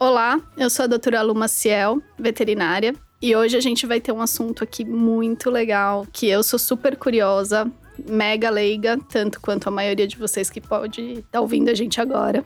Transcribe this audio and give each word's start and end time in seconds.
Olá, 0.00 0.40
eu 0.56 0.70
sou 0.70 0.84
a 0.84 0.86
doutora 0.86 1.20
Lu 1.22 1.34
Maciel, 1.34 2.00
veterinária, 2.16 2.94
e 3.20 3.34
hoje 3.34 3.56
a 3.56 3.60
gente 3.60 3.84
vai 3.84 4.00
ter 4.00 4.12
um 4.12 4.22
assunto 4.22 4.62
aqui 4.62 4.84
muito 4.84 5.50
legal, 5.50 6.06
que 6.12 6.28
eu 6.28 6.40
sou 6.44 6.56
super 6.56 6.96
curiosa, 6.96 7.68
mega 8.08 8.48
leiga, 8.48 8.96
tanto 9.10 9.40
quanto 9.40 9.66
a 9.66 9.72
maioria 9.72 10.06
de 10.06 10.16
vocês 10.16 10.48
que 10.48 10.60
pode 10.60 11.02
estar 11.02 11.22
tá 11.32 11.40
ouvindo 11.40 11.68
a 11.68 11.74
gente 11.74 12.00
agora. 12.00 12.44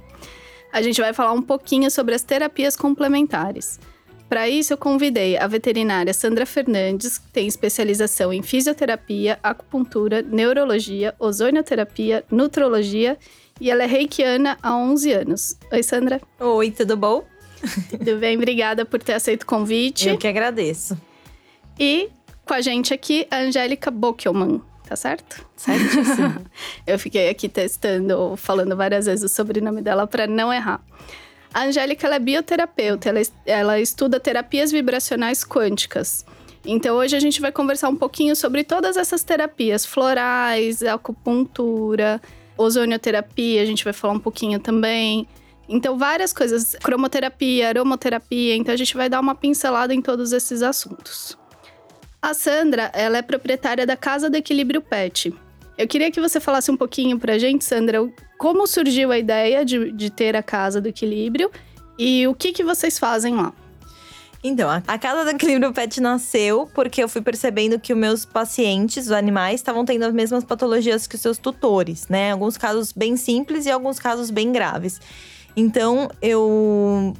A 0.73 0.80
gente 0.80 0.99
vai 0.99 1.12
falar 1.12 1.33
um 1.33 1.43
pouquinho 1.43 1.91
sobre 1.91 2.15
as 2.15 2.23
terapias 2.23 2.75
complementares. 2.75 3.79
Para 4.30 4.48
isso, 4.48 4.73
eu 4.73 4.79
convidei 4.79 5.37
a 5.37 5.46
veterinária 5.46 6.14
Sandra 6.14 6.46
Fernandes, 6.46 7.19
que 7.19 7.30
tem 7.32 7.46
especialização 7.46 8.32
em 8.32 8.43
fisioterapia, 8.43 9.39
acupuntura, 9.43 10.23
neurologia, 10.23 11.14
ozonioterapia, 11.19 12.25
nutrologia 12.30 13.19
e 13.61 13.71
ela 13.71 13.82
é 13.82 13.87
reikiana 13.87 14.57
há 14.62 14.75
11 14.75 15.13
anos. 15.13 15.59
Oi, 15.71 15.82
Sandra. 15.82 16.19
Oi, 16.41 16.71
tudo 16.71 16.96
bom? 16.96 17.31
Tudo 17.90 18.18
bem, 18.18 18.36
obrigada 18.36 18.84
por 18.84 19.02
ter 19.02 19.14
aceito 19.14 19.43
o 19.43 19.46
convite. 19.46 20.08
Eu 20.08 20.18
que 20.18 20.26
agradeço. 20.26 20.98
E 21.79 22.11
com 22.44 22.54
a 22.54 22.61
gente 22.61 22.93
aqui, 22.93 23.26
a 23.30 23.38
Angélica 23.38 23.90
Bockelman, 23.90 24.61
tá 24.86 24.96
certo? 24.96 25.46
Certíssimo. 25.57 26.44
Eu 26.86 26.98
fiquei 26.98 27.29
aqui 27.29 27.48
testando, 27.48 28.36
falando 28.36 28.76
várias 28.76 29.07
vezes 29.07 29.25
o 29.25 29.35
sobrenome 29.35 29.80
dela 29.80 30.07
para 30.07 30.26
não 30.26 30.52
errar. 30.52 30.85
A 31.54 31.64
Angélica 31.64 32.08
é 32.08 32.19
bioterapeuta, 32.19 33.11
ela, 33.11 33.20
ela 33.47 33.80
estuda 33.80 34.19
terapias 34.19 34.72
vibracionais 34.72 35.44
quânticas. 35.44 36.24
Então 36.64 36.97
hoje 36.97 37.16
a 37.16 37.20
gente 37.20 37.41
vai 37.41 37.52
conversar 37.52 37.88
um 37.88 37.97
pouquinho 37.97 38.34
sobre 38.34 38.64
todas 38.64 38.97
essas 38.97 39.22
terapias 39.22 39.84
florais, 39.84 40.83
acupuntura, 40.83 42.20
ozonioterapia, 42.56 43.62
a 43.62 43.66
gente 43.66 43.84
vai 43.84 43.92
falar 43.92 44.14
um 44.14 44.20
pouquinho 44.20 44.60
também. 44.60 45.27
Então, 45.72 45.97
várias 45.97 46.34
coisas, 46.34 46.77
cromoterapia, 46.83 47.69
aromoterapia, 47.69 48.55
então 48.55 48.74
a 48.74 48.77
gente 48.77 48.94
vai 48.94 49.08
dar 49.08 49.20
uma 49.20 49.34
pincelada 49.34 49.94
em 49.94 50.02
todos 50.02 50.30
esses 50.30 50.60
assuntos. 50.62 51.38
A 52.20 52.34
Sandra, 52.34 52.92
ela 52.94 53.16
é 53.16 53.22
proprietária 53.22 53.86
da 53.86 53.97
Casa 53.97 54.28
do 54.28 54.36
Equilíbrio 54.36 54.82
Pet. 54.82 55.34
Eu 55.78 55.88
queria 55.88 56.10
que 56.10 56.20
você 56.20 56.38
falasse 56.38 56.70
um 56.70 56.77
pouquinho 56.77 57.19
pra 57.19 57.38
gente, 57.38 57.64
Sandra, 57.64 58.06
como 58.36 58.66
surgiu 58.66 59.10
a 59.10 59.19
ideia 59.19 59.64
de, 59.64 59.91
de 59.92 60.10
ter 60.10 60.36
a 60.36 60.42
Casa 60.42 60.78
do 60.78 60.88
Equilíbrio 60.88 61.50
e 61.98 62.28
o 62.28 62.34
que, 62.34 62.52
que 62.52 62.62
vocês 62.62 62.98
fazem 62.98 63.34
lá. 63.34 63.54
Então, 64.44 64.69
a 64.69 64.98
Casa 64.98 65.25
do 65.25 65.30
Equilíbrio 65.30 65.72
Pet 65.72 66.02
nasceu 66.02 66.69
porque 66.75 67.02
eu 67.02 67.08
fui 67.08 67.22
percebendo 67.22 67.80
que 67.80 67.94
os 67.94 67.98
meus 67.98 68.27
pacientes, 68.27 69.06
os 69.06 69.12
animais, 69.12 69.60
estavam 69.60 69.86
tendo 69.86 70.04
as 70.04 70.12
mesmas 70.12 70.44
patologias 70.44 71.06
que 71.06 71.14
os 71.14 71.22
seus 71.22 71.38
tutores, 71.38 72.08
né? 72.08 72.32
Alguns 72.32 72.58
casos 72.58 72.92
bem 72.92 73.16
simples 73.16 73.64
e 73.64 73.70
alguns 73.70 73.98
casos 73.98 74.30
bem 74.30 74.52
graves. 74.52 75.00
Então, 75.56 76.11
eu 76.20 77.14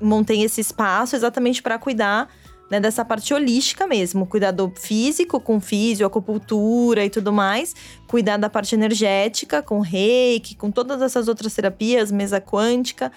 montei 0.00 0.42
esse 0.42 0.60
espaço 0.60 1.16
exatamente 1.16 1.62
para 1.62 1.78
cuidar 1.78 2.28
né, 2.70 2.80
dessa 2.80 3.04
parte 3.04 3.32
holística 3.32 3.86
mesmo, 3.86 4.26
cuidar 4.26 4.50
do 4.50 4.72
físico 4.74 5.38
com 5.40 5.60
físio, 5.60 6.06
acupuntura 6.06 7.04
e 7.04 7.10
tudo 7.10 7.32
mais, 7.32 7.74
cuidar 8.06 8.36
da 8.36 8.48
parte 8.48 8.74
energética 8.74 9.62
com 9.62 9.80
reiki, 9.80 10.54
com 10.56 10.70
todas 10.70 11.02
essas 11.02 11.28
outras 11.28 11.54
terapias, 11.54 12.10
mesa 12.10 12.40
quântica. 12.40 13.12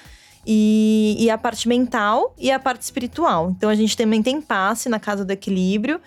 E, 0.50 1.18
e 1.20 1.30
a 1.30 1.38
parte 1.38 1.68
mental 1.68 2.34
e 2.38 2.50
a 2.50 2.58
parte 2.58 2.82
espiritual. 2.82 3.50
Então 3.52 3.70
a 3.70 3.76
gente 3.76 3.98
também 3.98 4.24
tem 4.24 4.40
passe 4.40 4.88
na 4.88 4.98
casa 4.98 5.26
do 5.26 5.32
equilíbrio 5.32 6.00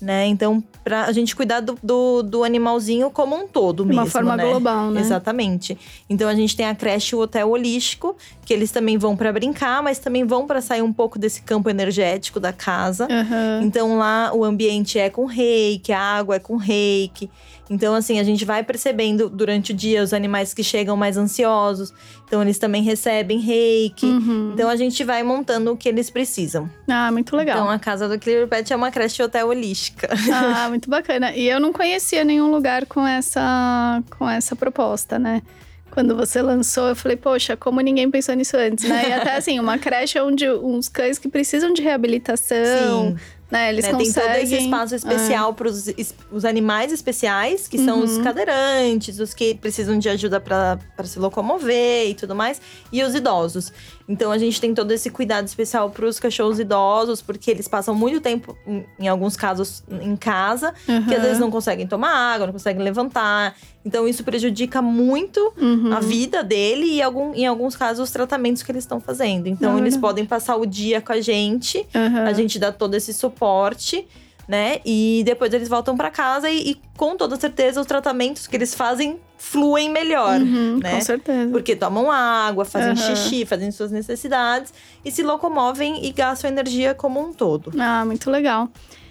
né? 0.00 0.26
Então, 0.26 0.62
para 0.84 1.04
a 1.04 1.12
gente 1.12 1.34
cuidar 1.34 1.60
do, 1.60 1.78
do, 1.82 2.22
do, 2.22 2.44
animalzinho 2.44 3.10
como 3.10 3.36
um 3.36 3.46
todo 3.48 3.82
De 3.82 3.88
mesmo, 3.88 4.02
uma 4.02 4.10
forma 4.10 4.36
né? 4.36 4.44
global, 4.44 4.90
né? 4.90 5.00
Exatamente. 5.00 5.76
Então, 6.08 6.28
a 6.28 6.34
gente 6.34 6.56
tem 6.56 6.66
a 6.66 6.74
creche 6.74 7.14
e 7.14 7.18
o 7.18 7.20
hotel 7.20 7.50
holístico, 7.50 8.16
que 8.44 8.54
eles 8.54 8.70
também 8.70 8.96
vão 8.96 9.16
para 9.16 9.32
brincar, 9.32 9.82
mas 9.82 9.98
também 9.98 10.24
vão 10.24 10.46
para 10.46 10.60
sair 10.60 10.82
um 10.82 10.92
pouco 10.92 11.18
desse 11.18 11.42
campo 11.42 11.68
energético 11.68 12.38
da 12.38 12.52
casa. 12.52 13.08
Uhum. 13.10 13.62
Então, 13.62 13.98
lá 13.98 14.32
o 14.32 14.44
ambiente 14.44 14.98
é 14.98 15.10
com 15.10 15.26
reiki, 15.26 15.92
a 15.92 16.00
água 16.00 16.36
é 16.36 16.38
com 16.38 16.56
reiki. 16.56 17.28
Então, 17.70 17.94
assim, 17.94 18.18
a 18.18 18.24
gente 18.24 18.44
vai 18.44 18.62
percebendo 18.62 19.28
durante 19.28 19.72
o 19.72 19.74
dia 19.74 20.02
os 20.02 20.12
animais 20.12 20.54
que 20.54 20.64
chegam 20.64 20.96
mais 20.96 21.16
ansiosos. 21.16 21.92
Então, 22.24 22.42
eles 22.42 22.58
também 22.58 22.82
recebem 22.82 23.38
reiki. 23.38 24.06
Uhum. 24.06 24.52
Então, 24.54 24.68
a 24.68 24.76
gente 24.76 25.04
vai 25.04 25.22
montando 25.22 25.72
o 25.72 25.76
que 25.76 25.88
eles 25.88 26.08
precisam. 26.08 26.68
Ah, 26.88 27.12
muito 27.12 27.36
legal. 27.36 27.58
Então, 27.58 27.70
a 27.70 27.78
Casa 27.78 28.08
do 28.08 28.18
Clear 28.18 28.46
Pet 28.48 28.72
é 28.72 28.76
uma 28.76 28.90
creche 28.90 29.22
hotel 29.22 29.48
holística. 29.48 30.08
Ah, 30.32 30.68
muito 30.70 30.88
bacana. 30.88 31.32
E 31.34 31.46
eu 31.46 31.60
não 31.60 31.72
conhecia 31.72 32.24
nenhum 32.24 32.50
lugar 32.50 32.86
com 32.86 33.06
essa, 33.06 34.02
com 34.16 34.28
essa 34.28 34.56
proposta, 34.56 35.18
né? 35.18 35.42
Quando 35.90 36.14
você 36.14 36.40
lançou, 36.40 36.88
eu 36.88 36.96
falei, 36.96 37.16
poxa, 37.16 37.56
como 37.56 37.80
ninguém 37.80 38.10
pensou 38.10 38.34
nisso 38.34 38.56
antes, 38.56 38.88
né? 38.88 39.08
E 39.08 39.12
até 39.12 39.36
assim, 39.36 39.58
uma 39.58 39.78
creche 39.78 40.20
onde 40.20 40.48
uns 40.48 40.88
cães 40.88 41.18
que 41.18 41.28
precisam 41.28 41.72
de 41.72 41.82
reabilitação, 41.82 43.08
Sim. 43.08 43.16
Né? 43.50 43.70
Eles 43.70 43.84
né? 43.84 43.92
conseguem… 43.92 44.12
Tem 44.12 44.22
todo 44.22 44.42
esse 44.44 44.64
espaço 44.64 44.94
especial 44.94 45.54
para 45.54 45.68
os 45.68 46.44
animais 46.44 46.92
especiais, 46.92 47.66
que 47.66 47.78
são 47.78 48.02
os 48.02 48.16
Uhum. 48.16 48.24
cadeirantes, 48.24 49.18
os 49.20 49.32
que 49.34 49.54
precisam 49.54 49.98
de 49.98 50.08
ajuda 50.08 50.40
para 50.40 50.78
se 51.04 51.18
locomover 51.18 52.08
e 52.08 52.14
tudo 52.14 52.34
mais, 52.34 52.60
e 52.92 53.02
os 53.02 53.14
idosos. 53.14 53.72
Então 54.08 54.32
a 54.32 54.38
gente 54.38 54.58
tem 54.58 54.72
todo 54.72 54.90
esse 54.90 55.10
cuidado 55.10 55.46
especial 55.46 55.90
para 55.90 56.06
os 56.06 56.18
cachorros 56.18 56.58
idosos, 56.58 57.20
porque 57.20 57.50
eles 57.50 57.68
passam 57.68 57.94
muito 57.94 58.20
tempo, 58.22 58.56
em, 58.66 58.86
em 58.98 59.06
alguns 59.06 59.36
casos, 59.36 59.82
em 60.00 60.16
casa, 60.16 60.72
que 60.86 60.90
às 60.92 61.04
Uhum. 61.16 61.20
vezes 61.20 61.38
não 61.38 61.50
conseguem 61.50 61.86
tomar 61.86 62.10
água, 62.10 62.46
não 62.46 62.52
conseguem 62.54 62.82
levantar. 62.82 63.54
Então 63.84 64.08
isso 64.08 64.24
prejudica 64.24 64.80
muito 64.80 65.52
Uhum. 65.60 65.92
a 65.92 66.00
vida 66.00 66.42
dele 66.42 66.86
e 66.86 67.02
algum, 67.02 67.34
em 67.34 67.46
alguns 67.46 67.76
casos 67.76 68.04
os 68.04 68.10
tratamentos 68.10 68.62
que 68.62 68.72
eles 68.72 68.84
estão 68.84 68.98
fazendo. 68.98 69.46
Então 69.46 69.74
Olha. 69.74 69.82
eles 69.82 69.96
podem 69.96 70.24
passar 70.24 70.56
o 70.56 70.64
dia 70.64 71.02
com 71.02 71.12
a 71.12 71.20
gente, 71.20 71.86
Uhum. 71.94 72.24
a 72.26 72.32
gente 72.32 72.58
dá 72.58 72.72
todo 72.72 72.94
esse 72.94 73.12
suporte, 73.12 74.08
né? 74.48 74.80
E 74.86 75.22
depois 75.26 75.52
eles 75.52 75.68
voltam 75.68 75.94
para 75.98 76.10
casa 76.10 76.48
e, 76.48 76.70
e, 76.70 76.80
com 76.96 77.14
toda 77.14 77.36
certeza 77.36 77.78
os 77.78 77.86
tratamentos 77.86 78.46
que 78.46 78.56
eles 78.56 78.74
fazem 78.74 79.18
fluem 79.38 79.88
melhor, 79.88 80.40
Uhum, 80.40 80.78
né? 80.82 80.96
Com 80.96 81.00
certeza. 81.00 81.50
Porque 81.50 81.74
tomam 81.76 82.10
água, 82.10 82.64
fazem 82.64 82.90
Aham. 82.90 82.96
xixi, 83.00 83.46
fazem 83.46 83.70
suas 83.70 83.90
necessidades 83.90 84.74
e 85.04 85.10
se 85.10 85.22
locomovem 85.22 86.04
e 86.04 86.12
gastam 86.12 86.50
energia 86.50 86.92
como 86.94 87.20
um 87.20 87.32
todo. 87.32 87.72
Ah, 87.80 88.04
muito 88.04 88.30
legal. 88.30 88.68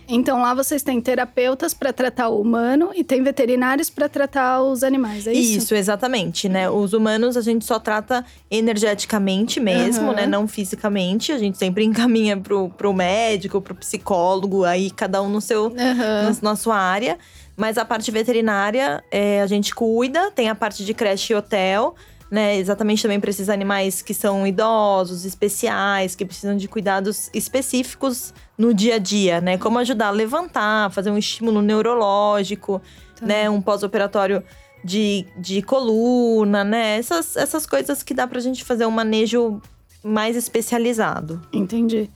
Então 0.10 0.42
lá 0.42 0.54
vocês 0.54 0.84
têm 0.84 1.02
terapeutas 1.02 1.74
para 1.74 1.92
tratar 1.92 2.30
o 2.30 2.40
humano 2.40 2.92
e 2.96 3.04
tem 3.04 3.22
veterinários 3.22 3.90
para 3.90 4.08
tratar 4.08 4.62
os 4.62 4.82
animais, 4.82 5.28
é 5.28 5.34
isso? 5.34 5.76
exatamente, 5.76 6.48
né? 6.48 6.70
Os 6.70 6.94
humanos 6.94 7.36
a 7.36 7.42
gente 7.42 7.66
só 7.66 7.78
trata 7.78 8.24
energeticamente 8.50 9.60
mesmo, 9.60 10.06
Aham. 10.08 10.14
né? 10.14 10.26
Não 10.28 10.48
fisicamente. 10.48 11.32
A 11.34 11.38
gente 11.38 11.58
sempre 11.58 11.84
encaminha 11.86 12.38
pro, 12.38 12.70
pro 12.70 12.94
médico, 12.94 13.60
pro 13.60 13.76
psicólogo, 13.76 14.64
aí 14.64 14.92
cada 14.92 15.22
um 15.22 15.30
no 15.30 15.42
seu, 15.42 15.68
Aham. 15.78 16.38
na, 16.42 16.50
na 16.52 16.56
sua 16.56 16.78
área. 16.78 17.18
Mas 17.58 17.78
a 17.78 17.84
parte 17.84 18.12
veterinária, 18.12 19.04
é, 19.12 19.42
a 19.42 19.48
gente 19.48 19.74
cuida, 19.74 20.32
tem 20.32 20.48
a 20.48 20.56
parte 20.56 20.86
de 20.86 20.94
creche 20.94 21.34
e 21.34 21.36
hotel. 21.36 21.96
Né, 22.30 22.58
exatamente 22.58 23.02
também 23.02 23.22
para 23.22 23.30
esses 23.30 23.48
animais 23.48 24.02
que 24.02 24.14
são 24.14 24.46
idosos, 24.46 25.24
especiais, 25.24 26.14
que 26.14 26.26
precisam 26.26 26.58
de 26.58 26.68
cuidados 26.68 27.30
específicos 27.34 28.34
no 28.58 28.74
dia 28.74 28.96
a 28.96 28.98
dia, 28.98 29.40
né? 29.40 29.58
Como 29.58 29.80
ajudar 29.80 30.08
a 30.08 30.12
levantar, 30.12 30.92
fazer 30.92 31.10
um 31.10 31.18
estímulo 31.18 31.62
neurológico, 31.62 32.82
Tá. 33.18 33.26
né? 33.26 33.50
Um 33.50 33.62
pós-operatório 33.62 34.44
de, 34.84 35.26
de 35.38 35.62
coluna, 35.62 36.66
né? 36.66 36.98
Essas, 36.98 37.38
essas 37.38 37.66
coisas 37.66 38.04
que 38.04 38.14
dá 38.14 38.28
pra 38.28 38.42
gente 38.42 38.62
fazer 38.66 38.86
um 38.86 38.92
manejo 38.92 39.62
mais 40.04 40.36
especializado. 40.36 41.42
Entendi. 41.54 42.10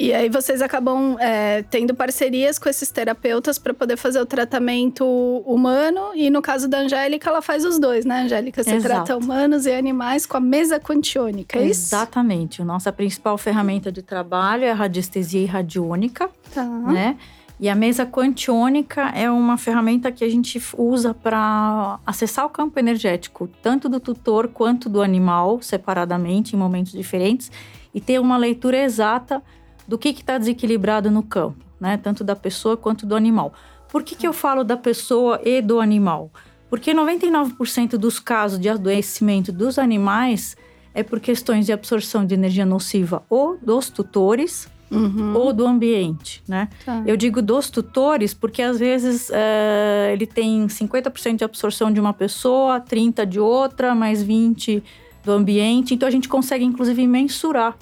E 0.00 0.14
aí 0.14 0.30
vocês 0.30 0.62
acabam 0.62 1.18
é, 1.20 1.62
tendo 1.64 1.94
parcerias 1.94 2.58
com 2.58 2.70
esses 2.70 2.90
terapeutas 2.90 3.58
para 3.58 3.74
poder 3.74 3.98
fazer 3.98 4.18
o 4.18 4.24
tratamento 4.24 5.04
humano. 5.44 6.12
E 6.14 6.30
no 6.30 6.40
caso 6.40 6.66
da 6.66 6.78
Angélica, 6.78 7.28
ela 7.28 7.42
faz 7.42 7.66
os 7.66 7.78
dois, 7.78 8.06
né, 8.06 8.22
Angélica? 8.22 8.64
Você 8.64 8.76
Exato. 8.76 8.94
trata 8.94 9.16
humanos 9.18 9.66
e 9.66 9.72
animais 9.72 10.24
com 10.24 10.38
a 10.38 10.40
mesa 10.40 10.80
quantiônica, 10.80 11.58
é 11.58 11.66
isso? 11.66 11.94
Exatamente. 11.94 12.62
A 12.62 12.64
nossa 12.64 12.90
principal 12.90 13.36
ferramenta 13.36 13.92
de 13.92 14.00
trabalho 14.00 14.64
é 14.64 14.70
a 14.70 14.74
radiestesia 14.74 15.42
e 15.42 15.44
radiônica, 15.44 16.30
Tá. 16.54 16.64
né? 16.64 17.18
E 17.60 17.68
a 17.68 17.74
mesa 17.74 18.06
quantiônica 18.06 19.02
é 19.14 19.30
uma 19.30 19.58
ferramenta 19.58 20.10
que 20.10 20.24
a 20.24 20.30
gente 20.30 20.58
usa 20.78 21.12
para 21.12 22.00
acessar 22.06 22.46
o 22.46 22.48
campo 22.48 22.78
energético, 22.78 23.50
tanto 23.62 23.86
do 23.86 24.00
tutor 24.00 24.48
quanto 24.48 24.88
do 24.88 25.02
animal, 25.02 25.60
separadamente, 25.60 26.56
em 26.56 26.58
momentos 26.58 26.92
diferentes, 26.92 27.52
e 27.94 28.00
ter 28.00 28.18
uma 28.18 28.38
leitura 28.38 28.78
exata 28.78 29.42
do 29.90 29.98
que 29.98 30.10
está 30.10 30.38
desequilibrado 30.38 31.10
no 31.10 31.20
campo, 31.20 31.58
né? 31.80 31.96
Tanto 31.96 32.22
da 32.22 32.36
pessoa 32.36 32.76
quanto 32.76 33.04
do 33.04 33.16
animal. 33.16 33.52
Por 33.90 34.04
que, 34.04 34.14
que 34.14 34.24
eu 34.24 34.32
falo 34.32 34.62
da 34.62 34.76
pessoa 34.76 35.40
e 35.44 35.60
do 35.60 35.80
animal? 35.80 36.30
Porque 36.68 36.94
99% 36.94 37.96
dos 37.96 38.20
casos 38.20 38.60
de 38.60 38.68
adoecimento 38.68 39.50
dos 39.50 39.80
animais 39.80 40.56
é 40.94 41.02
por 41.02 41.18
questões 41.18 41.66
de 41.66 41.72
absorção 41.72 42.24
de 42.24 42.32
energia 42.34 42.64
nociva 42.64 43.24
ou 43.28 43.58
dos 43.60 43.90
tutores 43.90 44.68
Uhum. 44.92 45.36
ou 45.36 45.52
do 45.52 45.64
ambiente, 45.68 46.42
né? 46.48 46.68
Tá. 46.84 47.00
Eu 47.06 47.16
digo 47.16 47.40
dos 47.40 47.70
tutores 47.70 48.34
porque 48.34 48.60
às 48.60 48.76
vezes 48.76 49.30
é, 49.32 50.10
ele 50.12 50.26
tem 50.26 50.66
50% 50.66 51.36
de 51.36 51.44
absorção 51.44 51.92
de 51.92 52.00
uma 52.00 52.12
pessoa, 52.12 52.80
30% 52.80 53.24
de 53.24 53.38
outra, 53.38 53.94
mais 53.94 54.20
20% 54.20 54.82
do 55.22 55.30
ambiente. 55.30 55.94
Então 55.94 56.08
a 56.08 56.10
gente 56.10 56.28
consegue 56.28 56.64
inclusive 56.64 57.06
mensurar 57.06 57.76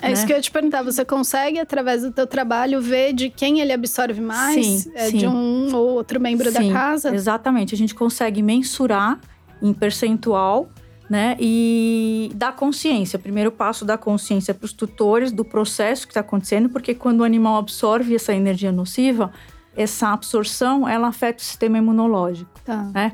É 0.00 0.12
isso 0.12 0.22
né? 0.22 0.26
que 0.26 0.32
eu 0.32 0.36
ia 0.36 0.42
te 0.42 0.50
perguntar. 0.50 0.82
Você 0.82 1.04
consegue, 1.04 1.58
através 1.58 2.02
do 2.02 2.12
teu 2.12 2.26
trabalho, 2.26 2.80
ver 2.80 3.12
de 3.12 3.30
quem 3.30 3.60
ele 3.60 3.72
absorve 3.72 4.20
mais? 4.20 4.64
Sim, 4.64 4.92
é 4.94 5.10
sim. 5.10 5.18
De 5.18 5.26
um 5.26 5.74
ou 5.74 5.90
outro 5.90 6.20
membro 6.20 6.50
Sim, 6.50 6.68
da 6.68 6.72
casa? 6.72 7.14
Exatamente. 7.14 7.74
A 7.74 7.78
gente 7.78 7.94
consegue 7.94 8.42
mensurar 8.42 9.18
em 9.60 9.72
percentual, 9.72 10.68
né? 11.10 11.36
E 11.40 12.30
dar 12.34 12.54
consciência. 12.54 13.16
O 13.16 13.20
primeiro 13.20 13.50
passo 13.50 13.84
da 13.84 13.98
consciência 13.98 14.54
para 14.54 14.66
os 14.66 14.72
tutores 14.72 15.32
do 15.32 15.44
processo 15.44 16.06
que 16.06 16.12
está 16.12 16.20
acontecendo, 16.20 16.68
porque 16.68 16.94
quando 16.94 17.20
o 17.20 17.24
animal 17.24 17.56
absorve 17.56 18.14
essa 18.14 18.32
energia 18.32 18.70
nociva, 18.70 19.32
essa 19.76 20.12
absorção 20.12 20.88
ela 20.88 21.08
afeta 21.08 21.42
o 21.42 21.44
sistema 21.44 21.78
imunológico, 21.78 22.50
Tá. 22.64 22.84
né? 22.94 23.12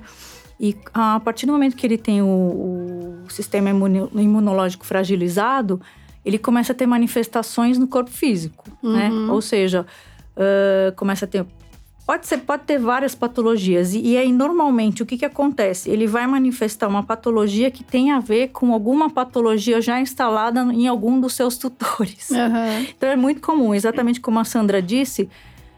E 0.58 0.76
a 0.92 1.18
partir 1.20 1.46
do 1.46 1.52
momento 1.52 1.76
que 1.76 1.86
ele 1.86 1.98
tem 1.98 2.22
o, 2.22 3.22
o 3.26 3.30
sistema 3.30 3.70
imunológico 3.70 4.86
fragilizado, 4.86 5.80
ele 6.24 6.38
começa 6.38 6.72
a 6.72 6.74
ter 6.74 6.86
manifestações 6.86 7.78
no 7.78 7.86
corpo 7.86 8.10
físico, 8.10 8.64
né? 8.82 9.10
Uhum. 9.10 9.32
Ou 9.32 9.42
seja, 9.42 9.86
ah, 10.36 10.92
começa 10.96 11.24
a 11.24 11.28
ter 11.28 11.46
Pode, 12.06 12.26
ser, 12.26 12.38
pode 12.38 12.64
ter 12.64 12.78
várias 12.78 13.14
patologias. 13.14 13.94
E, 13.94 14.00
e 14.00 14.18
aí, 14.18 14.30
normalmente, 14.30 15.02
o 15.02 15.06
que, 15.06 15.16
que 15.16 15.24
acontece? 15.24 15.88
Ele 15.88 16.06
vai 16.06 16.26
manifestar 16.26 16.86
uma 16.86 17.02
patologia 17.02 17.70
que 17.70 17.82
tem 17.82 18.12
a 18.12 18.20
ver 18.20 18.48
com 18.48 18.74
alguma 18.74 19.08
patologia 19.08 19.80
já 19.80 19.98
instalada 19.98 20.60
em 20.74 20.86
algum 20.86 21.18
dos 21.18 21.32
seus 21.32 21.56
tutores. 21.56 22.30
Aham. 22.30 22.84
Então, 22.94 23.08
é 23.08 23.16
muito 23.16 23.40
comum, 23.40 23.74
exatamente 23.74 24.20
como 24.20 24.38
a 24.38 24.44
Sandra 24.44 24.82
disse, 24.82 25.30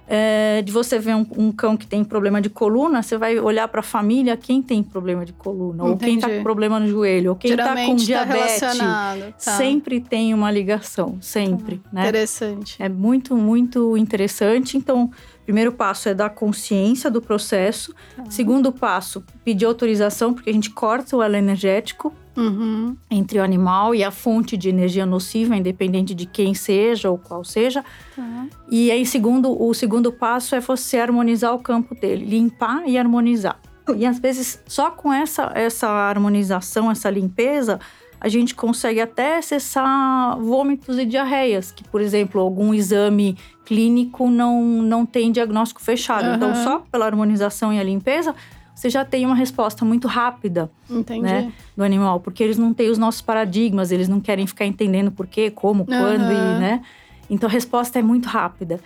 é, 0.08 0.62
de 0.62 0.70
você 0.70 0.99
ver 0.99 1.14
um, 1.14 1.26
um 1.37 1.53
cão 1.53 1.76
que 1.76 1.87
tem 1.87 2.05
problema 2.05 2.41
de 2.41 2.49
coluna, 2.49 3.03
você 3.03 3.19
vai 3.19 3.38
olhar 3.38 3.67
para 3.69 3.81
a 3.81 3.82
família 3.82 4.37
quem 4.37 4.62
tem 4.62 4.82
problema 4.82 5.25
de 5.25 5.32
coluna, 5.32 5.85
ou 5.85 5.97
quem 5.97 6.14
está 6.14 6.29
Entendi. 6.29 6.38
com 6.38 6.44
problema 6.44 6.79
no 6.79 6.87
joelho, 6.87 7.31
ou 7.31 7.37
quem 7.37 7.50
está 7.50 7.75
com 7.75 7.97
tá 7.97 8.05
diabetes. 8.05 8.61
relacionado. 8.61 9.32
Tá. 9.32 9.56
Sempre 9.56 10.00
tem 10.00 10.32
uma 10.32 10.50
ligação, 10.50 11.19
sempre, 11.20 11.81
né? 11.93 12.03
Interessante. 12.03 12.76
É 12.79 12.88
muito, 12.88 13.37
muito 13.37 13.97
interessante. 13.97 14.76
Então, 14.76 15.11
primeiro 15.47 15.71
passo 15.73 16.09
é 16.09 16.15
dar 16.15 16.31
consciência 16.31 17.09
do 17.09 17.23
processo. 17.23 17.95
Segundo 18.29 18.73
passo, 18.73 19.25
pedir 19.45 19.65
autorização, 19.65 20.35
porque 20.35 20.51
a 20.51 20.53
gente 20.53 20.71
corta 20.71 21.17
o 21.17 21.23
elo 21.23 21.37
energético 21.37 22.13
Uhum. 22.37 22.95
entre 23.11 23.39
o 23.39 23.43
animal 23.43 23.95
e 23.95 24.05
a 24.05 24.11
fonte 24.11 24.59
de 24.59 24.69
energia 24.69 25.07
nociva, 25.07 25.57
independente 25.57 26.15
de 26.15 26.27
quem 26.27 26.53
seja 26.53 27.09
ou 27.09 27.17
qual 27.17 27.43
seja. 27.43 27.83
Tá. 28.15 28.47
E 28.71 28.91
aí, 28.91 29.07
segundo, 29.07 29.59
o 29.59 29.73
segundo 29.73 30.13
passo 30.13 30.55
é 30.55 30.61
você 30.61 30.99
harmonizar 30.99 31.55
o 31.55 31.61
campo 31.61 31.95
dele, 31.95 32.27
limpar 32.27 32.87
e 32.87 32.99
harmonizar. 32.99 33.59
E 33.97 34.05
às 34.05 34.19
vezes, 34.19 34.61
só 34.67 34.91
com 34.91 35.11
essa, 35.11 35.51
essa 35.55 35.89
harmonização, 35.89 36.91
essa 36.91 37.09
limpeza, 37.09 37.81
a 38.21 38.29
gente 38.29 38.55
consegue 38.55 39.01
até 39.01 39.39
acessar 39.39 40.39
vômitos 40.39 40.99
e 40.99 41.05
diarreias, 41.05 41.71
que, 41.71 41.85
por 41.85 42.01
exemplo, 42.01 42.41
algum 42.41 42.73
exame 42.73 43.37
clínico 43.65 44.31
não, 44.31 44.63
não 44.63 45.05
tem 45.05 45.31
diagnóstico 45.31 45.81
fechado. 45.81 46.35
Então, 46.35 46.51
Aham. 46.51 46.65
só 46.65 46.79
pela 46.91 47.07
harmonização 47.07 47.73
e 47.73 47.79
a 47.79 47.83
limpeza, 47.83 48.35
você 48.75 48.91
já 48.91 49.05
tem 49.05 49.25
uma 49.27 49.35
resposta 49.35 49.85
muito 49.85 50.07
rápida 50.07 50.71
Entendi. 50.91 51.23
né, 51.23 51.53
do 51.77 51.83
animal, 51.83 52.21
porque 52.21 52.43
eles 52.43 52.59
não 52.59 52.73
têm 52.75 52.91
os 52.91 52.99
nossos 52.99 53.23
paradigmas, 53.23 53.91
eles 53.91 54.09
não 54.09 54.21
querem 54.21 54.47
ficar 54.47 54.67
entendendo 54.67 55.11
por 55.11 55.27
quê, 55.27 55.51
como, 55.51 55.87
quando 55.87 56.31
Aham. 56.31 56.33
e, 56.33 56.55
né? 56.55 56.83
Então 57.29 57.49
a 57.49 57.53
resposta 57.53 57.99
é 57.99 58.03
muito 58.03 58.29
rápida. 58.29 58.81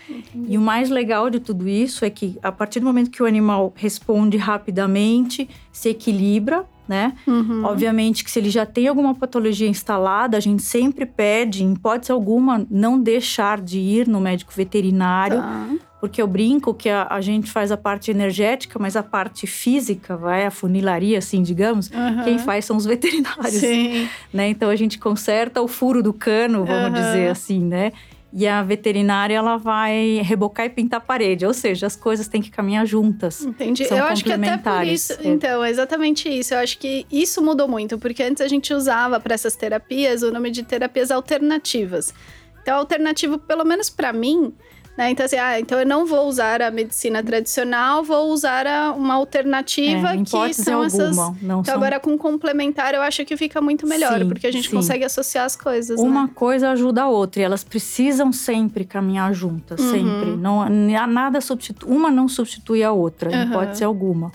E 0.49 0.57
o 0.57 0.61
mais 0.61 0.89
legal 0.89 1.29
de 1.29 1.41
tudo 1.41 1.69
isso 1.69 2.05
é 2.05 2.11
que 2.11 2.39
a 2.43 2.51
partir 2.51 2.81
do 2.81 2.87
momento 2.87 3.11
que 3.11 3.23
o 3.23 3.27
animal 3.27 3.73
responde 3.77 4.37
rapidamente, 4.37 5.49
se 5.71 5.91
equilibra, 5.91 6.65
né? 6.91 7.13
Uhum. 7.25 7.63
Obviamente 7.65 8.25
que 8.25 8.31
se 8.33 8.41
ele 8.41 8.51
já 8.51 8.67
tem 8.67 8.89
alguma 8.89 9.15
patologia 9.15 9.69
instalada, 9.69 10.37
a 10.37 10.41
gente 10.41 10.61
sempre 10.61 11.07
pede, 11.07 11.63
em 11.63 11.73
hipótese 11.75 12.11
alguma, 12.11 12.67
não 12.69 13.01
deixar 13.01 13.61
de 13.61 13.79
ir 13.79 14.09
no 14.09 14.21
médico 14.21 14.53
veterinário, 14.53 15.39
Tá. 15.39 15.69
porque 16.01 16.21
eu 16.21 16.27
brinco 16.27 16.75
que 16.75 16.89
a, 16.89 17.07
a 17.09 17.21
gente 17.21 17.49
faz 17.49 17.71
a 17.71 17.77
parte 17.77 18.11
energética, 18.11 18.77
mas 18.77 18.97
a 18.97 19.05
parte 19.05 19.47
física, 19.47 20.17
vai, 20.17 20.45
a 20.45 20.51
funilaria, 20.51 21.19
assim, 21.19 21.45
digamos, 21.45 21.93
Aham. 21.93 22.25
quem 22.25 22.39
faz 22.41 22.65
são 22.65 22.77
os 22.77 22.85
veterinários, 22.93 23.53
Sim. 23.61 24.09
né? 24.35 24.49
Então 24.49 24.69
a 24.69 24.75
gente 24.75 24.99
conserta 24.99 25.63
o 25.63 25.69
furo 25.69 26.03
do 26.03 26.13
cano, 26.13 26.65
vamos 26.65 26.87
Aham. 26.87 26.91
dizer 26.93 27.31
assim, 27.31 27.61
né? 27.65 27.93
E 28.33 28.47
a 28.47 28.63
veterinária 28.63 29.35
ela 29.35 29.57
vai 29.57 30.21
rebocar 30.23 30.67
e 30.67 30.71
pintar 30.71 30.99
a 30.99 31.01
parede, 31.01 31.45
ou 31.45 31.53
seja, 31.53 31.87
as 31.87 31.97
coisas 31.97 32.29
têm 32.29 32.41
que 32.41 32.51
caminhar 32.51 32.87
juntas. 32.87 33.45
Entendi. 33.45 33.85
São 33.85 33.99
eu 33.99 34.05
acho 34.05 34.23
que 34.23 34.33
até 34.33 34.57
por 34.57 34.87
isso. 34.87 35.15
é. 35.15 35.17
Então, 35.27 35.65
é 35.65 35.71
exatamente 35.71 36.29
isso. 36.29 36.55
Eu 36.55 36.59
acho 36.59 36.79
que 36.79 37.07
isso 37.11 37.43
mudou 37.43 37.67
muito, 37.67 37.99
porque 37.99 38.23
antes 38.23 38.41
a 38.41 38.47
gente 38.47 38.73
usava 38.73 39.19
para 39.19 39.35
essas 39.35 39.57
terapias 39.57 40.23
o 40.23 40.31
nome 40.31 40.51
de 40.51 40.63
terapias 40.63 41.11
alternativas. 41.11 42.15
Então, 42.63 42.77
alternativo, 42.77 43.39
pelo 43.39 43.65
menos 43.65 43.91
para 43.91 44.13
mim, 44.13 44.53
né? 44.97 45.11
Então, 45.11 45.25
assim, 45.25 45.37
ah, 45.37 45.59
então 45.59 45.79
eu 45.79 45.87
não 45.87 46.05
vou 46.05 46.27
usar 46.29 46.61
a 46.61 46.71
medicina 46.71 47.23
tradicional, 47.23 48.03
vou 48.05 48.31
usar 48.31 48.67
a- 48.67 48.93
uma 48.93 49.15
alternativa 49.15 50.15
É, 50.15 50.23
que 50.23 50.53
são 50.55 50.83
alguma, 50.83 50.87
essas. 50.87 51.17
não 51.17 51.33
Então, 51.61 51.65
são 51.65 51.75
agora 51.75 51.99
com 51.99 52.19
complementar, 52.19 52.93
eu 52.95 53.01
acho 53.03 53.25
que 53.25 53.37
fica 53.37 53.61
muito 53.61 53.87
melhor, 53.87 54.19
Sim, 54.19 54.29
porque 54.29 54.47
a 54.47 54.53
gente 54.53 54.69
sim. 54.69 54.77
consegue 54.77 55.05
associar 55.05 55.45
as 55.47 55.57
coisas. 55.57 55.99
Uma 55.99 56.25
né? 56.25 56.31
coisa 56.35 56.71
ajuda 56.71 57.03
a 57.05 57.09
outra 57.09 57.41
e 57.41 57.45
elas 57.45 57.65
precisam 57.65 58.33
sempre 58.33 58.85
caminhar 58.85 59.33
juntas, 59.33 59.81
Uhum. 59.81 59.91
sempre. 59.91 60.37
Não, 60.37 60.69
nada 61.07 61.41
substitui, 61.41 61.89
uma 61.91 62.11
não 62.11 62.29
substitui 62.29 62.83
a 62.83 62.93
outra, 62.93 63.31
não 63.31 63.53
pode 63.53 63.79
ser 63.79 63.85
alguma, 63.85 64.31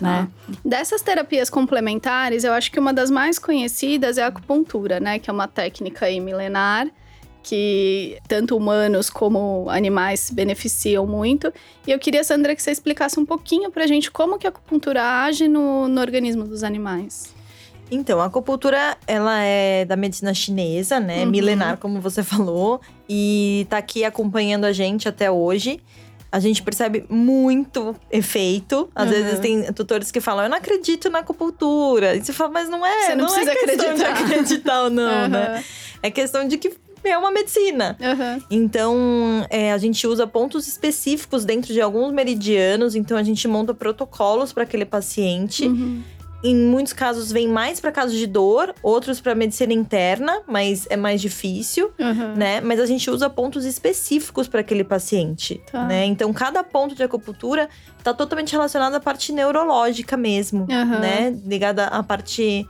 né? 0.00 0.28
Dessas 0.64 1.00
terapias 1.02 1.48
complementares, 1.48 2.44
eu 2.44 2.52
acho 2.52 2.70
que 2.72 2.78
uma 2.78 2.92
das 2.92 3.10
mais 3.10 3.38
conhecidas 3.38 4.18
é 4.18 4.24
a 4.24 4.26
acupuntura, 4.26 4.98
né? 5.00 5.18
Que 5.18 5.30
é 5.30 5.32
uma 5.32 5.46
técnica 5.48 6.06
milenar 6.20 6.88
que 7.42 8.18
tanto 8.28 8.56
humanos 8.56 9.08
como 9.10 9.66
animais 9.70 10.20
se 10.20 10.34
beneficiam 10.34 11.06
muito. 11.06 11.52
E 11.86 11.90
eu 11.90 11.98
queria, 11.98 12.22
Sandra, 12.22 12.54
que 12.54 12.62
você 12.62 12.70
explicasse 12.70 13.18
um 13.18 13.24
pouquinho 13.26 13.70
pra 13.70 13.86
gente 13.86 14.10
como 14.10 14.38
que 14.38 14.46
a 14.46 14.50
acupuntura 14.50 15.02
age 15.24 15.48
no, 15.48 15.88
no 15.88 16.00
organismo 16.00 16.44
dos 16.44 16.62
animais. 16.62 17.32
Então, 17.90 18.20
a 18.20 18.26
acupuntura, 18.26 18.96
ela 19.06 19.42
é 19.42 19.84
da 19.84 19.96
medicina 19.96 20.32
chinesa, 20.32 21.00
né? 21.00 21.24
Uhum. 21.24 21.30
Milenar, 21.30 21.76
como 21.78 22.00
você 22.00 22.22
falou. 22.22 22.80
E 23.08 23.66
tá 23.68 23.78
aqui 23.78 24.04
acompanhando 24.04 24.64
a 24.64 24.72
gente 24.72 25.08
até 25.08 25.28
hoje. 25.30 25.80
A 26.30 26.38
gente 26.38 26.62
percebe 26.62 27.04
muito 27.10 27.96
efeito. 28.08 28.88
Às 28.94 29.06
Uhum. 29.06 29.10
vezes 29.12 29.38
tem 29.40 29.72
tutores 29.72 30.12
que 30.12 30.20
falam, 30.20 30.44
eu 30.44 30.48
não 30.50 30.58
acredito 30.58 31.10
na 31.10 31.18
acupuntura. 31.18 32.14
E 32.14 32.22
você 32.24 32.32
fala, 32.32 32.50
mas 32.52 32.68
não 32.68 32.86
é, 32.86 33.06
Você 33.06 33.14
não 33.16 33.24
é 33.26 33.28
precisa 33.44 33.50
questão 33.66 33.90
acreditar. 33.90 34.12
acreditar 34.24 34.82
ou 34.84 34.90
não, 34.90 35.26
né? 35.28 35.46
Aham, 35.56 35.64
É 36.02 36.10
questão 36.12 36.46
de 36.46 36.56
que 36.58 36.72
é 37.08 37.16
uma 37.16 37.30
medicina. 37.30 37.96
aham. 38.02 38.40
Então, 38.50 39.46
é, 39.48 39.72
a 39.72 39.78
gente 39.78 40.06
usa 40.06 40.26
pontos 40.26 40.66
específicos 40.68 41.44
dentro 41.44 41.72
de 41.72 41.80
alguns 41.80 42.12
meridianos. 42.12 42.94
Então, 42.94 43.16
a 43.16 43.22
gente 43.22 43.46
monta 43.48 43.72
protocolos 43.72 44.52
para 44.52 44.64
aquele 44.64 44.84
paciente. 44.84 45.66
Uhum. 45.66 46.02
Em 46.42 46.56
muitos 46.56 46.94
casos, 46.94 47.30
vem 47.30 47.46
mais 47.46 47.80
para 47.80 47.92
casos 47.92 48.16
de 48.16 48.26
dor, 48.26 48.74
outros 48.82 49.20
para 49.20 49.34
medicina 49.34 49.74
interna, 49.74 50.40
mas 50.46 50.86
é 50.88 50.96
mais 50.96 51.20
difícil, 51.20 51.90
Aham. 52.00 52.34
né? 52.34 52.62
Mas 52.62 52.80
a 52.80 52.86
gente 52.86 53.10
usa 53.10 53.28
pontos 53.28 53.66
específicos 53.66 54.48
para 54.48 54.60
aquele 54.60 54.82
paciente, 54.82 55.60
Tá. 55.70 55.84
né? 55.86 56.06
Então, 56.06 56.32
cada 56.32 56.64
ponto 56.64 56.94
de 56.94 57.02
acupuntura 57.02 57.68
está 57.98 58.14
totalmente 58.14 58.52
relacionado 58.52 58.94
à 58.94 59.00
parte 59.00 59.32
neurológica 59.32 60.16
mesmo, 60.16 60.66
né? 60.66 61.38
Ligada 61.44 61.84
à 61.88 62.02
parte 62.02 62.66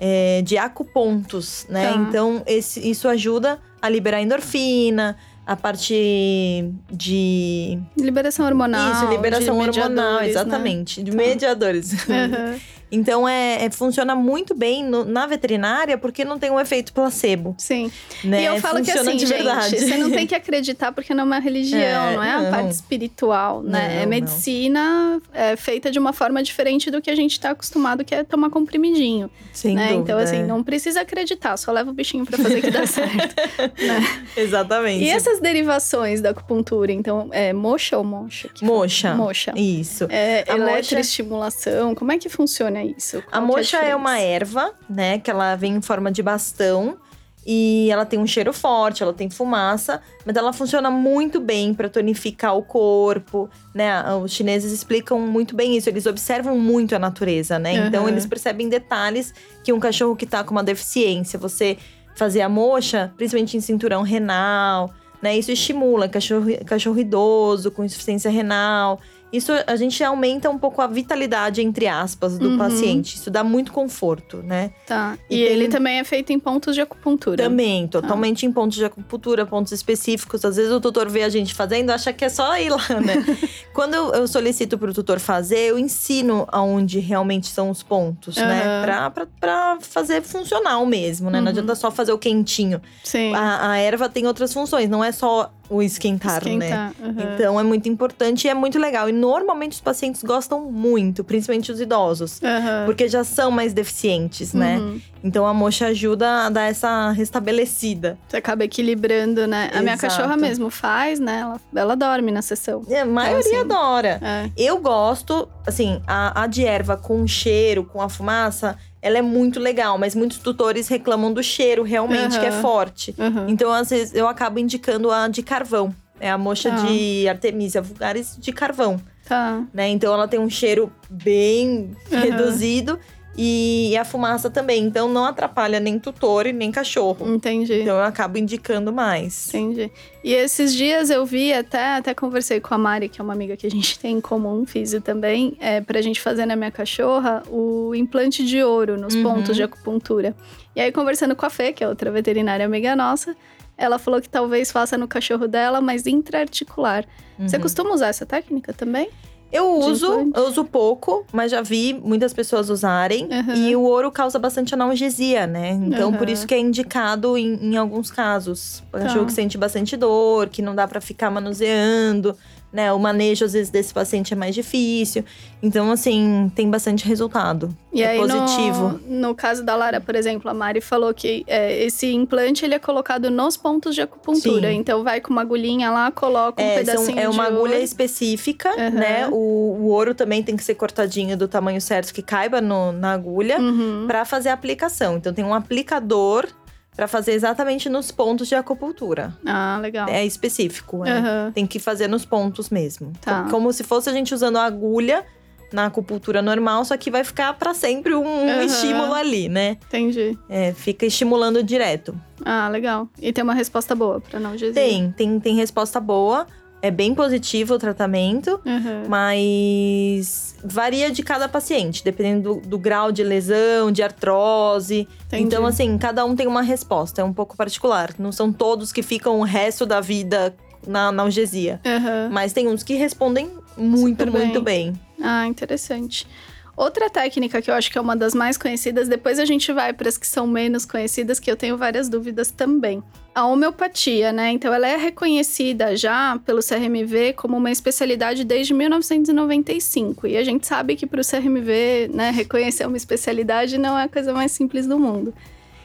é, 0.00 0.42
de 0.42 0.58
acupontos, 0.58 1.64
né? 1.68 1.92
Tá. 1.92 1.96
Então, 1.98 2.42
esse- 2.44 2.80
isso 2.90 3.06
ajuda 3.06 3.60
a 3.82 3.88
liberar 3.88 4.22
endorfina, 4.22 5.16
a 5.44 5.56
parte 5.56 6.72
de. 6.90 7.78
Liberação 7.98 8.46
hormonal. 8.46 8.92
isso, 8.92 9.10
liberação 9.10 9.58
de 9.68 9.80
hormonal, 9.80 10.20
né? 10.20 10.28
exatamente. 10.30 11.02
De 11.02 11.10
Tá. 11.10 11.16
mediadores. 11.16 11.92
Aham. 12.08 12.58
Então 12.92 13.26
é, 13.26 13.64
é- 13.64 13.70
funciona 13.70 14.14
muito 14.14 14.54
bem 14.54 14.84
no- 14.84 15.04
na 15.04 15.26
veterinária 15.26 15.96
porque 15.96 16.24
não 16.24 16.38
tem 16.38 16.50
um 16.50 16.60
efeito 16.60 16.92
placebo, 16.92 17.54
Sim. 17.58 17.90
né? 18.22 18.42
E 18.42 18.44
eu 18.44 18.60
falo 18.60 18.78
funciona 18.78 19.02
que 19.02 19.08
assim, 19.08 19.16
de 19.16 19.26
verdade. 19.26 19.70
gente, 19.70 19.84
você 19.88 19.96
não 19.96 20.10
tem 20.10 20.26
que 20.26 20.34
acreditar 20.34 20.92
porque 20.92 21.14
não 21.14 21.22
é 21.22 21.26
uma 21.26 21.38
religião, 21.38 21.78
É, 21.80 22.14
não 22.16 22.22
é 22.22 22.30
a 22.32 22.42
não. 22.42 22.50
parte 22.50 22.70
espiritual, 22.72 23.62
né? 23.62 23.94
Não, 23.96 24.02
é 24.02 24.06
medicina 24.06 25.20
é, 25.32 25.56
feita 25.56 25.90
de 25.90 25.98
uma 25.98 26.12
forma 26.12 26.42
diferente 26.42 26.90
do 26.90 27.00
que 27.00 27.10
a 27.10 27.16
gente 27.16 27.40
tá 27.40 27.50
acostumado, 27.50 28.04
que 28.04 28.14
é 28.14 28.22
tomar 28.24 28.50
comprimidinho, 28.50 29.30
Sem 29.52 29.74
né? 29.74 29.94
Então, 29.94 30.18
assim, 30.18 30.36
é. 30.40 30.46
não 30.46 30.62
precisa 30.62 31.00
acreditar, 31.00 31.56
só 31.56 31.72
leva 31.72 31.90
o 31.90 31.94
bichinho 31.94 32.26
pra 32.26 32.36
fazer 32.36 32.60
que 32.60 32.70
dá 32.70 32.84
certo, 32.86 33.34
né? 33.82 34.22
Exatamente. 34.36 35.04
E 35.04 35.08
essas 35.08 35.40
derivações 35.40 36.20
da 36.20 36.30
acupuntura, 36.30 36.92
então, 36.92 37.28
é 37.32 37.52
moxa 37.54 37.96
ou 37.96 38.04
mocha? 38.04 38.50
Moxa. 38.60 39.14
Moxa. 39.14 39.52
Isso. 39.56 40.06
É, 40.10 40.44
A 40.46 40.56
eletroestimulação, 40.56 41.94
como 41.94 42.12
é 42.12 42.18
que 42.18 42.28
funciona 42.28 42.81
isso? 42.84 43.18
A 43.18 43.38
Qual 43.38 43.46
que 43.46 43.46
moxa 43.46 43.78
é 43.78 43.94
uma 43.94 44.18
erva, 44.18 44.72
né? 44.88 45.18
Que 45.18 45.30
ela 45.30 45.56
vem 45.56 45.76
em 45.76 45.82
forma 45.82 46.10
de 46.10 46.22
bastão. 46.22 46.98
E 47.44 47.88
ela 47.90 48.04
tem 48.04 48.20
um 48.20 48.26
cheiro 48.26 48.52
forte, 48.52 49.02
ela 49.02 49.12
tem 49.12 49.28
fumaça, 49.28 50.00
mas 50.24 50.36
ela 50.36 50.52
funciona 50.52 50.90
muito 50.92 51.40
bem 51.40 51.74
para 51.74 51.88
tonificar 51.88 52.56
o 52.56 52.62
corpo, 52.62 53.50
né? 53.74 54.00
Os 54.14 54.32
chineses 54.32 54.70
explicam 54.70 55.18
muito 55.18 55.56
bem 55.56 55.76
isso, 55.76 55.88
eles 55.88 56.06
observam 56.06 56.56
muito 56.56 56.94
a 56.94 57.00
natureza, 57.00 57.58
né? 57.58 57.74
Então 57.74 58.02
Aham. 58.02 58.12
eles 58.12 58.26
percebem 58.26 58.68
detalhes 58.68 59.34
que 59.64 59.72
um 59.72 59.80
cachorro 59.80 60.14
que 60.14 60.24
tá 60.24 60.44
com 60.44 60.52
uma 60.52 60.62
deficiência, 60.62 61.36
você 61.36 61.76
fazer 62.14 62.42
a 62.42 62.48
moxa, 62.48 63.12
principalmente 63.16 63.56
em 63.56 63.60
cinturão 63.60 64.02
renal, 64.02 64.92
né? 65.20 65.36
Isso 65.36 65.50
estimula 65.50 66.08
cachorro, 66.08 66.46
cachorro 66.64 66.98
idoso 66.98 67.72
com 67.72 67.84
insuficiência 67.84 68.30
renal. 68.30 69.00
Isso 69.32 69.52
a 69.66 69.76
gente 69.76 70.02
aumenta 70.04 70.50
um 70.50 70.58
pouco 70.58 70.82
a 70.82 70.86
vitalidade, 70.86 71.62
entre 71.62 71.86
aspas, 71.88 72.38
do 72.38 72.50
Uhum. 72.50 72.58
paciente. 72.58 73.16
Isso 73.16 73.30
dá 73.30 73.42
muito 73.42 73.72
conforto, 73.72 74.38
né? 74.38 74.72
Tá. 74.86 75.16
E, 75.30 75.36
E 75.36 75.44
tem- 75.44 75.54
ele 75.54 75.68
também 75.68 75.98
é 75.98 76.04
feito 76.04 76.32
em 76.32 76.38
pontos 76.38 76.74
de 76.74 76.80
acupuntura. 76.80 77.42
Também, 77.44 77.86
totalmente 77.88 78.44
em 78.44 78.52
pontos 78.52 78.76
de 78.76 78.84
acupuntura, 78.84 79.46
pontos 79.46 79.72
específicos. 79.72 80.44
Às 80.44 80.56
vezes 80.56 80.70
o 80.72 80.80
tutor 80.80 81.08
vê 81.08 81.22
a 81.22 81.28
gente 81.28 81.54
fazendo, 81.54 81.90
acha 81.90 82.12
que 82.12 82.24
é 82.24 82.28
só 82.28 82.56
ir 82.58 82.70
lá, 82.70 82.82
né? 83.00 83.14
Quando 83.72 83.94
eu, 83.94 84.26
solicito 84.28 84.76
para 84.76 84.90
o 84.90 84.92
tutor 84.94 85.18
fazer, 85.18 85.70
eu 85.70 85.78
ensino 85.78 86.46
aonde 86.52 86.98
realmente 86.98 87.46
são 87.48 87.70
os 87.70 87.82
pontos, 87.82 88.36
né? 88.36 88.62
Aham. 88.64 88.82
Pra, 88.82 89.10
pra, 89.10 89.26
pra 89.40 89.78
fazer 89.80 90.20
funcional 90.22 90.84
mesmo, 90.84 91.30
né? 91.30 91.38
Uhum. 91.38 91.44
Não 91.44 91.50
adianta 91.50 91.74
só 91.74 91.90
fazer 91.90 92.12
o 92.12 92.18
quentinho. 92.18 92.80
Sim. 93.02 93.34
A, 93.34 93.70
a 93.72 93.76
erva 93.78 94.08
tem 94.08 94.26
outras 94.26 94.52
funções, 94.52 94.88
não 94.90 95.02
é 95.02 95.10
só 95.12 95.50
o 95.72 95.82
esquentar, 95.82 96.44
né? 96.44 96.52
Esquentar. 96.52 96.92
uhum. 97.00 97.34
Então 97.34 97.58
é 97.58 97.62
muito 97.62 97.88
importante 97.88 98.46
e 98.46 98.50
é 98.50 98.54
muito 98.54 98.78
legal. 98.78 99.08
E 99.08 99.12
normalmente 99.12 99.72
os 99.72 99.80
pacientes 99.80 100.22
gostam 100.22 100.60
muito, 100.70 101.24
principalmente 101.24 101.72
os 101.72 101.80
idosos. 101.80 102.40
Aham. 102.42 102.84
Porque 102.84 103.08
já 103.08 103.24
são 103.24 103.50
mais 103.50 103.72
deficientes, 103.72 104.52
né? 104.52 104.78
Uhum. 104.78 105.00
Então 105.24 105.46
a 105.46 105.54
mocha 105.54 105.86
ajuda 105.86 106.46
a 106.46 106.50
dar 106.50 106.64
essa 106.64 107.10
restabelecida. 107.12 108.18
Você 108.28 108.36
acaba 108.36 108.64
equilibrando, 108.64 109.46
né? 109.46 109.70
A 109.72 109.80
minha 109.80 109.96
cachorra 109.96 110.36
mesmo 110.36 110.68
faz, 110.68 111.20
né? 111.20 111.40
Ela, 111.40 111.60
ela 111.74 111.96
dorme 111.96 112.30
na 112.32 112.42
sessão. 112.42 112.82
E 112.88 112.94
A 112.94 113.04
maioria 113.04 113.38
assim, 113.38 113.56
adora. 113.56 114.20
É. 114.20 114.50
Eu 114.56 114.78
gosto, 114.78 115.48
assim, 115.66 116.00
a, 116.06 116.42
a 116.42 116.46
de 116.46 116.64
erva 116.64 116.96
com 116.96 117.26
cheiro, 117.26 117.84
com 117.84 118.00
a 118.02 118.08
fumaça, 118.08 118.76
ela 119.00 119.18
é 119.18 119.22
muito 119.22 119.58
legal, 119.60 119.98
mas 119.98 120.14
muitos 120.14 120.38
tutores 120.38 120.88
reclamam 120.88 121.32
do 121.32 121.42
cheiro 121.42 121.82
realmente, 121.82 122.38
que 122.38 122.46
é 122.46 122.52
forte. 122.52 123.14
Uhum. 123.18 123.48
Então, 123.48 123.72
às 123.72 123.90
vezes, 123.90 124.14
eu 124.14 124.28
acabo 124.28 124.58
indicando 124.58 125.10
a 125.10 125.28
de 125.28 125.42
carvão. 125.42 125.94
É 126.20 126.30
a 126.30 126.38
mocha 126.38 126.70
Tá. 126.70 126.76
de 126.86 127.26
Artemisia 127.28 127.82
vulgaris 127.82 128.36
de 128.38 128.52
carvão, 128.52 129.00
Tá. 129.28 129.62
né? 129.74 129.88
Então, 129.88 130.12
ela 130.14 130.28
tem 130.28 130.38
um 130.38 130.48
cheiro 130.50 130.92
bem 131.10 131.96
Aham. 132.12 132.20
reduzido 132.22 132.98
e 133.36 133.96
a 133.96 134.04
fumaça 134.04 134.50
também. 134.50 134.84
Então, 134.84 135.08
não 135.08 135.24
atrapalha 135.24 135.80
nem 135.80 135.98
tutor 135.98 136.46
e 136.46 136.52
nem 136.52 136.70
cachorro. 136.70 137.26
Entendi. 137.34 137.80
Então, 137.82 137.96
eu 137.96 138.02
acabo 138.04 138.36
indicando 138.38 138.92
mais. 138.92 139.48
Entendi. 139.48 139.90
E 140.22 140.32
esses 140.34 140.74
dias 140.74 141.08
eu 141.10 141.24
vi, 141.24 141.52
até, 141.52 141.94
até 141.96 142.12
conversei 142.14 142.60
com 142.60 142.74
a 142.74 142.78
Mari, 142.78 143.08
que 143.08 143.20
é 143.20 143.24
uma 143.24 143.32
amiga 143.32 143.56
que 143.56 143.66
a 143.66 143.70
gente 143.70 143.98
tem 143.98 144.16
em 144.18 144.20
comum, 144.20 144.64
físio 144.66 145.00
também, 145.00 145.56
é, 145.60 145.80
pra 145.80 146.00
gente 146.02 146.20
fazer 146.20 146.44
na 146.46 146.54
minha 146.56 146.70
cachorra 146.70 147.42
o 147.50 147.94
implante 147.94 148.44
de 148.44 148.62
ouro 148.62 148.98
nos 149.00 149.14
Uhum. 149.14 149.22
pontos 149.22 149.56
de 149.56 149.62
acupuntura. 149.62 150.34
E 150.76 150.80
aí, 150.80 150.92
conversando 150.92 151.34
com 151.34 151.44
a 151.46 151.50
Fê, 151.50 151.72
que 151.72 151.82
é 151.82 151.88
outra 151.88 152.10
veterinária 152.10 152.64
amiga 152.66 152.94
nossa, 152.94 153.34
ela 153.76 153.98
falou 153.98 154.20
que 154.20 154.28
talvez 154.28 154.70
faça 154.70 154.96
no 154.98 155.08
cachorro 155.08 155.48
dela, 155.48 155.80
mas 155.80 156.06
intraarticular. 156.06 157.04
Você 157.38 157.56
Uhum. 157.56 157.62
costuma 157.62 157.94
usar 157.94 158.08
essa 158.08 158.24
técnica 158.26 158.72
também? 158.72 159.08
Eu 159.52 159.78
uso, 159.80 160.32
eu 160.34 160.48
uso 160.48 160.64
pouco, 160.64 161.26
mas 161.32 161.50
já 161.50 161.60
vi 161.60 161.92
muitas 161.92 162.32
pessoas 162.32 162.70
usarem. 162.70 163.24
Uhum. 163.26 163.54
E 163.54 163.76
o 163.76 163.82
ouro 163.82 164.10
causa 164.10 164.38
bastante 164.38 164.72
analgesia, 164.72 165.46
né? 165.46 165.72
Então, 165.72 166.12
por 166.12 166.26
Uhum. 166.26 166.32
isso 166.32 166.46
que 166.46 166.54
é 166.54 166.58
indicado 166.58 167.36
em, 167.36 167.54
em 167.62 167.76
alguns 167.76 168.10
casos. 168.10 168.82
Cachorro 168.90 169.20
Tá. 169.20 169.26
que 169.26 169.32
sente 169.32 169.58
bastante 169.58 169.96
dor, 169.96 170.48
que 170.48 170.62
não 170.62 170.74
dá 170.74 170.88
pra 170.88 171.00
ficar 171.02 171.30
manuseando, 171.30 172.34
né? 172.72 172.92
O 172.92 172.98
manejo, 172.98 173.44
às 173.44 173.52
vezes, 173.52 173.70
desse 173.70 173.92
paciente 173.92 174.32
é 174.32 174.36
mais 174.36 174.54
difícil. 174.54 175.24
Então, 175.62 175.90
assim, 175.92 176.50
tem 176.56 176.68
bastante 176.70 177.06
resultado. 177.06 177.68
E 177.92 178.02
é 178.02 178.08
aí, 178.08 178.18
positivo. 178.18 178.98
No, 179.06 179.28
no 179.28 179.34
caso 179.34 179.62
da 179.62 179.76
Lara, 179.76 180.00
por 180.00 180.14
exemplo, 180.16 180.50
a 180.50 180.54
Mari 180.54 180.80
falou 180.80 181.12
que 181.14 181.44
é, 181.46 181.84
esse 181.84 182.12
implante 182.12 182.64
ele 182.64 182.74
é 182.74 182.78
colocado 182.78 183.30
nos 183.30 183.56
pontos 183.56 183.94
de 183.94 184.00
acupuntura. 184.00 184.70
Sim. 184.70 184.76
Então 184.78 185.04
vai 185.04 185.20
com 185.20 185.30
uma 185.30 185.42
agulhinha 185.42 185.90
lá, 185.90 186.10
coloca 186.10 186.60
um 186.60 186.64
É, 186.64 186.76
são- 186.76 186.84
pedacinho 186.84 187.18
é 187.20 187.28
uma 187.28 187.44
agulha 187.44 187.78
específica, 187.78 188.70
Uhum. 188.70 188.90
né? 188.90 189.28
O, 189.30 189.34
o 189.80 189.86
ouro 189.90 190.14
também 190.14 190.42
tem 190.42 190.56
que 190.56 190.64
ser 190.64 190.74
cortadinho 190.74 191.36
do 191.36 191.46
tamanho 191.46 191.80
certo 191.80 192.12
que 192.12 192.22
caiba 192.22 192.60
no- 192.60 192.90
na 192.92 193.12
agulha. 193.12 193.58
Uhum. 193.60 194.04
para 194.06 194.24
fazer 194.24 194.48
a 194.48 194.54
aplicação. 194.54 195.16
Então 195.16 195.32
tem 195.32 195.44
um 195.44 195.54
aplicador 195.54 196.46
para 196.94 197.08
fazer 197.08 197.32
exatamente 197.32 197.88
nos 197.88 198.10
pontos 198.10 198.48
de 198.48 198.54
acupuntura. 198.54 199.36
Ah, 199.46 199.78
legal. 199.80 200.08
É 200.08 200.24
específico, 200.24 201.04
é. 201.06 201.10
Aham. 201.12 201.52
Tem 201.54 201.66
que 201.66 201.78
fazer 201.78 202.06
nos 202.08 202.24
pontos 202.24 202.68
mesmo. 202.70 203.12
Tá. 203.20 203.44
Co- 203.44 203.50
Como 203.50 203.72
se 203.72 203.82
fosse 203.82 204.10
a 204.10 204.12
gente 204.12 204.34
usando 204.34 204.56
a 204.56 204.64
agulha 204.64 205.24
na 205.72 205.86
acupuntura 205.86 206.42
normal, 206.42 206.84
só 206.84 206.94
que 206.98 207.10
vai 207.10 207.24
ficar 207.24 207.54
para 207.54 207.72
sempre 207.72 208.14
um, 208.14 208.22
um 208.26 208.48
Aham. 208.50 208.62
estímulo 208.64 209.14
ali, 209.14 209.48
né? 209.48 209.78
Entendi. 209.88 210.38
É, 210.48 210.74
fica 210.74 211.06
estimulando 211.06 211.62
direto. 211.62 212.14
Ah, 212.44 212.68
legal. 212.68 213.08
E 213.18 213.32
tem 213.32 213.42
uma 213.42 213.54
resposta 213.54 213.94
boa 213.94 214.20
pra 214.20 214.38
analgesia. 214.38 214.74
Tem, 214.74 215.10
tem, 215.12 215.40
tem 215.40 215.56
resposta 215.56 215.98
boa. 215.98 216.46
É 216.82 216.90
bem 216.90 217.14
positivo 217.14 217.74
o 217.74 217.78
tratamento. 217.78 218.60
Uhum. 218.66 219.08
Mas 219.08 220.56
varia 220.64 221.10
de 221.10 221.22
cada 221.22 221.48
paciente, 221.48 222.04
dependendo 222.04 222.56
do, 222.56 222.68
do 222.68 222.78
grau 222.78 223.12
de 223.12 223.22
lesão, 223.22 223.92
de 223.92 224.02
artrose. 224.02 225.08
Entendi. 225.26 225.44
Então, 225.44 225.64
assim, 225.64 225.96
cada 225.96 226.24
um 226.24 226.34
tem 226.34 226.46
uma 226.46 226.62
resposta, 226.62 227.20
é 227.20 227.24
um 227.24 227.32
pouco 227.32 227.56
particular. 227.56 228.10
Não 228.18 228.32
são 228.32 228.52
todos 228.52 228.92
que 228.92 229.02
ficam 229.02 229.38
o 229.38 229.44
resto 229.44 229.86
da 229.86 230.00
vida 230.00 230.54
na 230.86 231.08
analgesia. 231.08 231.80
Aham. 231.86 232.28
Mas 232.32 232.52
tem 232.52 232.66
uns 232.68 232.82
que 232.82 232.94
respondem 232.94 233.48
muito, 233.76 234.08
Super 234.08 234.30
bem. 234.30 234.44
muito 234.46 234.60
bem. 234.60 234.92
Ah, 235.22 235.46
interessante. 235.46 236.26
Outra 236.74 237.10
técnica 237.10 237.60
que 237.60 237.70
eu 237.70 237.74
acho 237.74 237.90
que 237.90 237.98
é 237.98 238.00
uma 238.00 238.16
das 238.16 238.34
mais 238.34 238.56
conhecidas, 238.56 239.06
depois 239.06 239.38
a 239.38 239.44
gente 239.44 239.70
vai 239.72 239.92
para 239.92 240.08
as 240.08 240.16
que 240.16 240.26
são 240.26 240.46
menos 240.46 240.86
conhecidas, 240.86 241.38
que 241.38 241.50
eu 241.50 241.56
tenho 241.56 241.76
várias 241.76 242.08
dúvidas 242.08 242.50
também. 242.50 243.02
A 243.34 243.46
homeopatia, 243.46 244.32
né? 244.32 244.50
Então, 244.52 244.72
ela 244.72 244.88
é 244.88 244.96
reconhecida 244.96 245.94
já 245.96 246.38
pelo 246.46 246.60
CRMV 246.60 247.34
como 247.34 247.58
uma 247.58 247.70
especialidade 247.70 248.42
desde 248.44 248.72
1995. 248.72 250.26
E 250.26 250.36
a 250.36 250.44
gente 250.44 250.66
sabe 250.66 250.96
que 250.96 251.06
para 251.06 251.20
o 251.20 251.24
CRMV, 251.24 252.08
né, 252.12 252.30
reconhecer 252.30 252.86
uma 252.86 252.96
especialidade 252.96 253.76
não 253.76 253.98
é 253.98 254.04
a 254.04 254.08
coisa 254.08 254.32
mais 254.32 254.52
simples 254.52 254.86
do 254.86 254.98
mundo. 254.98 255.34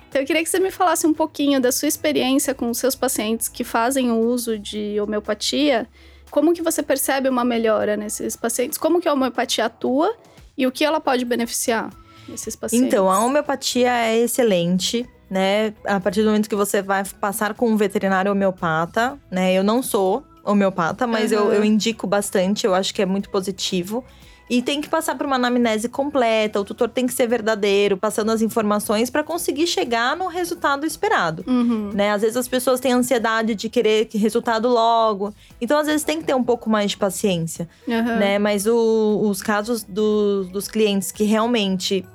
Então, 0.08 0.22
eu 0.22 0.25
queria 0.25 0.41
que 0.41 0.50
você 0.50 0.60
me 0.60 0.72
falasse 0.72 1.06
um 1.06 1.13
pouquinho 1.13 1.60
da 1.60 1.72
sua 1.72 1.89
experiência 1.89 2.53
com 2.53 2.70
os 2.70 2.77
seus 2.77 2.96
pacientes 2.96 3.50
que 3.50 3.65
fazem 3.65 4.10
o 4.10 4.20
uso 4.20 4.58
de 4.58 5.00
homeopatia. 5.01 5.86
Como 6.32 6.53
que 6.53 6.62
você 6.62 6.82
percebe 6.82 7.27
uma 7.27 7.44
melhora 7.44 7.98
nesses 7.98 8.38
pacientes? 8.38 8.77
Como 8.77 9.01
que 9.01 9.08
a 9.08 9.13
homeopatia 9.13 9.65
atua 9.65 10.15
e 10.57 10.65
o 10.65 10.71
que 10.71 10.83
ela 10.83 10.99
pode 10.99 11.23
beneficiar 11.23 11.91
esses 12.27 12.55
pacientes? 12.55 12.87
Então, 12.87 13.09
a 13.09 13.23
homeopatia 13.23 13.91
é 13.91 14.17
excelente, 14.17 15.07
né? 15.29 15.73
A 15.85 15.99
partir 15.99 16.21
do 16.21 16.27
momento 16.27 16.49
que 16.49 16.55
você 16.55 16.81
vai 16.81 17.03
passar 17.05 17.53
com 17.53 17.69
um 17.69 17.77
veterinário 17.77 18.31
homeopata, 18.31 19.19
né? 19.31 19.53
Eu 19.53 19.63
não 19.63 19.83
sou 19.83 20.25
homeopata, 20.43 21.05
mas 21.05 21.31
eu, 21.31 21.47
Aham. 21.47 21.55
eu 21.55 21.63
indico 21.63 22.07
bastante, 22.07 22.65
eu 22.65 22.73
acho 22.73 22.93
que 22.93 23.01
é 23.01 23.05
muito 23.05 23.29
positivo. 23.29 24.03
E 24.49 24.61
tem 24.61 24.79
que 24.79 24.87
passar 24.87 25.15
por 25.17 25.25
uma 25.25 25.35
anamnese 25.35 25.89
completa, 25.89 26.59
o 26.61 26.63
tutor 26.63 26.87
tem 26.87 27.05
que 27.05 27.13
ser 27.13 27.27
verdadeiro, 27.27 27.97
passando 27.97 28.31
as 28.31 28.41
informações 28.41 29.09
para 29.09 29.21
conseguir 29.21 29.67
chegar 29.67 30.15
no 30.15 30.27
resultado 30.27 30.85
esperado. 30.85 31.43
Uhum. 31.45 31.91
Né? 31.93 32.11
Às 32.11 32.21
vezes 32.21 32.37
as 32.37 32.47
pessoas 32.47 32.79
têm 32.79 32.93
ansiedade 32.93 33.55
de 33.55 33.67
querer 33.67 34.05
que 34.05 34.17
resultado 34.17 34.69
logo. 34.69 35.33
Então, 35.59 35.77
às 35.77 35.87
vezes, 35.87 36.03
tem 36.05 36.19
que 36.19 36.23
ter 36.25 36.33
um 36.33 36.43
pouco 36.43 36.69
mais 36.69 36.91
de 36.91 36.97
paciência 36.97 37.67
Aham. 37.89 38.15
né? 38.19 38.39
Mas 38.39 38.65
o- 38.65 39.19
os 39.29 39.41
casos 39.41 39.83
do- 39.83 40.45
dos 40.45 40.69
clientes 40.69 41.11
que 41.11 41.25
realmente 41.25 42.05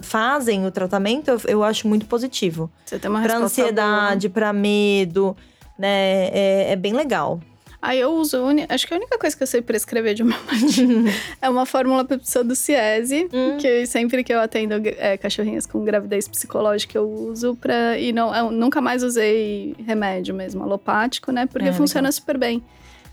fazem 0.00 0.66
o 0.66 0.70
tratamento, 0.70 1.28
eu, 1.30 1.40
eu 1.46 1.64
acho 1.64 1.86
muito 1.88 2.06
positivo. 2.06 2.70
Você 2.84 2.98
tem 2.98 3.10
uma 3.10 3.20
Para 3.22 3.34
resposta 3.34 3.62
ansiedade, 3.62 4.28
para 4.28 4.52
medo, 4.52 5.36
né? 5.78 6.28
É, 6.32 6.66
é 6.72 6.76
bem 6.76 6.92
legal. 6.92 7.40
Aí 7.86 8.00
eu 8.00 8.10
uso, 8.14 8.38
acho 8.68 8.86
que 8.86 8.92
a 8.92 8.96
única 8.96 9.16
coisa 9.16 9.36
que 9.36 9.42
eu 9.44 9.46
sei 9.46 9.62
prescrever 9.62 10.12
de 10.14 10.22
homeopatia 10.24 10.86
é 11.40 11.48
uma 11.48 11.64
fórmula 11.64 12.04
pseudo-ciese, 12.04 13.28
Hum. 13.32 13.58
que 13.58 13.86
sempre 13.86 14.24
que 14.24 14.32
eu 14.32 14.40
atendo 14.40 14.74
é, 14.98 15.16
cachorrinhas 15.16 15.66
com 15.66 15.84
gravidez 15.84 16.26
psicológica 16.26 16.98
eu 16.98 17.08
uso 17.08 17.54
pra. 17.56 17.98
E 17.98 18.12
não, 18.12 18.50
nunca 18.50 18.80
mais 18.80 19.02
usei 19.02 19.74
remédio 19.86 20.34
mesmo, 20.34 20.62
alopático, 20.64 21.30
né? 21.30 21.46
Porque 21.46 21.68
É, 21.68 21.72
funciona 21.72 22.10
super 22.10 22.36
bem. 22.36 22.62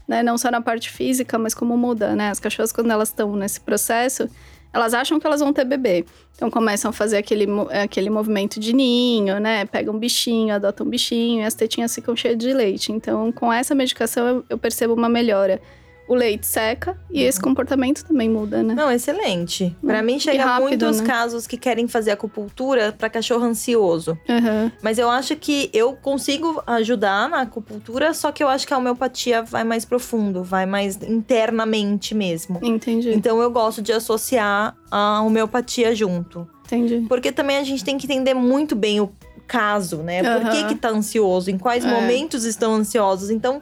Né? 0.08 0.22
Não 0.24 0.38
só 0.38 0.52
na 0.52 0.60
parte 0.60 0.90
física, 0.90 1.38
mas 1.38 1.54
como 1.54 1.78
muda, 1.78 2.16
né? 2.16 2.30
As 2.30 2.40
cachorras, 2.40 2.72
quando 2.74 2.92
elas 2.92 3.10
estão 3.10 3.36
nesse 3.36 3.62
processo, 3.62 4.28
elas 4.74 4.94
acham 4.94 5.20
que 5.20 5.28
elas 5.28 5.40
vão 5.40 5.54
ter 5.54 5.64
bebê. 5.64 6.04
Então 6.36 6.50
começam 6.50 6.90
a 6.90 6.92
fazer 6.92 7.18
aquele, 7.18 7.46
aquele 7.84 8.10
movimento 8.10 8.60
de 8.60 8.74
ninho, 8.74 9.40
né? 9.40 9.66
Pegam 9.66 9.94
um 9.94 10.00
bichinho, 10.00 10.54
adotam 10.56 10.86
um 10.86 10.90
bichinho 10.90 11.42
e 11.42 11.46
as 11.46 11.54
tetinhas 11.54 11.94
ficam 11.94 12.16
cheias 12.16 12.38
de 12.38 12.52
leite. 12.52 12.92
Então, 12.92 13.32
com 13.32 13.54
essa 13.54 13.76
medicação, 13.76 14.28
eu, 14.28 14.46
eu 14.50 14.58
percebo 14.58 14.96
uma 14.96 15.08
melhora. 15.08 15.62
O 16.08 16.16
leite 16.16 16.46
seca 16.46 16.98
e 17.10 17.24
esse 17.24 17.40
comportamento 17.40 18.04
também 18.04 18.30
muda, 18.30 18.62
né? 18.62 18.74
Não, 18.76 18.92
excelente. 18.92 19.74
Para 19.86 20.02
Hum, 20.02 20.04
mim, 20.04 20.20
chega 20.20 20.44
rápido, 20.46 20.68
muitos 20.68 21.00
né? 21.00 21.08
casos 21.08 21.48
que 21.48 21.56
querem 21.58 21.88
fazer 21.88 22.12
acupuntura 22.12 22.92
para 22.92 23.10
cachorro 23.10 23.46
ansioso. 23.46 24.18
Aham. 24.30 24.70
Mas 24.82 24.98
eu 25.00 25.10
acho 25.10 25.36
que 25.38 25.70
eu 25.74 25.94
consigo 25.94 26.62
ajudar 26.68 27.30
na 27.30 27.42
acupuntura, 27.42 28.14
só 28.14 28.32
que 28.34 28.44
eu 28.44 28.50
acho 28.50 28.68
que 28.68 28.74
a 28.74 28.78
homeopatia 28.78 29.42
vai 29.44 29.64
mais 29.64 29.86
profundo, 29.86 30.44
vai 30.44 30.66
mais 30.66 30.98
internamente 31.02 32.14
mesmo. 32.14 32.60
Entendi, 32.62 33.12
Então 33.14 33.42
eu 33.42 33.50
gosto 33.50 33.82
de 33.82 33.92
associar 33.94 34.76
a 34.92 35.22
homeopatia 35.22 35.96
junto. 35.96 36.48
entendi. 36.66 37.06
Porque 37.08 37.32
também 37.32 37.58
a 37.58 37.64
gente 37.64 37.84
tem 37.84 37.98
que 37.98 38.06
entender 38.06 38.34
muito 38.34 38.76
bem 38.76 39.00
o 39.00 39.12
caso, 39.48 39.98
né? 39.98 40.22
Por 40.24 40.50
que 40.52 40.64
que 40.66 40.76
tá 40.76 40.90
ansioso? 40.90 41.50
Em 41.52 41.58
quais 41.58 41.86
É. 41.86 41.88
momentos 41.90 42.44
estão 42.46 42.74
ansiosos? 42.74 43.30
Então, 43.30 43.62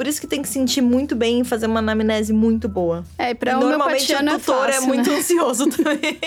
por 0.00 0.06
isso 0.06 0.18
que 0.18 0.26
tem 0.26 0.40
que 0.40 0.48
sentir 0.48 0.80
muito 0.80 1.14
bem 1.14 1.42
e 1.42 1.44
fazer 1.44 1.66
uma 1.66 1.80
anamnese 1.80 2.32
muito 2.32 2.66
boa. 2.66 3.04
É, 3.18 3.32
e 3.32 3.34
pra 3.34 3.52
E 3.52 3.54
normalmente 3.56 4.10
o 4.10 4.16
é 4.16 4.18
tutor 4.38 4.64
fácil, 4.64 4.82
é 4.82 4.86
muito 4.86 5.10
né? 5.10 5.16
ansioso 5.18 5.66
também. 5.76 6.18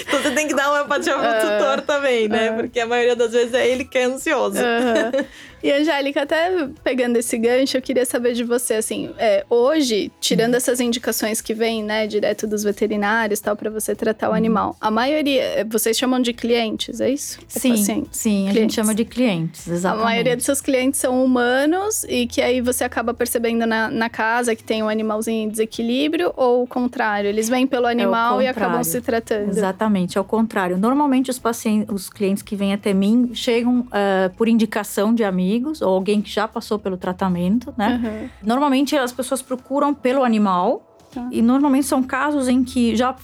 então 0.00 0.20
você 0.20 0.32
tem 0.32 0.48
que 0.48 0.54
dar 0.54 0.70
homeopatia 0.72 1.14
pro 1.14 1.22
É. 1.30 1.38
tutor 1.58 1.80
também, 1.82 2.26
né? 2.28 2.46
É. 2.48 2.52
Porque 2.54 2.80
a 2.80 2.86
maioria 2.88 3.14
das 3.14 3.30
vezes 3.30 3.54
é 3.54 3.64
ele 3.68 3.84
que 3.84 3.96
é 3.96 4.06
ansioso. 4.06 4.58
Aham. 4.58 5.12
E 5.62 5.70
Angélica, 5.70 6.22
até 6.22 6.68
pegando 6.82 7.16
esse 7.16 7.38
gancho, 7.38 7.76
eu 7.76 7.82
queria 7.82 8.04
saber 8.04 8.32
de 8.34 8.42
você, 8.42 8.74
assim, 8.74 9.10
é, 9.16 9.44
hoje, 9.48 10.10
tirando 10.20 10.54
essas 10.54 10.80
indicações 10.80 11.40
que 11.40 11.54
vêm, 11.54 11.82
né, 11.84 12.06
direto 12.06 12.46
dos 12.46 12.62
veterinários, 12.64 13.38
tal, 13.40 13.54
para 13.56 13.70
você 13.70 13.94
tratar 13.94 14.26
Uhum. 14.28 14.32
o 14.32 14.36
animal, 14.36 14.76
a 14.80 14.90
maioria, 14.90 15.66
vocês 15.70 15.96
chamam 15.96 16.20
de 16.20 16.32
clientes, 16.32 17.00
é 17.00 17.10
isso? 17.10 17.38
Ou 17.42 17.46
Sim, 17.48 17.76
sim, 17.76 18.48
a 18.48 18.52
Clientes. 18.52 18.54
gente 18.54 18.74
chama 18.74 18.94
de 18.94 19.04
clientes, 19.04 19.68
A 19.68 19.72
exatamente. 19.74 20.04
maioria 20.04 20.36
dos 20.36 20.44
seus 20.44 20.60
clientes 20.60 20.98
são 21.00 21.24
humanos 21.24 22.04
e 22.08 22.26
que 22.26 22.40
aí 22.40 22.60
você 22.60 22.82
acaba 22.84 23.12
percebendo 23.14 23.66
na, 23.66 23.88
na 23.90 24.08
casa 24.10 24.54
que 24.56 24.64
tem 24.64 24.82
um 24.82 24.88
animalzinho 24.88 25.44
em 25.44 25.48
desequilíbrio 25.48 26.32
ou 26.36 26.62
o 26.62 26.66
contrário? 26.66 27.28
Eles 27.28 27.48
vêm 27.48 27.66
pelo 27.66 27.86
animal 27.86 28.40
e 28.42 28.46
acabam 28.46 28.82
se 28.82 29.00
tratando. 29.00 29.48
Exatamente, 29.50 30.18
ao 30.18 30.24
contrário. 30.24 30.76
Normalmente 30.78 31.30
os 31.30 31.38
pacientes, 31.38 31.88
os 31.94 32.08
clientes 32.10 32.42
que 32.42 32.56
vêm 32.56 32.72
até 32.72 32.92
mim 32.94 33.30
chegam 33.34 33.86
ah, 33.92 34.30
por 34.36 34.48
indicação 34.48 35.14
de 35.14 35.22
amigos 35.24 35.51
ou 35.82 35.88
alguém 35.94 36.20
que 36.22 36.30
já 36.30 36.46
passou 36.48 36.78
pelo 36.78 36.96
tratamento, 36.96 37.72
né? 37.76 38.00
Aham. 38.02 38.30
Normalmente 38.42 38.96
as 38.96 39.12
pessoas 39.12 39.42
procuram 39.42 39.92
pelo 39.94 40.22
animal 40.24 40.88
Tá. 41.12 41.28
e 41.30 41.42
normalmente 41.42 41.86
são 41.86 42.02
casos 42.02 42.48
em 42.48 42.64
que 42.64 42.96
já 42.96 43.14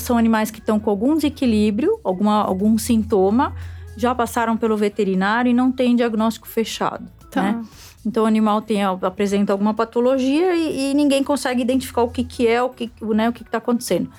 são 0.00 0.18
animais 0.18 0.50
que 0.50 0.58
estão 0.58 0.80
com 0.80 0.90
algum 0.90 1.14
desequilíbrio, 1.14 2.00
alguma, 2.02 2.42
algum 2.42 2.76
sintoma, 2.76 3.54
já 3.96 4.12
passaram 4.14 4.56
pelo 4.56 4.76
veterinário 4.76 5.48
e 5.50 5.54
não 5.54 5.70
tem 5.70 5.94
diagnóstico 5.94 6.48
fechado, 6.48 7.06
Tá. 7.30 7.42
né? 7.42 7.64
Então 8.04 8.24
o 8.24 8.26
animal 8.26 8.62
tem, 8.62 8.82
apresenta 8.84 9.52
alguma 9.52 9.74
patologia 9.74 10.54
e, 10.56 10.90
e 10.90 10.94
ninguém 10.94 11.22
consegue 11.24 11.62
identificar 11.62 12.02
o 12.02 12.08
que, 12.10 12.24
que 12.24 12.46
é, 12.48 12.62
o 12.62 12.68
que 12.68 12.90
né, 13.02 13.28
o 13.28 13.32
que 13.32 13.42
está 13.42 13.58
acontecendo. 13.58 14.10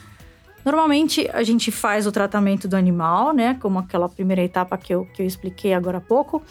Normalmente 0.66 1.30
a 1.34 1.44
gente 1.44 1.72
faz 1.72 2.06
o 2.06 2.12
tratamento 2.12 2.68
do 2.68 2.76
animal, 2.76 3.32
né? 3.34 3.54
Como 3.62 3.80
aquela 3.80 4.10
primeira 4.10 4.44
etapa 4.44 4.78
que 4.78 4.94
eu, 4.94 5.06
que 5.14 5.22
eu 5.22 5.26
expliquei 5.26 5.74
agora 5.74 6.00
há 6.00 6.02
pouco. 6.02 6.42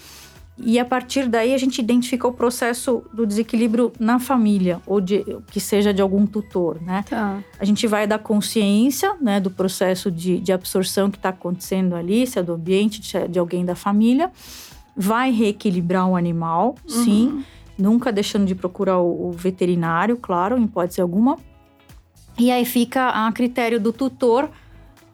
E 0.59 0.79
a 0.79 0.85
partir 0.85 1.29
daí 1.29 1.53
a 1.53 1.59
gente 1.59 1.79
identifica 1.81 2.27
o 2.27 2.33
processo 2.33 3.05
do 3.13 3.27
desequilíbrio 3.27 3.93
na 4.01 4.19
família, 4.19 4.81
ou 4.87 5.01
de, 5.01 5.23
que 5.51 5.61
seja 5.61 5.93
de 5.93 6.01
algum 6.01 6.27
tutor, 6.27 6.81
né? 6.81 7.05
Tá. 7.09 7.43
A 7.59 7.65
gente 7.65 7.87
vai 7.87 8.07
dar 8.07 8.19
consciência 8.19 9.15
né, 9.21 9.39
do 9.39 9.51
processo 9.51 10.11
de, 10.11 10.41
de 10.41 10.53
absorção 10.53 11.11
que 11.11 11.19
está 11.19 11.29
acontecendo 11.29 11.95
ali, 11.95 12.27
se 12.27 12.39
é 12.39 12.43
do 12.43 12.55
ambiente, 12.55 13.05
se 13.05 13.19
é 13.19 13.29
de 13.29 13.39
alguém 13.39 13.67
da 13.67 13.75
família. 13.75 14.31
Vai 14.97 15.31
reequilibrar 15.31 16.09
o 16.09 16.17
animal, 16.17 16.77
sim. 16.87 17.45
Nunca 17.79 18.11
deixando 18.11 18.47
de 18.47 18.55
procurar 18.55 18.99
o, 18.99 19.29
o 19.29 19.33
veterinário, 19.33 20.17
claro, 20.17 20.57
em 20.57 20.65
hipótese 20.65 21.03
alguma. 21.03 21.37
E 22.39 22.51
aí 22.51 22.65
fica 22.65 23.09
a 23.09 23.31
critério 23.31 23.79
do 23.79 23.93
tutor 23.93 24.51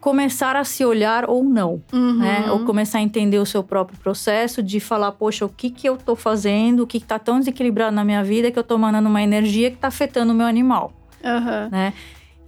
começar 0.03 0.57
a 0.57 0.65
se 0.65 0.83
olhar 0.83 1.29
ou 1.29 1.45
não, 1.45 1.81
Uhum. 1.93 2.15
né? 2.17 2.51
Ou 2.51 2.65
começar 2.65 2.97
a 2.97 3.01
entender 3.01 3.37
o 3.39 3.45
seu 3.45 3.63
próprio 3.63 3.97
processo 3.97 4.61
de 4.61 4.81
falar, 4.81 5.13
poxa, 5.13 5.45
o 5.45 5.49
que 5.49 5.69
que 5.69 5.87
eu 5.87 5.95
tô 5.95 6.13
fazendo, 6.13 6.81
o 6.83 6.87
que 6.87 6.99
que 6.99 7.05
tá 7.05 7.17
tão 7.17 7.39
desequilibrado 7.39 7.95
na 7.95 8.03
minha 8.03 8.21
vida 8.21 8.51
que 8.51 8.59
eu 8.59 8.65
tô 8.65 8.77
mandando 8.77 9.07
uma 9.07 9.23
energia 9.23 9.71
que 9.71 9.77
tá 9.77 9.87
afetando 9.87 10.33
o 10.33 10.35
meu 10.35 10.45
animal 10.45 10.91
Aham. 11.23 11.69
né? 11.71 11.93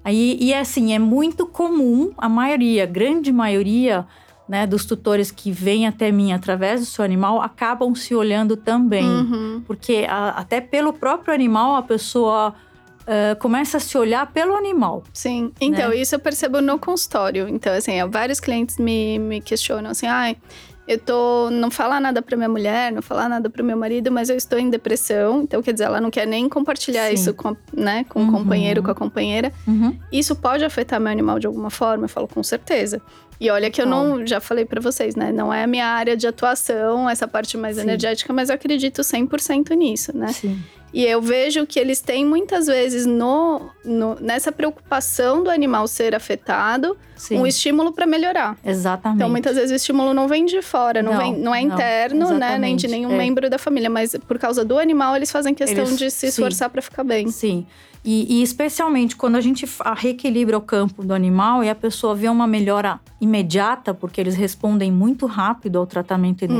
Aí, 0.03 0.37
e 0.39 0.53
assim, 0.53 0.93
é 0.93 0.99
muito 0.99 1.47
comum, 1.47 2.11
a 2.17 2.27
maioria, 2.27 2.85
grande 2.85 3.31
maioria, 3.31 4.05
né, 4.49 4.67
dos 4.67 4.83
tutores 4.85 5.31
que 5.31 5.49
vêm 5.49 5.87
até 5.87 6.11
mim 6.11 6.33
através 6.33 6.81
do 6.81 6.85
seu 6.85 7.05
animal 7.05 7.41
acabam 7.41 7.95
se 7.95 8.13
olhando 8.13 8.57
também. 8.57 9.05
Uhum. 9.05 9.63
Porque 9.65 10.05
a- 10.09 10.31
até 10.31 10.59
pelo 10.59 10.91
próprio 10.91 11.33
animal 11.33 11.75
a 11.77 11.81
pessoa 11.81 12.53
eh, 13.07 13.35
começa 13.35 13.77
a 13.77 13.79
se 13.79 13.97
olhar 13.97 14.25
pelo 14.31 14.55
animal. 14.55 15.03
Sim, 15.13 15.51
então 15.61 15.89
Né? 15.89 15.97
isso 15.97 16.15
eu 16.15 16.19
percebo 16.19 16.61
no 16.61 16.77
consultório. 16.79 17.47
Então, 17.47 17.73
assim, 17.73 17.93
vários 18.09 18.39
clientes 18.39 18.77
me, 18.77 19.19
me 19.19 19.41
questionam 19.41 19.91
assim, 19.91 20.07
ai, 20.07 20.35
eu 20.87 20.99
tô. 20.99 21.49
Não 21.49 21.71
falar 21.71 21.99
nada 21.99 22.21
pra 22.21 22.37
minha 22.37 22.47
mulher, 22.49 22.91
não 22.91 23.01
falar 23.01 23.27
nada 23.27 23.49
pro 23.49 23.63
meu 23.63 23.75
marido, 23.75 24.11
mas 24.11 24.29
eu 24.29 24.35
estou 24.37 24.59
em 24.59 24.69
depressão. 24.69 25.41
Então, 25.41 25.61
quer 25.63 25.71
dizer, 25.73 25.85
ela 25.85 25.99
não 25.99 26.11
quer 26.11 26.27
nem 26.27 26.47
compartilhar 26.47 27.07
Sim. 27.07 27.13
isso 27.15 27.33
com, 27.33 27.55
né, 27.73 28.05
com 28.07 28.19
Uhum. 28.21 28.29
o 28.29 28.31
companheiro, 28.31 28.83
com 28.83 28.91
a 28.91 28.95
companheira. 28.95 29.51
Uhum. 29.67 29.97
Isso 30.11 30.35
pode 30.35 30.63
afetar 30.63 30.99
meu 30.99 31.11
animal 31.11 31.39
de 31.39 31.47
alguma 31.47 31.71
forma? 31.71 32.05
Eu 32.05 32.09
falo, 32.09 32.27
com 32.27 32.43
certeza. 32.43 33.01
E 33.41 33.49
olha 33.49 33.69
que 33.69 33.81
eu 33.81 33.85
não, 33.85 34.25
já 34.25 34.39
falei 34.39 34.63
pra 34.63 34.79
vocês, 34.79 35.15
né? 35.15 35.31
Não 35.31 35.51
é 35.53 35.63
a 35.63 35.67
minha 35.67 35.85
área 35.87 36.15
de 36.15 36.25
atuação, 36.27 37.09
essa 37.09 37.27
parte 37.27 37.57
mais 37.57 37.75
Sim. 37.75 37.81
energética, 37.81 38.31
mas 38.31 38.49
eu 38.49 38.55
acredito 38.55 39.01
100% 39.03 39.71
nisso, 39.75 40.15
né? 40.15 40.27
Sim. 40.29 40.57
E 40.95 41.03
eu 41.05 41.21
vejo 41.21 41.67
que 41.67 41.77
eles 41.77 41.99
têm 41.99 42.25
muitas 42.25 42.67
vezes 42.67 43.05
no, 43.05 43.69
no- 43.83 44.15
nessa 44.21 44.49
preocupação 44.49 45.43
do 45.43 45.49
animal 45.49 45.87
ser 45.89 46.15
afetado, 46.15 46.95
Sim. 47.17 47.37
um 47.39 47.45
estímulo 47.45 47.91
para 47.91 48.05
melhorar. 48.07 48.57
Exatamente. 48.63 49.17
Então, 49.17 49.29
muitas 49.29 49.55
vezes 49.57 49.71
o 49.71 49.75
estímulo 49.75 50.13
não 50.13 50.25
vem 50.29 50.45
de 50.45 50.61
fora, 50.61 51.03
não, 51.03 51.11
Não, 51.11 51.19
vem, 51.19 51.37
não 51.37 51.53
é 51.53 51.61
não, 51.65 51.73
interno, 51.75 52.29
né? 52.35 52.57
Nem 52.57 52.77
de 52.77 52.85
exatamente, 52.85 52.87
nenhum 52.87 53.11
é. 53.11 53.17
membro 53.17 53.49
da 53.49 53.57
família, 53.57 53.89
mas 53.89 54.15
por 54.25 54.39
causa 54.39 54.63
do 54.63 54.79
animal, 54.79 55.17
eles 55.17 55.29
fazem 55.29 55.53
questão 55.53 55.83
Eles- 55.83 55.99
de 55.99 56.09
se 56.09 56.27
esforçar 56.27 56.69
para 56.69 56.81
ficar 56.81 57.03
bem. 57.03 57.27
Sim. 57.27 57.65
E, 58.07 58.37
e 58.39 58.41
especialmente 58.43 59.17
quando 59.17 59.35
a 59.35 59.41
gente 59.41 59.65
reequilibra 59.97 60.57
o 60.57 60.61
campo 60.61 61.03
do 61.03 61.13
animal 61.13 61.61
e 61.61 61.69
a 61.69 61.75
pessoa 61.75 62.15
vê 62.15 62.29
uma 62.29 62.47
melhora 62.47 63.01
imediata, 63.19 63.93
porque 63.93 64.21
eles 64.21 64.35
respondem 64.35 64.91
muito 64.91 65.25
rápido 65.25 65.77
ao 65.77 65.85
tratamento 65.85 66.43
Uhum. 66.45 66.51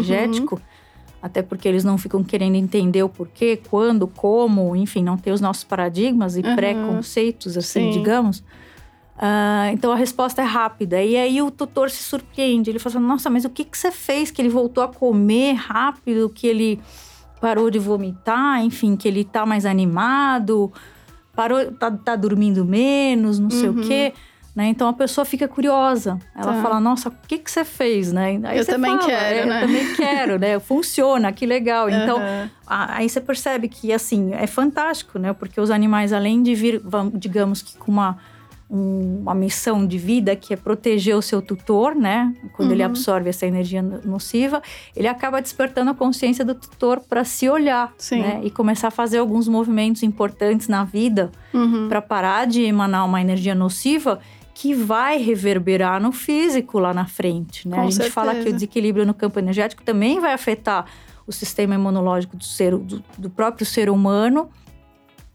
Até 1.22 1.42
porque 1.42 1.68
eles 1.68 1.84
não 1.84 1.98
ficam 1.98 2.24
querendo 2.24 2.56
entender 2.56 3.02
o 3.04 3.10
porquê, 3.10 3.58
quando, 3.70 4.08
como, 4.08 4.76
enfim, 4.76 5.04
não 5.04 5.18
ter 5.18 5.32
os 5.32 5.42
nossos 5.42 5.64
paradigmas 5.64 6.38
e 6.38 6.42
Uhum. 6.42 6.56
preconceitos, 6.56 7.58
assim, 7.58 7.84
Sim. 7.86 7.90
digamos. 7.90 8.44
Ah, 9.18 9.70
então 9.72 9.92
a 9.92 9.96
resposta 9.96 10.42
é 10.42 10.46
rápida. 10.46 11.02
E 11.02 11.16
aí 11.16 11.42
o 11.42 11.50
tutor 11.50 11.90
se 11.90 12.04
surpreende. 12.04 12.70
Ele 12.70 12.80
fala 12.80 12.98
assim, 12.98 13.06
nossa, 13.06 13.30
mas 13.30 13.46
o 13.46 13.50
que, 13.50 13.64
que 13.64 13.78
você 13.78 13.92
fez? 13.92 14.30
Que 14.30 14.42
ele 14.42 14.50
voltou 14.50 14.84
a 14.84 14.88
comer 14.88 15.54
rápido, 15.54 16.30
que 16.30 16.46
ele 16.46 16.82
parou 17.40 17.70
de 17.70 17.80
vomitar, 17.80 18.62
enfim, 18.64 18.96
que 18.96 19.08
ele 19.08 19.24
tá 19.24 19.46
mais 19.46 19.66
animado, 19.66 20.72
parou, 21.36 21.72
tá, 21.74 21.92
tá 21.92 22.16
dormindo 22.16 22.66
menos, 22.66 23.40
não 23.40 23.50
sei 23.50 23.70
Uhum. 23.70 23.76
o 23.76 23.82
quê. 23.82 24.14
Né? 24.56 24.68
Então 24.68 24.88
a 24.88 24.94
pessoa 24.94 25.26
fica 25.26 25.50
curiosa. 25.50 26.18
Ela 26.34 26.54
Tá. 26.54 26.62
fala, 26.62 26.80
nossa, 26.80 27.10
o 27.10 27.14
que, 27.28 27.38
que 27.40 27.52
você 27.52 27.66
fez, 27.66 28.14
né? 28.14 28.40
Aí 28.46 28.58
Eu 28.58 28.64
você 28.64 28.72
também 28.72 28.92
fala, 28.96 29.06
quero, 29.06 29.38
"É, 29.40 29.46
né?" 29.46 29.58
Eu 29.64 29.68
também 29.68 29.96
quero, 29.96 30.40
né? 30.40 30.60
Funciona, 30.60 31.32
que 31.34 31.46
legal. 31.46 31.90
Então, 31.90 32.22
a- 32.66 32.96
aí 32.96 33.10
você 33.10 33.20
percebe 33.20 33.68
que, 33.68 33.92
assim, 33.92 34.34
é 34.34 34.48
fantástico, 34.48 35.20
né? 35.20 35.34
Porque 35.34 35.60
os 35.60 35.70
animais, 35.70 36.14
além 36.14 36.42
de 36.42 36.56
vir, 36.56 36.82
digamos 37.16 37.62
que 37.62 37.78
com 37.78 37.92
uma, 37.92 38.18
um- 38.70 39.20
uma 39.22 39.36
missão 39.36 39.86
de 39.86 39.98
vida 39.98 40.36
que 40.36 40.54
é 40.54 40.58
proteger 40.58 41.16
o 41.16 41.22
seu 41.22 41.42
tutor, 41.42 41.94
né? 41.94 42.34
Quando 42.56 42.72
ele 42.72 42.82
Uhum. 42.82 42.90
absorve 42.90 43.30
essa 43.30 43.46
energia 43.46 43.82
no- 43.82 44.02
nociva, 44.04 44.62
ele 44.96 45.08
acaba 45.08 45.40
despertando 45.42 45.92
a 45.92 45.94
consciência 45.94 46.44
do 46.46 46.56
tutor 46.56 47.00
para 47.02 47.24
se 47.24 47.48
olhar, 47.50 47.94
Sim. 47.98 48.22
né? 48.22 48.40
E 48.44 48.50
começar 48.50 48.88
a 48.88 48.92
fazer 48.92 49.18
alguns 49.20 49.48
movimentos 49.50 50.02
importantes 50.02 50.68
na 50.68 50.84
vida 50.84 51.30
Uhum. 51.54 51.88
para 51.90 52.02
parar 52.02 52.48
de 52.48 52.64
emanar 52.64 53.06
uma 53.06 53.22
energia 53.22 53.54
nociva 53.54 54.20
que 54.56 54.74
vai 54.74 55.18
reverberar 55.18 56.02
no 56.02 56.14
físico 56.14 56.80
lá 56.80 56.94
na 56.94 57.06
frente, 57.06 57.68
né? 57.68 57.76
Com 57.76 57.82
a 57.84 57.90
gente 57.92 58.10
fala 58.10 58.32
que 58.32 58.38
o 58.38 58.44
certeza. 58.44 58.56
desequilíbrio 58.56 59.06
no 59.06 59.14
campo 59.14 59.38
energético 59.38 59.84
também 59.84 60.22
vai 60.22 60.32
afetar 60.32 60.86
o 61.28 61.32
sistema 61.32 61.76
imunológico 61.76 62.38
do, 62.38 62.44
ser, 62.46 62.72
do, 62.78 63.04
do 63.18 63.30
próprio 63.30 63.66
ser 63.66 63.90
humano 63.90 64.50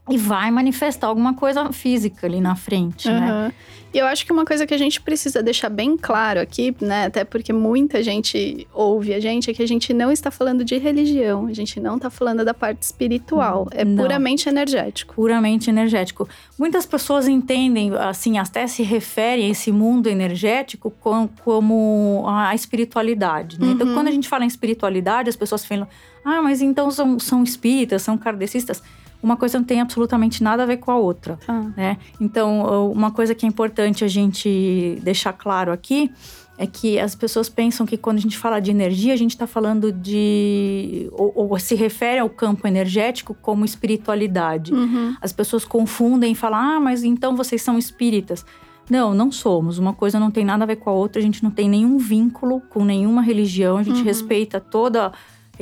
e 0.08 0.16
vai 0.18 0.50
manifestar 0.50 1.06
alguma 1.08 1.34
coisa 1.34 1.70
física 1.72 2.26
ali 2.26 2.40
na 2.40 2.56
frente, 2.56 3.08
né? 3.08 3.18
Aham. 3.30 3.52
E 3.92 3.98
eu 3.98 4.06
acho 4.06 4.24
que 4.24 4.32
uma 4.32 4.44
coisa 4.44 4.64
que 4.68 4.72
a 4.72 4.78
gente 4.78 5.00
precisa 5.00 5.42
deixar 5.42 5.68
bem 5.68 5.96
claro 5.96 6.38
aqui, 6.40 6.74
né? 6.80 7.06
Até 7.06 7.24
porque 7.24 7.52
muita 7.52 8.00
gente 8.04 8.66
ouve 8.72 9.12
a 9.12 9.18
gente, 9.18 9.50
é 9.50 9.54
que 9.54 9.60
a 9.62 9.66
gente 9.66 9.92
não 9.92 10.12
está 10.12 10.30
falando 10.30 10.64
de 10.64 10.78
religião, 10.78 11.46
a 11.46 11.52
gente 11.52 11.80
não 11.80 11.96
está 11.96 12.08
falando 12.08 12.44
da 12.44 12.54
parte 12.54 12.82
espiritual. 12.82 13.66
É 13.72 13.84
Não. 13.84 14.00
puramente 14.04 14.48
energético. 14.48 15.14
puramente 15.14 15.68
energético. 15.70 16.28
Muitas 16.56 16.86
pessoas 16.86 17.26
entendem, 17.26 17.92
assim, 17.96 18.38
até 18.38 18.64
se 18.68 18.84
referem 18.84 19.46
a 19.46 19.48
esse 19.48 19.72
mundo 19.72 20.06
energético 20.08 20.90
com- 21.00 21.28
como 21.44 22.24
a 22.28 22.54
espiritualidade. 22.54 23.60
né? 23.60 23.72
Então, 23.72 23.86
Uhum. 23.88 23.94
quando 23.94 24.06
a 24.08 24.12
gente 24.12 24.28
fala 24.28 24.44
em 24.44 24.48
espiritualidade, 24.48 25.28
as 25.28 25.36
pessoas 25.36 25.64
falam, 25.64 25.88
ah, 26.24 26.40
mas 26.42 26.62
então 26.62 26.90
são, 26.92 27.18
são 27.18 27.42
espíritas, 27.42 28.02
são 28.02 28.16
kardecistas. 28.16 28.80
Uma 29.22 29.36
coisa 29.36 29.58
não 29.58 29.64
tem 29.64 29.80
absolutamente 29.80 30.42
nada 30.42 30.62
a 30.62 30.66
ver 30.66 30.78
com 30.78 30.90
a 30.90 30.96
outra. 30.96 31.38
Tá. 31.46 31.60
né? 31.76 31.98
Então, 32.20 32.90
uma 32.90 33.10
coisa 33.10 33.34
que 33.34 33.44
é 33.44 33.48
importante 33.48 34.04
a 34.04 34.08
gente 34.08 34.98
deixar 35.02 35.32
claro 35.32 35.70
aqui 35.72 36.10
é 36.56 36.66
que 36.66 36.98
as 36.98 37.14
pessoas 37.14 37.48
pensam 37.48 37.86
que 37.86 37.96
quando 37.96 38.18
a 38.18 38.20
gente 38.20 38.36
fala 38.36 38.60
de 38.60 38.70
energia, 38.70 39.14
a 39.14 39.16
gente 39.16 39.30
está 39.30 39.46
falando 39.46 39.90
de. 39.90 41.08
Ou, 41.12 41.32
ou 41.50 41.58
se 41.58 41.74
refere 41.74 42.18
ao 42.20 42.28
campo 42.28 42.66
energético 42.66 43.34
como 43.34 43.64
espiritualidade. 43.64 44.72
Uhum. 44.74 45.16
As 45.22 45.32
pessoas 45.32 45.64
confundem 45.64 46.32
e 46.32 46.34
falam, 46.34 46.58
ah, 46.58 46.80
mas 46.80 47.02
então 47.02 47.34
vocês 47.34 47.62
são 47.62 47.78
espíritas. 47.78 48.44
Não, 48.90 49.14
não 49.14 49.30
somos. 49.32 49.78
Uma 49.78 49.92
coisa 49.94 50.18
não 50.18 50.30
tem 50.30 50.44
nada 50.44 50.64
a 50.64 50.66
ver 50.66 50.76
com 50.76 50.90
a 50.90 50.92
outra. 50.92 51.18
A 51.20 51.22
gente 51.22 51.42
não 51.42 51.50
tem 51.50 51.68
nenhum 51.68 51.96
vínculo 51.96 52.60
com 52.68 52.84
nenhuma 52.84 53.22
religião. 53.22 53.78
A 53.78 53.82
gente 53.82 54.00
Uhum. 54.00 54.04
respeita 54.04 54.60
toda 54.60 55.12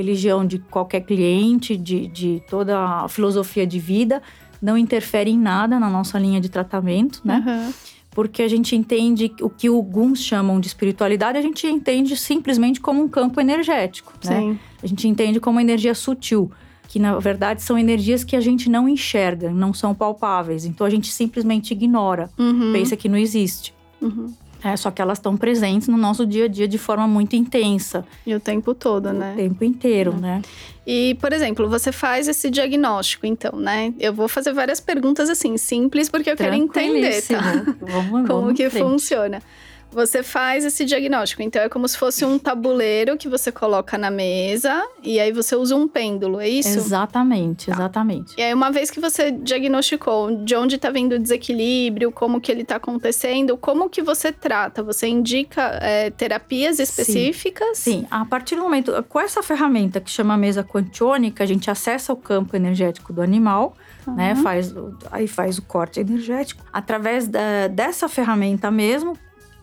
religião 0.02 0.46
de 0.46 0.60
qualquer 0.60 1.00
cliente, 1.00 1.76
de, 1.76 2.06
de 2.06 2.40
toda 2.48 2.78
a 2.78 3.08
filosofia 3.08 3.66
de 3.66 3.80
vida. 3.80 4.22
Não 4.62 4.78
interfere 4.78 5.30
em 5.30 5.38
nada 5.38 5.78
na 5.78 5.90
nossa 5.90 6.18
linha 6.18 6.40
de 6.40 6.48
tratamento, 6.48 7.20
né? 7.24 7.42
Aham. 7.44 7.74
Porque 8.12 8.42
a 8.42 8.48
gente 8.48 8.74
entende 8.74 9.30
o 9.40 9.50
que 9.50 9.68
alguns 9.68 10.20
chamam 10.22 10.58
de 10.60 10.66
espiritualidade, 10.68 11.36
a 11.38 11.42
gente 11.42 11.66
entende 11.66 12.16
simplesmente 12.16 12.80
como 12.80 13.02
um 13.02 13.08
campo 13.08 13.40
energético, 13.40 14.12
né? 14.24 14.40
Sim. 14.40 14.58
A 14.82 14.86
gente 14.86 15.06
entende 15.06 15.38
como 15.40 15.60
energia 15.60 15.94
sutil, 15.94 16.50
que 16.88 16.98
na 16.98 17.18
verdade 17.18 17.62
são 17.62 17.76
energias 17.78 18.24
que 18.24 18.34
a 18.34 18.40
gente 18.40 18.68
não 18.70 18.88
enxerga, 18.88 19.50
não 19.50 19.72
são 19.74 19.94
palpáveis. 19.94 20.64
Então 20.64 20.86
a 20.86 20.90
gente 20.90 21.12
simplesmente 21.12 21.72
ignora, 21.72 22.30
Uhum. 22.38 22.72
pensa 22.72 22.96
que 22.96 23.08
não 23.08 23.18
existe. 23.18 23.74
Uhum. 24.00 24.32
É, 24.62 24.76
só 24.76 24.90
que 24.90 25.00
elas 25.00 25.18
estão 25.18 25.36
presentes 25.36 25.86
no 25.88 25.96
nosso 25.96 26.26
dia 26.26 26.46
a 26.46 26.48
dia 26.48 26.66
de 26.66 26.78
forma 26.78 27.06
muito 27.06 27.36
intensa, 27.36 28.04
E 28.26 28.34
o 28.34 28.40
tempo 28.40 28.74
todo, 28.74 29.10
o 29.10 29.12
né? 29.12 29.34
tempo 29.36 29.62
inteiro, 29.64 30.14
É. 30.18 30.20
né? 30.20 30.42
E, 30.86 31.16
por 31.20 31.32
exemplo, 31.32 31.68
você 31.68 31.92
faz 31.92 32.26
esse 32.28 32.50
diagnóstico, 32.50 33.26
então, 33.26 33.52
né? 33.58 33.92
Eu 34.00 34.12
vou 34.12 34.26
fazer 34.26 34.52
várias 34.54 34.80
perguntas 34.80 35.28
assim, 35.28 35.56
simples, 35.58 36.08
porque 36.08 36.30
eu 36.30 36.36
quero 36.36 36.54
entender, 36.54 37.22
tá? 37.22 37.38
Tranquilíssimo. 37.40 37.76
Vamos, 37.82 38.10
Como 38.26 38.40
vamos 38.42 38.54
que 38.56 38.68
frente. 38.70 38.82
funciona. 38.84 39.42
Você 39.90 40.22
faz 40.22 40.64
esse 40.64 40.84
diagnóstico, 40.84 41.42
então 41.42 41.62
é 41.62 41.68
como 41.68 41.88
se 41.88 41.96
fosse 41.96 42.24
um 42.24 42.38
tabuleiro 42.38 43.16
que 43.16 43.28
você 43.28 43.50
coloca 43.50 43.96
na 43.96 44.10
mesa 44.10 44.84
e 45.02 45.18
aí 45.18 45.32
você 45.32 45.56
usa 45.56 45.74
um 45.74 45.88
pêndulo, 45.88 46.40
é 46.40 46.48
isso? 46.48 46.68
Tá. 46.68 46.74
Exatamente, 46.84 47.70
exatamente. 47.70 48.34
E 48.36 48.42
aí, 48.42 48.52
uma 48.52 48.70
vez 48.70 48.90
que 48.90 49.00
você 49.00 49.30
diagnosticou 49.30 50.44
de 50.44 50.54
onde 50.54 50.76
está 50.76 50.90
vindo 50.90 51.14
o 51.14 51.18
desequilíbrio, 51.18 52.12
como 52.12 52.40
que 52.40 52.52
ele 52.52 52.62
está 52.62 52.76
acontecendo, 52.76 53.56
como 53.56 53.88
que 53.88 54.02
você 54.02 54.30
trata? 54.30 54.82
Você 54.82 55.08
indica 55.08 55.78
é, 55.82 56.10
terapias 56.10 56.78
específicas? 56.78 57.78
Sim, 57.78 58.06
a 58.10 58.24
partir 58.24 58.56
do 58.56 58.62
momento, 58.62 58.92
com 59.08 59.18
essa 59.20 59.42
ferramenta 59.42 60.00
que 60.00 60.10
chama 60.10 60.36
mesa 60.36 60.62
quantiônica, 60.62 61.42
a 61.42 61.46
gente 61.46 61.70
acessa 61.70 62.12
o 62.12 62.16
campo 62.16 62.54
energético 62.54 63.12
do 63.12 63.22
animal, 63.22 63.74
né? 64.06 64.34
Faz, 64.42 64.72
o- 64.72 64.96
aí 65.10 65.26
faz 65.26 65.58
o 65.58 65.62
corte 65.62 66.00
energético. 66.00 66.62
Através 66.72 67.26
da- 67.26 67.68
dessa 67.68 68.08
ferramenta 68.08 68.70
mesmo, 68.70 69.16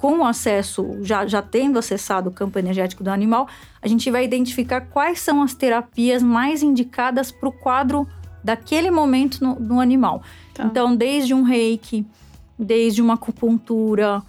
com 0.05 0.19
o 0.19 0.23
acesso, 0.23 0.99
já, 1.01 1.25
já 1.25 1.41
tendo 1.41 1.79
acessado 1.79 2.29
o 2.29 2.31
campo 2.31 2.59
energético 2.59 3.03
do 3.03 3.09
animal, 3.09 3.47
a 3.81 3.87
gente 3.87 4.11
vai 4.11 4.23
identificar 4.23 4.81
quais 4.81 5.19
são 5.19 5.41
as 5.41 5.55
terapias 5.55 6.21
mais 6.21 6.61
indicadas 6.61 7.31
para 7.31 7.49
o 7.49 7.51
quadro 7.51 8.07
daquele 8.43 8.91
momento 8.91 9.43
no, 9.43 9.55
no 9.59 9.79
animal. 9.79 10.21
Tá. 10.53 10.63
Então, 10.63 10.95
desde 10.95 11.33
um 11.33 11.41
reiki, 11.41 12.05
desde 12.57 13.01
uma 13.01 13.15
acupuntura, 13.15 14.21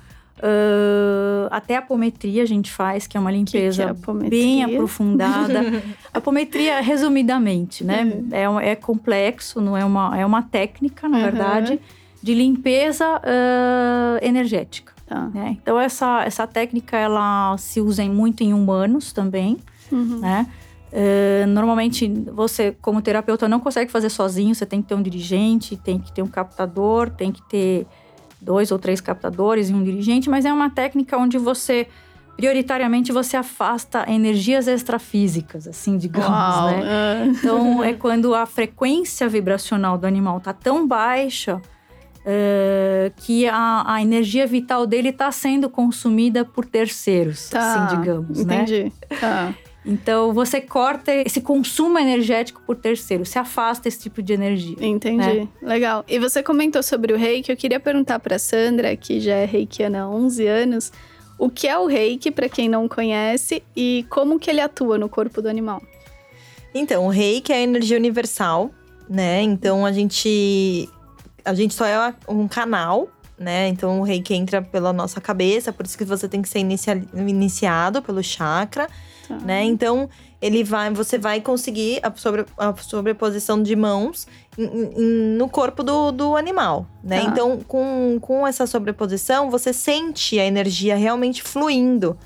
ãh, 0.42 1.46
até 1.50 1.76
a 1.76 1.80
apometria 1.80 2.42
a 2.42 2.46
gente 2.46 2.72
faz, 2.72 3.06
que 3.06 3.18
é 3.18 3.20
uma 3.20 3.30
que 3.30 3.44
que 3.44 3.58
é 3.58 3.60
limpeza 3.60 3.96
bem 4.30 4.64
aprofundada. 4.64 5.60
a 6.10 6.16
apometria, 6.16 6.80
resumidamente, 6.80 7.84
né? 7.84 8.02
Uhum. 8.42 8.60
É, 8.62 8.70
é 8.70 8.74
complexo, 8.74 9.60
não 9.60 9.76
é 9.76 9.84
uma, 9.84 10.18
é 10.18 10.24
uma 10.24 10.40
técnica, 10.40 11.06
na 11.06 11.18
Uhum. 11.18 11.22
verdade, 11.24 11.78
de 12.22 12.32
limpeza 12.32 13.20
ãh, 13.22 14.18
energética. 14.22 14.95
Tá. 15.06 15.28
né? 15.28 15.56
Então, 15.62 15.78
essa, 15.78 16.24
essa 16.24 16.46
técnica, 16.46 16.96
ela 16.96 17.56
se 17.58 17.80
usa 17.80 18.04
muito 18.04 18.42
em 18.42 18.52
humanos 18.52 19.12
também, 19.12 19.56
Uhum. 19.92 20.18
né? 20.18 20.46
Eh, 20.92 21.44
normalmente, 21.46 22.08
você, 22.32 22.74
como 22.80 23.02
terapeuta, 23.02 23.46
não 23.48 23.60
consegue 23.60 23.90
fazer 23.90 24.08
sozinho. 24.08 24.54
Você 24.54 24.64
tem 24.66 24.80
que 24.82 24.88
ter 24.88 24.94
um 24.94 25.02
dirigente, 25.02 25.76
tem 25.76 25.98
que 25.98 26.10
ter 26.12 26.22
um 26.22 26.26
captador, 26.26 27.10
tem 27.10 27.30
que 27.30 27.42
ter 27.42 27.86
dois 28.40 28.70
ou 28.72 28.78
três 28.78 29.00
captadores 29.00 29.68
e 29.68 29.74
um 29.74 29.82
dirigente. 29.84 30.28
Mas 30.30 30.44
é 30.44 30.52
uma 30.52 30.70
técnica 30.70 31.16
onde 31.18 31.38
você, 31.38 31.86
prioritariamente, 32.36 33.12
você 33.12 33.36
afasta 33.36 34.04
energias 34.10 34.66
extrafísicas, 34.68 35.66
assim, 35.68 35.98
digamos, 35.98 36.28
Uau, 36.30 36.66
né? 36.70 36.82
ah. 36.84 37.26
Então, 37.26 37.84
é 37.84 37.92
quando 37.92 38.34
a 38.34 38.46
frequência 38.46 39.28
vibracional 39.28 39.98
do 39.98 40.06
animal 40.06 40.40
tá 40.40 40.52
tão 40.52 40.86
baixa 40.86 41.60
eh, 42.28 43.12
que 43.16 43.46
a, 43.46 43.84
a 43.86 44.02
energia 44.02 44.46
vital 44.48 44.84
dele 44.84 45.10
está 45.10 45.30
sendo 45.30 45.70
consumida 45.70 46.44
por 46.44 46.66
terceiros, 46.66 47.48
Tá, 47.48 47.86
assim, 47.86 47.96
digamos, 47.96 48.44
né? 48.44 48.62
Entendi. 48.62 48.92
Tá. 49.20 49.54
Então, 49.88 50.32
você 50.34 50.60
corta 50.60 51.14
esse 51.14 51.40
consumo 51.40 51.96
energético 51.96 52.60
por 52.66 52.74
terceiros, 52.74 53.28
se 53.28 53.38
afasta 53.38 53.86
esse 53.86 54.00
tipo 54.00 54.20
de 54.20 54.32
energia. 54.32 54.76
Entendi. 54.80 55.48
É. 55.62 55.64
Legal. 55.64 56.04
E 56.08 56.18
você 56.18 56.42
comentou 56.42 56.82
sobre 56.82 57.12
o 57.12 57.16
reiki. 57.16 57.52
Eu 57.52 57.56
queria 57.56 57.78
perguntar 57.78 58.18
para 58.18 58.36
Sandra, 58.36 58.96
que 58.96 59.20
já 59.20 59.34
é 59.36 59.44
reikiana 59.44 60.02
há 60.02 60.08
11 60.08 60.44
anos, 60.44 60.92
o 61.38 61.48
que 61.48 61.68
é 61.68 61.78
o 61.78 61.86
reiki, 61.86 62.32
para 62.32 62.48
quem 62.48 62.68
não 62.68 62.88
conhece, 62.88 63.62
e 63.76 64.04
como 64.10 64.40
que 64.40 64.50
ele 64.50 64.60
atua 64.60 64.98
no 64.98 65.08
corpo 65.08 65.40
do 65.40 65.48
animal. 65.48 65.80
Então, 66.74 67.06
o 67.06 67.08
reiki 67.08 67.52
é 67.52 67.56
a 67.56 67.60
energia 67.60 67.96
universal, 67.96 68.72
né? 69.08 69.40
Então 69.42 69.86
a 69.86 69.92
gente 69.92 70.88
a 71.46 71.54
gente 71.54 71.72
só 71.74 71.87
é 71.87 72.14
um 72.28 72.46
canal, 72.48 73.09
né? 73.38 73.68
Então 73.68 74.00
o 74.00 74.02
reiki 74.02 74.35
entra 74.35 74.61
pela 74.62 74.92
nossa 74.92 75.20
cabeça, 75.20 75.72
por 75.72 75.87
isso 75.87 75.96
que 75.96 76.04
você 76.04 76.28
tem 76.28 76.42
que 76.42 76.48
ser 76.48 76.59
inicia- 76.61 77.02
iniciado 77.14 78.02
pelo 78.02 78.22
chakra, 78.22 78.88
Tá. 79.28 79.37
né? 79.38 79.64
Então 79.64 80.09
ele 80.40 80.62
vai, 80.62 80.90
você 80.92 81.18
vai 81.18 81.40
conseguir 81.40 81.98
a, 82.02 82.12
sobre, 82.14 82.44
a 82.56 82.74
sobreposição 82.76 83.62
de 83.62 83.74
mãos 83.74 84.26
em- 84.56 84.64
em- 84.64 85.37
no 85.37 85.48
corpo 85.48 85.82
do, 85.82 86.12
do 86.12 86.37
animal, 86.37 86.87
né? 87.02 87.20
Tá. 87.22 87.26
Então 87.30 87.59
com, 87.66 88.18
com 88.20 88.46
essa 88.46 88.66
sobreposição 88.66 89.50
você 89.50 89.72
sente 89.72 90.38
a 90.38 90.44
energia 90.44 90.96
realmente 90.96 91.42
fluindo. 91.42 92.16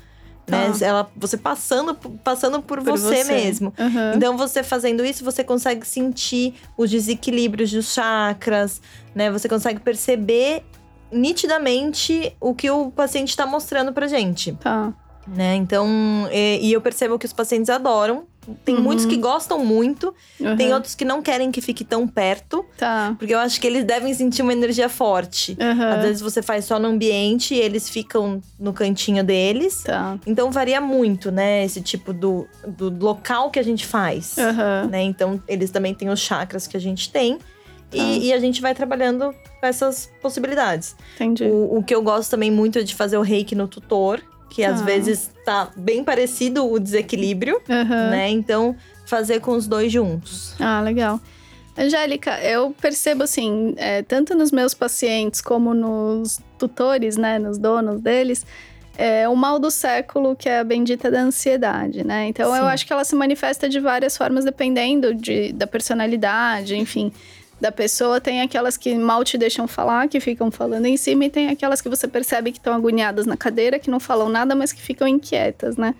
Né? 0.51 0.71
Tá. 0.77 0.85
Ela, 0.85 1.11
você 1.15 1.37
passando, 1.37 1.95
passando 2.23 2.61
por, 2.61 2.81
Por 2.83 2.97
você, 2.99 3.23
você. 3.23 3.33
mesmo. 3.33 3.73
Aham. 3.79 4.13
Então, 4.15 4.37
você 4.37 4.61
fazendo 4.61 5.03
isso, 5.05 5.23
você 5.23 5.43
consegue 5.43 5.87
sentir 5.87 6.53
os 6.77 6.89
desequilíbrios 6.91 7.71
dos 7.71 7.93
chakras, 7.93 8.81
né? 9.15 9.31
Você 9.31 9.47
consegue 9.49 9.79
perceber 9.79 10.63
nitidamente 11.11 12.35
o 12.39 12.53
que 12.53 12.69
o 12.69 12.91
paciente 12.91 13.29
está 13.29 13.45
mostrando 13.45 13.93
pra 13.93 14.07
gente, 14.07 14.53
Tá. 14.53 14.93
né? 15.27 15.55
Então, 15.55 15.87
e, 16.31 16.59
e 16.67 16.73
eu 16.73 16.81
percebo 16.81 17.17
que 17.17 17.25
os 17.25 17.33
pacientes 17.33 17.69
adoram. 17.69 18.23
Tem 18.65 18.75
Uhum. 18.75 18.81
muitos 18.81 19.05
que 19.05 19.17
gostam 19.17 19.63
muito, 19.63 20.13
tem 20.57 20.67
Aham. 20.67 20.75
outros 20.75 20.95
que 20.95 21.05
não 21.05 21.21
querem 21.21 21.51
que 21.51 21.61
fique 21.61 21.83
tão 21.85 22.07
perto, 22.07 22.65
Tá. 22.77 23.15
porque 23.19 23.33
eu 23.35 23.39
acho 23.39 23.61
que 23.61 23.67
eles 23.67 23.83
devem 23.83 24.13
sentir 24.15 24.41
uma 24.41 24.51
energia 24.51 24.89
forte. 24.89 25.55
Aham. 25.61 25.89
Às 25.97 26.01
vezes 26.01 26.21
você 26.21 26.41
faz 26.41 26.65
só 26.65 26.79
no 26.79 26.87
ambiente 26.87 27.53
e 27.53 27.59
eles 27.59 27.87
ficam 27.87 28.41
no 28.59 28.73
cantinho 28.73 29.23
deles. 29.23 29.83
Tá. 29.83 30.17
Então 30.25 30.49
varia 30.51 30.81
muito, 30.81 31.31
né? 31.31 31.63
Esse 31.63 31.81
tipo 31.81 32.11
do, 32.13 32.47
do 32.67 32.89
local 33.03 33.51
que 33.51 33.59
a 33.59 33.63
gente 33.63 33.85
faz 33.85 34.35
Aham. 34.37 34.87
né? 34.89 35.03
Então, 35.03 35.41
eles 35.47 35.69
também 35.69 35.93
têm 35.93 36.09
os 36.09 36.19
chakras 36.19 36.65
que 36.65 36.75
a 36.75 36.79
gente 36.81 37.11
tem. 37.11 37.37
E, 37.93 37.97
Tá. 37.97 38.03
e 38.03 38.33
a 38.33 38.39
gente 38.39 38.61
vai 38.61 38.73
trabalhando 38.73 39.35
com 39.59 39.67
essas 39.67 40.09
possibilidades. 40.21 40.95
Entendi. 41.15 41.43
O, 41.43 41.77
o 41.79 41.83
que 41.83 41.93
eu 41.93 42.01
gosto 42.01 42.31
também 42.31 42.49
muito 42.49 42.79
é 42.79 42.83
de 42.83 42.95
fazer 42.95 43.17
o 43.17 43.21
reiki 43.21 43.53
no 43.53 43.67
tutor, 43.67 44.21
que 44.51 44.63
às 44.65 44.79
Tá. 44.81 44.85
vezes 44.85 45.31
tá 45.45 45.69
bem 45.77 46.03
parecido 46.03 46.69
o 46.69 46.77
desequilíbrio, 46.77 47.61
Aham. 47.69 48.09
né? 48.09 48.29
Então, 48.29 48.75
fazer 49.05 49.39
com 49.39 49.53
os 49.53 49.65
dois 49.65 49.89
juntos. 49.91 50.53
Ah, 50.59 50.81
legal. 50.81 51.19
Angélica, 51.77 52.37
eu 52.41 52.75
percebo 52.81 53.23
assim, 53.23 53.73
é, 53.77 54.01
tanto 54.03 54.35
nos 54.35 54.51
meus 54.51 54.73
pacientes 54.73 55.39
como 55.39 55.73
nos 55.73 56.39
tutores, 56.59 57.15
né, 57.15 57.39
nos 57.39 57.57
donos 57.57 58.01
deles, 58.01 58.45
é 58.97 59.27
o 59.29 59.35
mal 59.37 59.57
do 59.57 59.71
século 59.71 60.35
que 60.35 60.49
é 60.49 60.59
a 60.59 60.63
bendita 60.65 61.09
da 61.09 61.21
ansiedade, 61.21 62.03
né? 62.05 62.27
Então 62.27 62.53
eu 62.53 62.63
Sim. 62.65 62.69
acho 62.69 62.85
que 62.85 62.91
ela 62.91 63.05
se 63.05 63.15
manifesta 63.15 63.69
de 63.69 63.79
várias 63.79 64.17
formas 64.17 64.43
dependendo 64.43 65.15
de, 65.15 65.53
da 65.53 65.65
personalidade, 65.65 66.75
enfim, 66.75 67.11
da 67.61 67.71
pessoa. 67.71 68.19
Tem 68.19 68.41
aquelas 68.41 68.75
que 68.75 68.93
mal 68.95 69.23
te 69.23 69.37
deixam 69.37 69.67
falar, 69.67 70.09
que 70.09 70.19
ficam 70.19 70.49
falando 70.49 70.87
em 70.87 70.97
cima, 70.97 71.25
e 71.25 71.29
tem 71.29 71.47
aquelas 71.47 71.79
que 71.79 71.87
você 71.87 72.07
percebe 72.07 72.51
que 72.51 72.57
estão 72.57 72.73
agoniadas 72.73 73.27
na 73.27 73.37
cadeira, 73.37 73.77
que 73.77 73.89
não 73.89 73.99
falam 73.99 74.27
nada, 74.27 74.55
mas 74.55 74.73
que 74.73 74.81
ficam 74.81 75.07
inquietas, 75.07 75.77
né? 75.77 75.93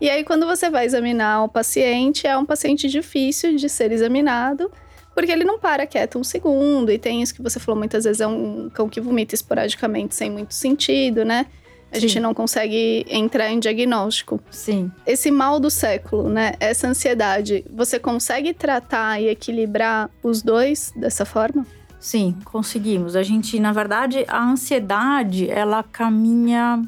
E 0.00 0.08
aí, 0.08 0.22
quando 0.22 0.46
você 0.46 0.70
vai 0.70 0.84
examinar 0.84 1.42
o 1.42 1.48
paciente, 1.48 2.26
é 2.26 2.36
um 2.36 2.44
paciente 2.44 2.88
difícil 2.88 3.56
de 3.56 3.68
ser 3.68 3.90
examinado, 3.90 4.70
porque 5.14 5.32
ele 5.32 5.42
não 5.42 5.58
para 5.58 5.86
quieto 5.86 6.18
um 6.18 6.22
segundo, 6.22 6.92
e 6.92 6.98
tem 6.98 7.22
isso 7.22 7.34
que 7.34 7.42
você 7.42 7.58
falou 7.58 7.76
muitas 7.76 8.04
vezes, 8.04 8.20
é 8.20 8.26
um 8.26 8.70
cão 8.72 8.88
que 8.88 9.00
vomita 9.00 9.34
esporadicamente 9.34 10.14
sem 10.14 10.30
muito 10.30 10.54
sentido, 10.54 11.24
né? 11.24 11.46
A 11.90 11.94
Sim. 11.94 12.00
gente 12.02 12.20
não 12.20 12.34
consegue 12.34 13.06
entrar 13.08 13.50
em 13.50 13.58
diagnóstico. 13.58 14.40
Sim. 14.50 14.90
Esse 15.06 15.30
mal 15.30 15.58
do 15.58 15.70
século, 15.70 16.28
né? 16.28 16.52
Essa 16.60 16.86
ansiedade, 16.88 17.64
você 17.72 17.98
consegue 17.98 18.52
tratar 18.52 19.20
e 19.20 19.28
equilibrar 19.28 20.10
os 20.22 20.42
dois 20.42 20.92
dessa 20.94 21.24
forma? 21.24 21.66
Sim, 21.98 22.36
conseguimos. 22.44 23.16
A 23.16 23.22
gente, 23.22 23.58
na 23.58 23.72
verdade, 23.72 24.24
a 24.28 24.42
ansiedade, 24.42 25.50
ela 25.50 25.82
caminha 25.82 26.82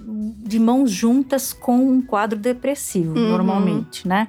de 0.00 0.58
mãos 0.58 0.90
juntas 0.90 1.52
com 1.52 1.76
um 1.76 2.00
quadro 2.00 2.38
depressivo, 2.38 3.14
Uhum. 3.18 3.28
normalmente, 3.28 4.08
né? 4.08 4.28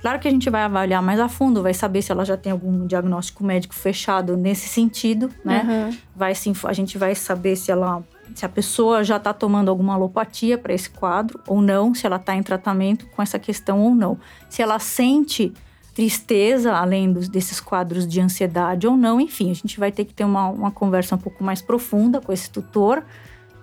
Claro 0.00 0.20
que 0.20 0.28
a 0.28 0.30
gente 0.30 0.48
vai 0.48 0.62
avaliar 0.62 1.02
mais 1.02 1.18
a 1.18 1.28
fundo, 1.28 1.60
vai 1.60 1.74
saber 1.74 2.02
se 2.02 2.12
ela 2.12 2.24
já 2.24 2.36
tem 2.36 2.52
algum 2.52 2.86
diagnóstico 2.86 3.42
médico 3.42 3.74
fechado 3.74 4.36
nesse 4.36 4.68
sentido, 4.68 5.28
né? 5.44 5.64
Uhum. 5.90 5.96
Vai 6.14 6.36
se, 6.36 6.52
a 6.64 6.72
gente 6.72 6.96
vai 6.96 7.16
saber 7.16 7.56
se 7.56 7.72
ela 7.72 8.04
se 8.38 8.46
a 8.46 8.48
pessoa 8.48 9.02
já 9.02 9.16
está 9.16 9.34
tomando 9.34 9.68
alguma 9.68 9.94
alopatia 9.94 10.56
para 10.56 10.72
esse 10.72 10.88
quadro 10.88 11.40
ou 11.48 11.60
não, 11.60 11.92
se 11.92 12.06
ela 12.06 12.14
está 12.14 12.36
em 12.36 12.42
tratamento 12.42 13.04
com 13.08 13.20
essa 13.20 13.36
questão 13.36 13.80
ou 13.80 13.96
não. 13.96 14.16
Se 14.48 14.62
ela 14.62 14.78
sente 14.78 15.52
tristeza, 15.92 16.72
além 16.72 17.12
dos, 17.12 17.28
desses 17.28 17.58
quadros 17.58 18.06
de 18.06 18.20
ansiedade 18.20 18.86
ou 18.86 18.96
não, 18.96 19.20
enfim, 19.20 19.50
a 19.50 19.54
gente 19.54 19.76
vai 19.80 19.90
ter 19.90 20.04
que 20.04 20.14
ter 20.14 20.22
uma, 20.22 20.50
uma 20.50 20.70
conversa 20.70 21.16
um 21.16 21.18
pouco 21.18 21.42
mais 21.42 21.60
profunda 21.60 22.20
com 22.20 22.32
esse 22.32 22.48
tutor, 22.48 23.02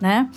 né? 0.01 0.29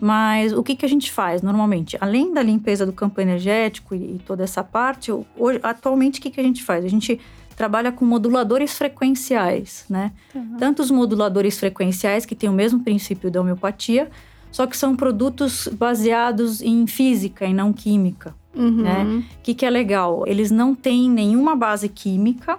Mas 0.00 0.54
o 0.54 0.62
que, 0.62 0.74
que 0.74 0.86
a 0.86 0.88
gente 0.88 1.12
faz 1.12 1.42
normalmente? 1.42 1.98
Além 2.00 2.32
da 2.32 2.42
limpeza 2.42 2.86
do 2.86 2.94
campo 2.94 3.20
energético 3.20 3.94
e, 3.94 4.16
e 4.16 4.18
toda 4.20 4.42
essa 4.42 4.64
parte, 4.64 5.12
hoje, 5.36 5.60
atualmente 5.62 6.18
o 6.18 6.22
que, 6.22 6.30
que 6.30 6.40
a 6.40 6.44
gente 6.44 6.64
faz? 6.64 6.82
A 6.82 6.88
gente 6.88 7.20
trabalha 7.62 7.92
com 7.92 8.04
moduladores 8.04 8.76
frequenciais, 8.76 9.84
né? 9.88 10.10
Uhum. 10.34 10.56
Tanto 10.58 10.82
os 10.82 10.90
moduladores 10.90 11.60
frequenciais, 11.60 12.26
que 12.26 12.34
têm 12.34 12.50
o 12.50 12.52
mesmo 12.52 12.80
princípio 12.80 13.30
da 13.30 13.40
homeopatia, 13.40 14.10
só 14.50 14.66
que 14.66 14.76
são 14.76 14.96
produtos 14.96 15.68
baseados 15.68 16.60
em 16.60 16.84
física 16.88 17.46
e 17.46 17.54
não 17.54 17.72
química. 17.72 18.34
Uhum. 18.52 18.82
Né? 18.82 19.04
O 19.38 19.42
que, 19.44 19.54
que 19.54 19.64
é 19.64 19.70
legal? 19.70 20.24
Eles 20.26 20.50
não 20.50 20.74
têm 20.74 21.08
nenhuma 21.08 21.54
base 21.54 21.88
química, 21.88 22.58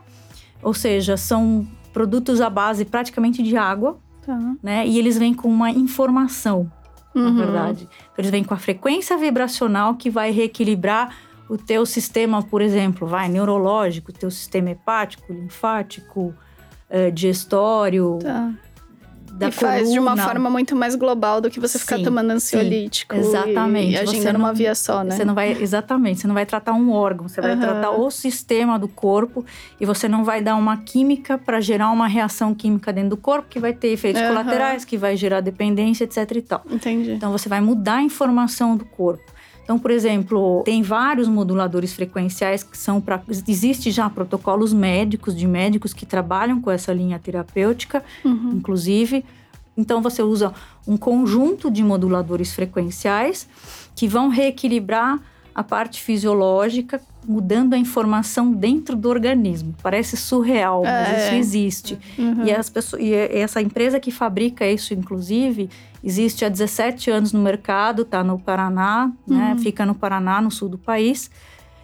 ou 0.62 0.74
seja, 0.74 1.18
são 1.18 1.68
produtos 1.92 2.40
à 2.40 2.50
base 2.50 2.86
praticamente 2.86 3.44
de 3.44 3.58
água, 3.58 4.00
tá. 4.26 4.56
né? 4.64 4.88
E 4.88 4.98
eles 4.98 5.18
vêm 5.18 5.34
com 5.34 5.50
uma 5.50 5.70
informação, 5.70 6.72
uhum. 7.14 7.30
na 7.30 7.44
verdade. 7.44 7.90
Eles 8.18 8.32
vêm 8.32 8.42
com 8.46 8.54
a 8.54 8.58
frequência 8.58 9.18
vibracional 9.18 9.96
que 9.96 10.10
vai 10.10 10.32
reequilibrar 10.32 11.14
o 11.50 11.58
teu 11.58 11.86
sistema, 11.86 12.42
por 12.42 12.62
exemplo, 12.62 13.08
vai 13.08 13.28
neurológico, 13.30 14.12
o 14.12 14.14
teu 14.14 14.32
sistema 14.32 14.72
hepático, 14.72 15.32
linfático, 15.32 16.34
uh, 16.90 17.12
digestório, 17.12 18.20
tá 18.22 18.54
da 19.34 19.48
e 19.48 19.52
coluna. 19.52 19.74
faz 19.74 19.92
de 19.92 20.00
uma 20.00 20.16
forma 20.16 20.50
muito 20.50 20.76
mais 20.76 20.96
global 20.96 21.42
do 21.42 21.50
que 21.50 21.60
você 21.60 21.80
ficar 21.80 21.98
sim, 21.98 22.04
tomando 22.04 22.32
ansiolítico. 22.32 23.16
Sim, 23.16 23.22
exatamente. 23.22 23.92
E 23.92 23.98
agindo 23.98 24.22
você 24.22 24.32
numa 24.32 24.48
não, 24.50 24.56
via 24.56 24.76
só, 24.76 25.04
né? 25.04 25.16
Você 25.16 25.26
não 25.26 25.34
vai, 25.34 25.52
exatamente, 25.60 26.22
você 26.22 26.28
não 26.28 26.36
vai 26.36 26.46
tratar 26.46 26.74
um 26.74 26.92
órgão, 26.92 27.28
você 27.28 27.42
vai 27.42 27.54
uhum. 27.54 27.60
tratar 27.60 27.92
o 27.92 28.12
sistema 28.12 28.78
do 28.78 28.88
corpo 28.88 29.44
e 29.80 29.86
você 29.86 30.08
não 30.08 30.24
vai 30.24 30.42
dar 30.42 30.56
uma 30.56 30.78
química 30.78 31.38
para 31.38 31.60
gerar 31.60 31.90
uma 31.90 32.08
reação 32.08 32.54
química 32.54 32.94
dentro 32.94 33.12
do 33.12 33.18
corpo 33.18 33.48
que 33.50 33.60
vai 33.60 33.74
ter 33.74 33.90
efeitos 33.90 34.22
uhum. 34.22 34.28
colaterais, 34.30 34.86
que 34.86 34.98
vai 34.98 35.18
gerar 35.18 35.42
dependência, 35.42 36.04
etc 36.04 36.18
e 36.36 36.42
tal. 36.42 36.62
Entendi. 36.70 37.12
Então 37.12 37.32
você 37.32 37.50
vai 37.50 37.60
mudar 37.60 37.96
a 37.96 38.04
informação 38.04 38.78
do 38.78 38.86
corpo. 38.86 39.33
Então, 39.64 39.80
por 39.80 39.92
exemplo, 39.92 40.62
tem 40.66 40.82
vários 40.82 41.28
moduladores 41.28 41.94
frequenciais 41.94 42.64
que 42.64 42.78
são 42.78 43.00
para. 43.00 43.22
Existe 43.48 43.92
já 43.92 44.10
protocolos 44.10 44.74
médicos, 44.74 45.36
de 45.36 45.48
médicos 45.48 45.94
que 45.94 46.06
trabalham 46.06 46.62
com 46.62 46.70
essa 46.70 46.92
linha 46.94 47.18
terapêutica, 47.18 48.04
uhum. 48.26 48.52
inclusive. 48.56 49.24
Então, 49.76 50.02
você 50.02 50.22
usa 50.22 50.54
um 50.86 50.98
conjunto 50.98 51.72
de 51.72 51.84
moduladores 51.84 52.54
frequenciais 52.54 53.48
que 53.96 54.08
vão 54.08 54.28
reequilibrar 54.28 55.20
a 55.56 55.64
parte 55.64 56.02
fisiológica, 56.02 57.02
mudando 57.26 57.74
a 57.74 57.78
informação 57.78 58.52
dentro 58.52 58.96
do 58.96 59.10
organismo. 59.10 59.76
Parece 59.82 60.18
surreal, 60.18 60.84
mas 60.84 61.10
é. 61.10 61.26
isso 61.26 61.36
existe. 61.36 62.00
Uhum. 62.18 62.46
E, 62.46 62.52
as 62.52 62.70
pessoas, 62.70 63.02
e 63.02 63.14
essa 63.14 63.62
empresa 63.62 64.00
que 64.00 64.12
fabrica 64.12 64.66
isso, 64.68 64.94
inclusive, 64.94 65.70
existe 66.04 66.44
há 66.46 66.50
17 66.50 67.10
anos 67.10 67.32
no 67.32 67.42
mercado, 67.42 68.02
está 68.04 68.24
no 68.24 68.38
Paraná, 68.40 69.12
né? 69.28 69.36
uhum. 69.36 69.56
né? 69.56 69.58
fica 69.62 69.86
no 69.86 69.96
Paraná, 69.96 70.42
no 70.42 70.52
sul 70.52 70.70
do 70.70 70.78
país. 70.78 71.30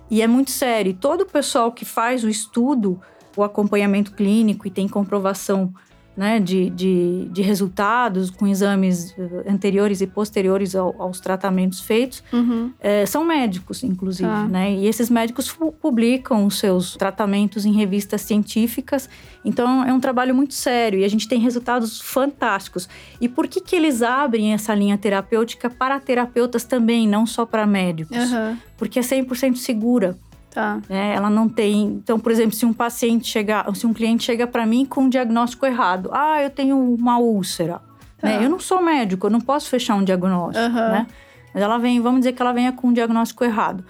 E 0.10 0.22
é 0.22 0.28
muito 0.28 0.52
sério. 0.52 0.94
Todo 0.94 1.22
o 1.22 1.26
pessoal 1.26 1.72
que 1.72 1.86
faz 1.86 2.24
o 2.24 2.30
estudo, 2.30 3.00
o 3.38 3.44
acompanhamento 3.44 4.12
clínico 4.14 4.68
e 4.68 4.72
tem 4.72 4.88
comprovação 4.88 5.74
né, 6.20 6.38
de, 6.38 6.70
de, 6.72 7.30
de, 7.32 7.42
resultados 7.42 8.30
com 8.30 8.46
exames 8.46 9.16
eh, 9.18 9.50
anteriores 9.50 10.02
e 10.02 10.06
posteriores 10.06 10.76
ao, 10.76 10.94
aos 11.02 11.22
tratamentos 11.22 11.80
feitos, 11.80 12.22
uhum. 12.34 12.74
é, 12.78 13.06
são 13.06 13.24
médicos, 13.24 13.86
inclusive, 13.86 14.30
ah. 14.30 14.46
né? 14.46 14.74
E 14.74 14.86
esses 14.86 15.10
médicos 15.10 15.50
publicam 15.82 16.46
os 16.46 16.60
seus 16.60 16.98
tratamentos 16.98 17.66
em 17.66 17.72
revistas 17.72 18.20
científicas. 18.20 19.10
Então, 19.46 19.82
é 19.86 19.94
um 19.94 20.00
trabalho 20.02 20.36
muito 20.36 20.56
sério 20.56 21.00
e 21.00 21.06
a 21.06 21.08
gente 21.08 21.26
tem 21.26 21.40
resultados 21.40 22.02
fantásticos. 22.02 22.90
E 23.22 23.30
por 23.30 23.48
que, 23.48 23.62
que 23.62 23.74
eles 23.74 24.02
abrem 24.02 24.52
essa 24.52 24.76
linha 24.76 24.98
terapêutica 24.98 25.70
para 25.70 25.98
terapeutas 26.02 26.66
também, 26.66 27.08
não 27.08 27.26
só 27.26 27.46
para 27.46 27.66
médicos? 27.66 28.18
Uhum. 28.30 28.58
Porque 28.78 29.00
é 29.00 29.02
100% 29.02 29.56
segura. 29.56 30.18
Tá. 30.60 30.82
Né? 30.90 31.16
Ela 31.16 31.30
não 31.30 31.48
tem. 31.48 31.84
Então, 31.84 32.20
por 32.20 32.34
exemplo, 32.34 32.52
se 32.52 32.66
um 32.66 32.74
paciente 32.74 33.26
chegar, 33.26 33.74
se 33.74 33.88
um 33.88 33.94
cliente 33.94 34.26
chega 34.26 34.46
para 34.46 34.66
mim 34.66 34.86
com 34.86 35.04
um 35.04 35.10
diagnóstico 35.10 35.66
errado, 35.66 36.10
ah, 36.12 36.44
eu 36.44 36.50
tenho 36.50 36.78
uma 36.78 37.18
úlcera. 37.18 37.80
Tá. 38.18 38.28
Né? 38.28 38.44
Eu 38.44 38.50
não 38.50 38.60
sou 38.60 38.82
médico, 38.82 39.28
eu 39.28 39.32
não 39.32 39.40
posso 39.40 39.70
fechar 39.70 39.96
um 39.96 40.04
diagnóstico, 40.04 40.66
uhum. 40.66 40.74
né? 40.74 41.08
Mas 41.54 41.64
ela 41.64 41.78
vem, 41.78 42.02
vamos 42.02 42.20
dizer 42.20 42.34
que 42.34 42.42
ela 42.42 42.52
venha 42.52 42.74
com 42.74 42.90
um 42.90 42.94
diagnóstico 42.94 43.46
errado. 43.46 43.86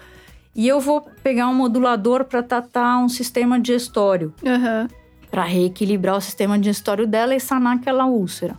E 0.54 0.68
eu 0.68 0.78
vou 0.78 1.00
pegar 1.24 1.48
um 1.48 1.54
modulador 1.54 2.24
para 2.24 2.40
tratar 2.40 2.98
um 2.98 3.08
sistema 3.08 3.58
digestório. 3.58 4.32
Uhum. 4.40 4.86
Para 5.28 5.42
reequilibrar 5.42 6.16
o 6.16 6.20
sistema 6.20 6.56
digestório 6.56 7.04
dela 7.04 7.34
e 7.34 7.40
sanar 7.40 7.78
aquela 7.78 8.06
úlcera. 8.06 8.56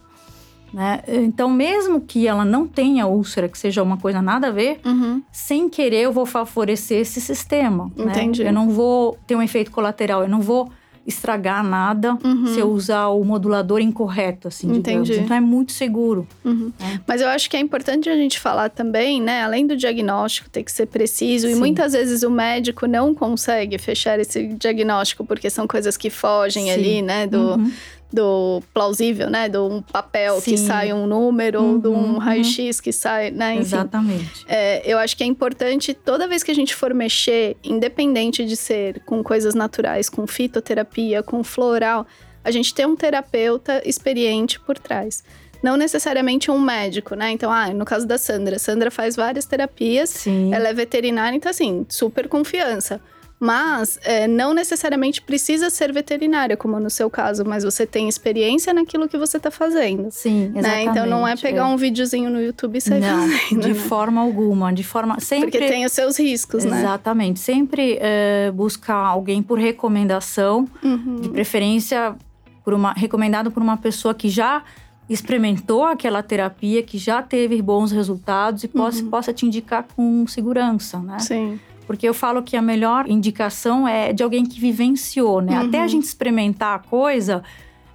Né? 0.74 1.02
Então, 1.08 1.50
mesmo 1.50 2.02
que 2.02 2.28
ela 2.28 2.46
não 2.46 2.68
tenha 2.68 3.06
úlcera, 3.08 3.50
que 3.50 3.58
seja 3.58 3.84
uma 3.84 3.98
coisa 3.98 4.22
nada 4.22 4.48
a 4.48 4.52
ver, 4.52 4.80
uhum. 4.86 5.22
sem 5.32 5.70
querer 5.70 6.04
eu 6.04 6.14
vou 6.14 6.26
favorecer 6.26 7.00
esse 7.00 7.20
sistema. 7.20 7.92
Né? 7.96 8.12
Entendi. 8.12 8.44
Né? 8.44 8.50
Eu 8.50 8.54
não 8.54 8.70
vou 8.70 9.18
ter 9.28 9.36
um 9.36 9.42
efeito 9.42 9.72
colateral, 9.72 10.24
eu 10.24 10.30
não 10.30 10.42
vou 10.42 10.72
estragar 11.06 11.64
nada 11.64 12.18
uhum. 12.24 12.46
se 12.46 12.60
eu 12.60 12.70
usar 12.70 13.08
o 13.08 13.24
modulador 13.24 13.80
incorreto, 13.80 14.48
assim, 14.48 14.68
Entendi. 14.68 15.04
digamos. 15.04 15.10
Então 15.10 15.36
é 15.36 15.42
muito 15.42 15.72
seguro. 15.72 16.28
Uhum. 16.46 16.72
Né? 16.80 17.02
Mas 17.08 17.22
eu 17.22 17.28
acho 17.28 17.50
que 17.50 17.58
é 17.58 17.60
importante 17.60 18.10
a 18.10 18.16
gente 18.16 18.40
falar 18.40 18.70
também, 18.70 19.22
né? 19.22 19.44
Além 19.44 19.66
do 19.66 19.76
diagnóstico 19.76 20.50
ter 20.50 20.64
que 20.64 20.72
ser 20.72 20.86
preciso, 20.86 21.48
Sim. 21.48 21.54
e 21.54 21.56
muitas 21.56 21.94
vezes 21.94 22.24
o 22.24 22.30
médico 22.30 22.86
não 22.86 23.14
consegue 23.14 23.78
fechar 23.78 24.20
esse 24.20 24.48
diagnóstico 24.48 25.26
porque 25.26 25.50
são 25.50 25.68
coisas 25.68 25.98
que 25.98 26.10
fogem 26.10 26.66
Sim. 26.66 26.72
ali, 26.72 27.02
né? 27.02 27.28
Do, 27.28 27.56
uhum 27.56 27.72
do 28.12 28.62
plausível, 28.74 29.30
né? 29.30 29.48
De 29.48 29.58
um 29.58 29.82
papel 29.82 30.40
Sim. 30.42 30.52
que 30.52 30.58
sai 30.58 30.94
um 30.94 31.08
número, 31.08 31.62
uhum, 31.62 31.80
de 31.80 31.88
um 31.88 31.94
uhum. 31.94 32.18
raio-x 32.18 32.82
que 32.82 32.92
sai, 32.92 33.32
né? 33.32 33.54
Enfim, 33.54 33.62
Exatamente. 33.62 34.46
É, 34.48 34.82
eu 34.86 34.98
acho 34.98 35.16
que 35.16 35.24
é 35.24 35.28
importante, 35.28 35.94
toda 35.94 36.28
vez 36.28 36.44
que 36.44 36.52
a 36.52 36.56
gente 36.56 36.76
for 36.76 36.94
mexer, 36.94 37.56
independente 37.64 38.46
de 38.46 38.56
ser 38.56 39.02
com 39.06 39.24
coisas 39.24 39.56
naturais, 39.56 40.10
com 40.10 40.28
fitoterapia, 40.28 41.24
com 41.24 41.44
floral, 41.44 42.06
a 42.44 42.52
gente 42.52 42.74
ter 42.74 42.86
um 42.86 42.96
terapeuta 42.96 43.82
experiente 43.86 44.60
por 44.60 44.78
trás. 44.78 45.24
Não 45.64 45.78
necessariamente 45.78 46.50
um 46.50 46.60
médico, 46.60 47.14
né? 47.14 47.32
Então, 47.32 47.52
ah, 47.52 47.70
no 47.70 47.86
caso 47.86 48.08
da 48.08 48.18
Sandra, 48.18 48.58
Sandra 48.58 48.90
faz 48.90 49.16
várias 49.16 49.46
terapias, 49.46 50.10
Sim. 50.10 50.54
ela 50.54 50.70
é 50.70 50.74
veterinária, 50.74 51.36
então 51.36 51.50
assim, 51.50 51.86
super 51.88 52.28
confiança. 52.28 53.00
Mas 53.42 54.00
é, 54.04 54.28
não 54.28 54.54
necessariamente 54.54 55.20
precisa 55.20 55.72
ser 55.72 55.92
veterinária, 55.92 56.56
como 56.56 56.80
no 56.80 56.92
seu 56.92 57.10
caso, 57.10 57.44
mas 57.44 57.64
você 57.64 57.88
tem 57.88 58.08
experiência 58.08 58.72
naquilo 58.72 59.10
que 59.10 59.18
você 59.18 59.38
está 59.38 59.50
fazendo. 59.50 60.12
Sim, 60.12 60.54
exatamente. 60.56 60.62
Né? 60.62 60.84
Então 60.84 61.08
não 61.08 61.28
é 61.28 61.36
pegar 61.36 61.64
é. 61.64 61.66
um 61.66 61.76
videozinho 61.76 62.30
no 62.30 62.40
YouTube 62.40 62.78
e 62.78 62.82
sair 62.82 63.02
não, 63.02 63.28
fazendo. 63.28 63.62
De 63.62 63.70
né? 63.70 63.74
forma 63.74 64.22
alguma, 64.22 64.72
de 64.72 64.84
forma. 64.84 65.20
Sempre, 65.20 65.50
Porque 65.50 65.68
tem 65.68 65.84
os 65.84 65.92
seus 65.92 66.20
riscos, 66.20 66.64
né? 66.64 66.82
Exatamente. 66.82 67.40
Sempre 67.40 67.98
é, 68.00 68.52
buscar 68.54 69.08
alguém 69.08 69.42
por 69.42 69.58
recomendação, 69.58 70.68
uhum. 70.84 71.22
de 71.22 71.30
preferência 71.30 72.16
por 72.64 72.76
uma, 72.76 72.94
recomendado 72.94 73.50
por 73.50 73.64
uma 73.64 73.76
pessoa 73.76 74.14
que 74.14 74.30
já 74.30 74.64
experimentou 75.10 75.84
aquela 75.84 76.22
terapia, 76.22 76.84
que 76.84 77.00
já 77.00 77.24
teve 77.24 77.60
bons 77.60 77.92
resultados 77.92 78.64
e 78.64 78.68
uhum. 78.68 78.74
possa, 78.74 79.04
possa 79.06 79.34
te 79.34 79.48
indicar 79.48 79.88
com 79.96 80.28
segurança, 80.28 81.00
né? 81.00 81.18
Sim. 81.18 81.60
Porque 81.92 82.08
eu 82.08 82.14
falo 82.14 82.42
que 82.42 82.56
a 82.56 82.62
melhor 82.62 83.06
indicação 83.06 83.86
é 83.86 84.14
de 84.14 84.24
alguém 84.24 84.46
que 84.46 84.62
vivenciou, 84.62 85.42
né? 85.42 85.60
Uhum. 85.60 85.68
Até 85.68 85.82
a 85.82 85.88
gente 85.90 86.06
experimentar 86.06 86.74
a 86.74 86.80
coisa, 86.80 87.44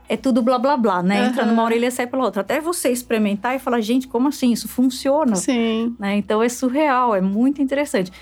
é 0.07 0.19
tudo 0.19 0.43
blá 0.43 0.59
blá 0.59 0.77
blá, 0.77 1.03
né? 1.03 1.23
Uhum. 1.23 1.29
Entra 1.29 1.47
numa 1.47 1.65
orelha 1.65 1.87
e 1.87 1.91
sai 1.91 2.07
pela 2.07 2.23
outra. 2.23 2.43
Até 2.43 2.61
você 2.61 2.91
experimentar 2.91 3.57
e 3.57 3.59
falar, 3.59 3.81
gente, 3.81 4.07
como 4.07 4.29
assim? 4.29 4.53
Isso 4.53 4.69
funciona. 4.69 5.35
Sim. 5.35 5.97
Né? 5.99 6.19
Então 6.19 6.43
é 6.43 6.49
surreal, 6.51 7.15
é 7.15 7.23
muito 7.23 7.63
interessante. 7.63 8.13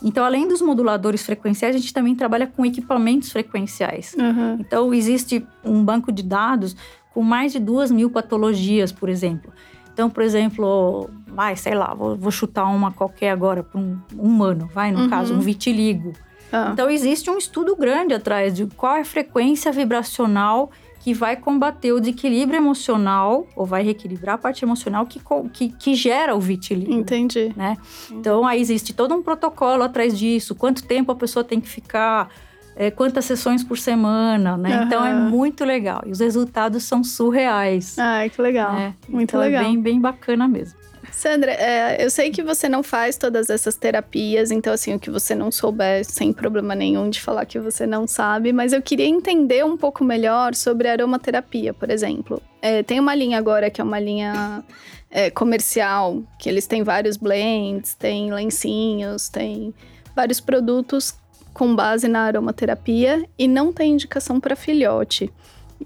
Então, 0.00 0.24
além 0.24 0.46
dos 0.46 0.62
moduladores 0.62 1.26
frequenciais, 1.26 1.74
a 1.74 1.78
gente 1.80 1.92
também 1.92 2.14
trabalha 2.14 2.46
com 2.46 2.64
equipamentos 2.64 3.32
frequenciais. 3.32 4.14
Uhum. 4.16 4.58
Então, 4.60 4.94
existe 4.94 5.44
um 5.64 5.84
banco 5.84 6.12
de 6.12 6.22
dados 6.22 6.76
com 7.12 7.22
mais 7.24 7.50
de 7.50 7.58
duas 7.58 7.90
mil 7.90 8.08
patologias, 8.08 8.92
por 8.92 9.08
exemplo. 9.08 9.52
Então, 9.92 10.08
por 10.08 10.22
exemplo, 10.22 11.10
vai, 11.34 11.56
sei 11.56 11.74
lá, 11.74 11.92
vou, 11.92 12.16
vou 12.16 12.30
chutar 12.30 12.64
uma 12.64 12.92
qualquer 12.92 13.30
agora 13.30 13.62
para 13.62 13.80
um 13.80 13.98
humano, 14.16 14.70
vai, 14.72 14.92
no 14.92 15.00
uhum. 15.00 15.10
caso, 15.10 15.34
um 15.34 15.40
vitiligo. 15.40 16.12
Ah. 16.52 16.70
Então, 16.72 16.88
existe 16.88 17.28
um 17.28 17.36
estudo 17.36 17.74
grande 17.76 18.14
atrás 18.14 18.54
de 18.54 18.66
qual 18.66 18.96
é 18.96 19.00
a 19.00 19.04
frequência 19.04 19.72
vibracional 19.72 20.70
que 21.00 21.12
vai 21.12 21.36
combater 21.36 21.92
o 21.92 22.00
desequilíbrio 22.00 22.56
emocional, 22.56 23.46
ou 23.54 23.66
vai 23.66 23.82
reequilibrar 23.82 24.36
a 24.36 24.38
parte 24.38 24.64
emocional 24.64 25.04
que, 25.04 25.20
que, 25.52 25.68
que 25.68 25.94
gera 25.94 26.34
o 26.34 26.40
vitiligo. 26.40 26.94
Entendi. 26.94 27.52
Né? 27.54 27.76
Então, 28.10 28.46
aí 28.46 28.58
existe 28.58 28.94
todo 28.94 29.14
um 29.14 29.22
protocolo 29.22 29.82
atrás 29.82 30.18
disso. 30.18 30.54
Quanto 30.54 30.82
tempo 30.82 31.12
a 31.12 31.14
pessoa 31.14 31.44
tem 31.44 31.60
que 31.60 31.68
ficar 31.68 32.30
é, 32.76 32.90
quantas 32.90 33.24
sessões 33.24 33.62
por 33.62 33.78
semana, 33.78 34.56
né? 34.56 34.74
Aham. 34.74 34.84
Então 34.84 35.04
é 35.04 35.14
muito 35.14 35.64
legal. 35.64 36.02
E 36.06 36.10
os 36.10 36.20
resultados 36.20 36.82
são 36.84 37.04
surreais. 37.04 37.98
Ai, 37.98 38.30
que 38.30 38.40
legal. 38.40 38.72
né? 38.72 38.94
Muito 39.08 39.30
Então 39.30 39.40
legal. 39.40 39.62
É 39.62 39.66
bem, 39.66 39.80
bem 39.80 40.00
bacana 40.00 40.48
mesmo. 40.48 40.78
Sandra, 41.16 41.52
é, 41.52 42.04
eu 42.04 42.10
sei 42.10 42.30
que 42.30 42.42
você 42.42 42.68
não 42.68 42.82
faz 42.82 43.16
todas 43.16 43.48
essas 43.48 43.76
terapias, 43.76 44.50
então 44.50 44.72
assim, 44.72 44.94
o 44.94 44.98
que 44.98 45.08
você 45.10 45.32
não 45.32 45.50
souber, 45.50 46.04
sem 46.04 46.32
problema 46.32 46.74
nenhum 46.74 47.08
de 47.08 47.20
falar 47.20 47.46
que 47.46 47.58
você 47.60 47.86
não 47.86 48.06
sabe, 48.06 48.52
mas 48.52 48.72
eu 48.72 48.82
queria 48.82 49.06
entender 49.06 49.64
um 49.64 49.76
pouco 49.76 50.02
melhor 50.02 50.54
sobre 50.56 50.88
aromaterapia, 50.88 51.72
por 51.72 51.88
exemplo. 51.88 52.42
É, 52.60 52.82
tem 52.82 52.98
uma 52.98 53.14
linha 53.14 53.38
agora 53.38 53.70
que 53.70 53.80
é 53.80 53.84
uma 53.84 54.00
linha 54.00 54.64
é, 55.08 55.30
comercial, 55.30 56.20
que 56.36 56.48
eles 56.48 56.66
têm 56.66 56.82
vários 56.82 57.16
blends, 57.16 57.94
tem 57.94 58.32
lencinhos, 58.32 59.28
tem 59.28 59.72
vários 60.16 60.40
produtos 60.40 61.14
com 61.54 61.76
base 61.76 62.08
na 62.08 62.22
aromaterapia 62.22 63.24
e 63.38 63.46
não 63.46 63.72
tem 63.72 63.92
indicação 63.92 64.40
para 64.40 64.56
filhote. 64.56 65.32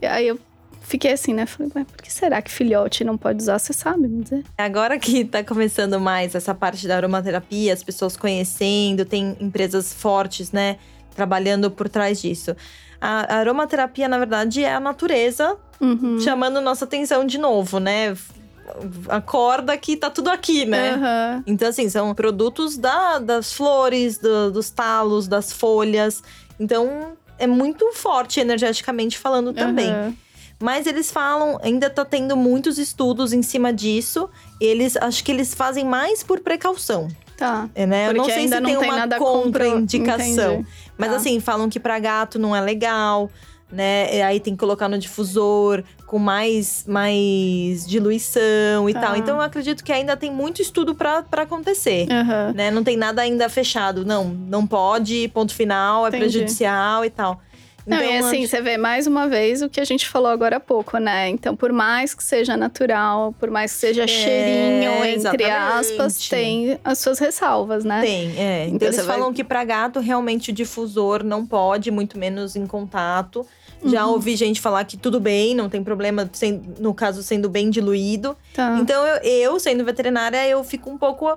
E 0.01 0.07
aí 0.07 0.27
eu 0.27 0.39
fiquei 0.89 1.13
assim, 1.13 1.33
né? 1.35 1.47
Falei, 1.47 1.71
mas 1.75 1.87
por 1.87 2.03
que 2.03 2.13
será 2.13 2.41
que 2.43 2.51
filhote 2.51 3.05
não 3.05 3.17
pode 3.17 3.43
usar? 3.43 3.59
Você 3.59 3.73
sabe 3.73 4.09
me 4.09 4.23
dizer? 4.23 4.45
Agora 4.57 4.99
que 4.99 5.25
tá 5.25 5.45
começando 5.45 6.01
mais 6.01 6.35
essa 6.35 6.55
parte 6.55 6.89
da 6.89 6.97
aromaterapia, 6.97 7.73
as 7.73 7.83
pessoas 7.83 8.17
conhecendo, 8.17 9.05
tem 9.05 9.37
empresas 9.41 9.93
fortes, 9.93 10.51
né, 10.51 10.79
trabalhando 11.15 11.71
por 11.71 11.89
trás 11.89 12.21
disso. 12.21 12.57
A 13.01 13.37
aromaterapia, 13.37 14.09
na 14.09 14.19
verdade, 14.19 14.65
é 14.65 14.73
a 14.75 14.81
natureza 14.81 15.57
Uhum. 15.81 16.19
chamando 16.21 16.61
nossa 16.61 16.85
atenção 16.85 17.25
de 17.25 17.39
novo, 17.39 17.79
né? 17.79 18.17
Acorda 19.09 19.77
que 19.77 19.97
tá 19.97 20.11
tudo 20.11 20.29
aqui, 20.31 20.65
né? 20.67 20.95
Aham. 20.95 21.45
Então, 21.47 21.69
assim, 21.69 21.89
são 21.89 22.15
produtos 22.15 22.77
da- 22.77 23.19
das 23.19 23.53
flores, 23.53 24.19
do- 24.19 24.51
dos 24.51 24.71
talos, 24.71 25.27
das 25.29 25.53
folhas. 25.53 26.23
Então, 26.61 27.13
é 27.39 27.47
muito 27.47 27.93
forte 27.93 28.41
energeticamente 28.41 29.19
falando 29.19 29.53
também. 29.53 29.91
Aham. 29.91 30.15
Mas 30.61 30.87
eles 30.87 31.11
falam, 31.11 31.59
ainda 31.63 31.89
tá 31.89 32.05
tendo 32.05 32.37
muitos 32.37 32.79
estudos 32.79 33.33
em 33.33 33.43
cima 33.43 33.73
disso. 33.73 34.29
Eles, 34.61 34.97
acho 34.97 35.23
que 35.23 35.31
eles 35.31 35.55
fazem 35.55 35.85
mais 35.85 36.23
por 36.25 36.41
precaução, 36.41 37.07
Tá. 37.37 37.69
é, 37.77 37.87
né? 37.87 38.09
Eu 38.09 38.15
não 38.15 38.25
sei 38.25 38.49
se 38.49 38.61
não 38.61 38.69
tem 38.69 38.77
tem 38.79 38.91
uma 38.91 39.03
contra- 39.03 39.19
contraindicação. 39.19 40.55
Entendi. 40.55 40.69
Mas 40.97 41.11
Tá. 41.11 41.17
assim, 41.17 41.39
falam 41.41 41.69
que 41.69 41.79
pra 41.79 41.99
gato 42.01 42.41
não 42.41 42.57
é 42.57 42.61
legal, 42.61 43.31
né? 43.71 44.17
E 44.17 44.21
aí 44.23 44.41
tem 44.41 44.55
que 44.55 44.59
colocar 44.59 44.89
no 44.89 44.99
difusor 44.99 45.85
com 46.07 46.19
mais, 46.19 46.85
mais 46.89 47.87
diluição 47.87 48.89
e 48.89 48.93
Tá. 48.95 49.01
tal. 49.03 49.17
Então 49.17 49.37
eu 49.37 49.43
acredito 49.43 49.85
que 49.85 49.93
ainda 49.93 50.17
tem 50.17 50.31
muito 50.33 50.61
estudo 50.61 50.93
pra 50.95 51.23
pra 51.23 51.43
acontecer. 51.43 52.09
Aham. 52.11 52.53
Né? 52.55 52.71
Não 52.73 52.83
tem 52.83 52.97
nada 52.97 53.23
ainda 53.23 53.49
fechado. 53.49 54.05
Não, 54.05 54.25
não 54.25 54.67
pode, 54.67 55.29
ponto 55.29 55.55
final, 55.55 56.05
é 56.07 56.09
Entendi. 56.09 56.25
prejudicial 56.25 57.05
e 57.05 57.11
tal. 57.11 57.41
Não, 57.89 58.03
e 58.03 58.17
Então, 58.17 58.29
assim, 58.29 58.39
acho- 58.43 58.49
você 58.51 58.61
vê 58.61 58.77
mais 58.77 59.07
uma 59.07 59.27
vez 59.29 59.63
o 59.63 59.69
que 59.69 59.81
a 59.81 59.85
gente 59.85 60.07
falou 60.09 60.31
agora 60.31 60.57
há 60.57 60.61
pouco, 60.61 60.99
né? 60.99 61.29
Então, 61.29 61.57
por 61.57 61.73
mais 61.73 62.13
que 62.15 62.23
seja 62.23 62.57
natural, 62.57 63.35
por 63.41 63.51
mais 63.51 63.73
que 63.73 63.79
seja 63.79 64.07
cheirinho, 64.07 64.93
entre 65.05 65.09
É, 65.11 65.15
exatamente. 65.15 65.51
aspas, 65.51 66.29
tem 66.29 66.79
as 66.85 66.99
suas 66.99 67.19
ressalvas, 67.19 67.85
né? 67.85 68.01
Tem, 68.03 68.39
é. 68.39 68.65
Então, 68.65 68.77
Então 68.77 68.89
eles 68.89 68.97
você 68.97 69.03
vai- 69.03 69.17
falam 69.17 69.33
que 69.33 69.43
pra 69.43 69.65
gato 69.65 70.01
realmente 70.01 70.51
o 70.51 70.53
difusor 70.53 71.25
não 71.25 71.47
pode, 71.47 71.91
muito 71.91 72.19
menos 72.19 72.55
em 72.57 72.67
contato. 72.67 73.47
Já 73.85 74.05
Uhum. 74.07 74.13
ouvi 74.15 74.35
gente 74.35 74.61
falar 74.61 74.85
que 74.85 74.97
tudo 74.97 75.21
bem, 75.21 75.55
não 75.55 75.69
tem 75.69 75.85
problema, 75.85 76.29
sem- 76.33 76.61
no 76.81 76.93
caso 76.93 77.23
sendo 77.23 77.49
bem 77.49 77.71
diluído. 77.71 78.37
Tá. 78.53 78.77
Então 78.81 79.07
eu, 79.07 79.17
eu, 79.23 79.61
sendo 79.61 79.85
veterinária, 79.85 80.45
eu 80.49 80.63
fico 80.65 80.91
um 80.91 80.99
pouco. 80.99 81.37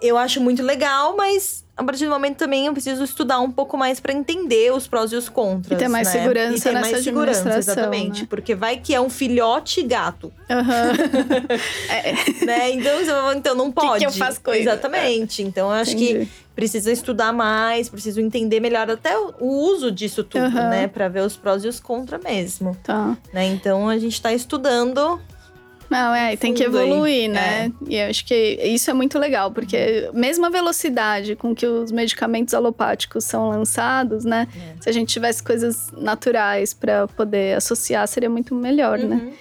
Eu 0.00 0.16
acho 0.16 0.40
muito 0.40 0.62
legal, 0.62 1.16
mas 1.16 1.63
a 1.76 1.82
partir 1.82 2.04
do 2.04 2.10
momento 2.10 2.36
também 2.36 2.66
eu 2.66 2.72
preciso 2.72 3.02
estudar 3.02 3.40
um 3.40 3.50
pouco 3.50 3.76
mais 3.76 3.98
pra 3.98 4.12
entender 4.12 4.72
os 4.72 4.86
prós 4.86 5.12
e 5.12 5.16
os 5.16 5.28
contras. 5.28 5.72
E 5.72 5.76
ter 5.76 5.88
mais 5.88 6.06
né? 6.06 6.20
segurança 6.20 6.56
E 6.56 6.60
ter 6.60 6.72
nessa 6.72 6.90
mais 6.92 7.04
segurança, 7.04 7.58
exatamente. 7.58 8.22
né? 8.22 8.26
Porque 8.30 8.54
vai 8.54 8.76
que 8.76 8.94
é 8.94 9.00
um 9.00 9.10
filhote 9.10 9.82
gato, 9.82 10.32
Aham. 10.48 10.92
é, 11.90 12.44
né? 12.44 12.70
Então, 12.70 13.32
então 13.34 13.54
não 13.56 13.72
pode. 13.72 13.98
que 13.98 14.06
eu 14.06 14.12
faço 14.12 14.40
com 14.40 14.52
isso? 14.52 14.62
Exatamente. 14.62 15.42
Então 15.42 15.66
eu 15.68 15.72
acho 15.74 15.96
que 15.96 16.10
entendi. 16.10 16.30
precisa 16.54 16.92
estudar 16.92 17.32
mais, 17.32 17.88
preciso 17.88 18.20
entender 18.20 18.60
melhor 18.60 18.88
até 18.88 19.18
o, 19.18 19.34
uso 19.40 19.90
disso 19.90 20.22
tudo, 20.22 20.44
Aham. 20.44 20.68
né? 20.70 20.86
Pra 20.86 21.08
ver 21.08 21.22
os 21.22 21.36
prós 21.36 21.64
e 21.64 21.68
os 21.68 21.80
contras 21.80 22.22
mesmo. 22.22 22.76
Tá. 22.84 23.16
Né? 23.32 23.46
Então 23.46 23.88
a 23.88 23.98
gente 23.98 24.20
tá 24.22 24.32
estudando. 24.32 25.20
Não, 25.90 26.14
é, 26.14 26.36
tem 26.36 26.54
que 26.54 26.62
evoluir, 26.62 27.28
né? 27.28 27.72
E 27.88 27.96
eu 27.96 28.08
acho 28.08 28.24
que 28.24 28.34
isso 28.34 28.90
é 28.90 28.94
muito 28.94 29.18
legal, 29.18 29.50
porque 29.50 30.10
mesmo 30.12 30.46
a 30.46 30.50
velocidade 30.50 31.36
com 31.36 31.54
que 31.54 31.66
os 31.66 31.92
medicamentos 31.92 32.54
alopáticos 32.54 33.24
são 33.24 33.48
lançados, 33.48 34.24
né? 34.24 34.48
É. 34.56 34.82
Se 34.82 34.88
a 34.88 34.92
gente 34.92 35.12
tivesse 35.12 35.42
coisas 35.42 35.90
naturais 35.92 36.74
pra 36.74 37.06
poder 37.06 37.56
associar, 37.56 38.06
seria 38.08 38.30
muito 38.30 38.54
melhor, 38.54 38.98
né? 38.98 39.16
Uhum. 39.16 39.32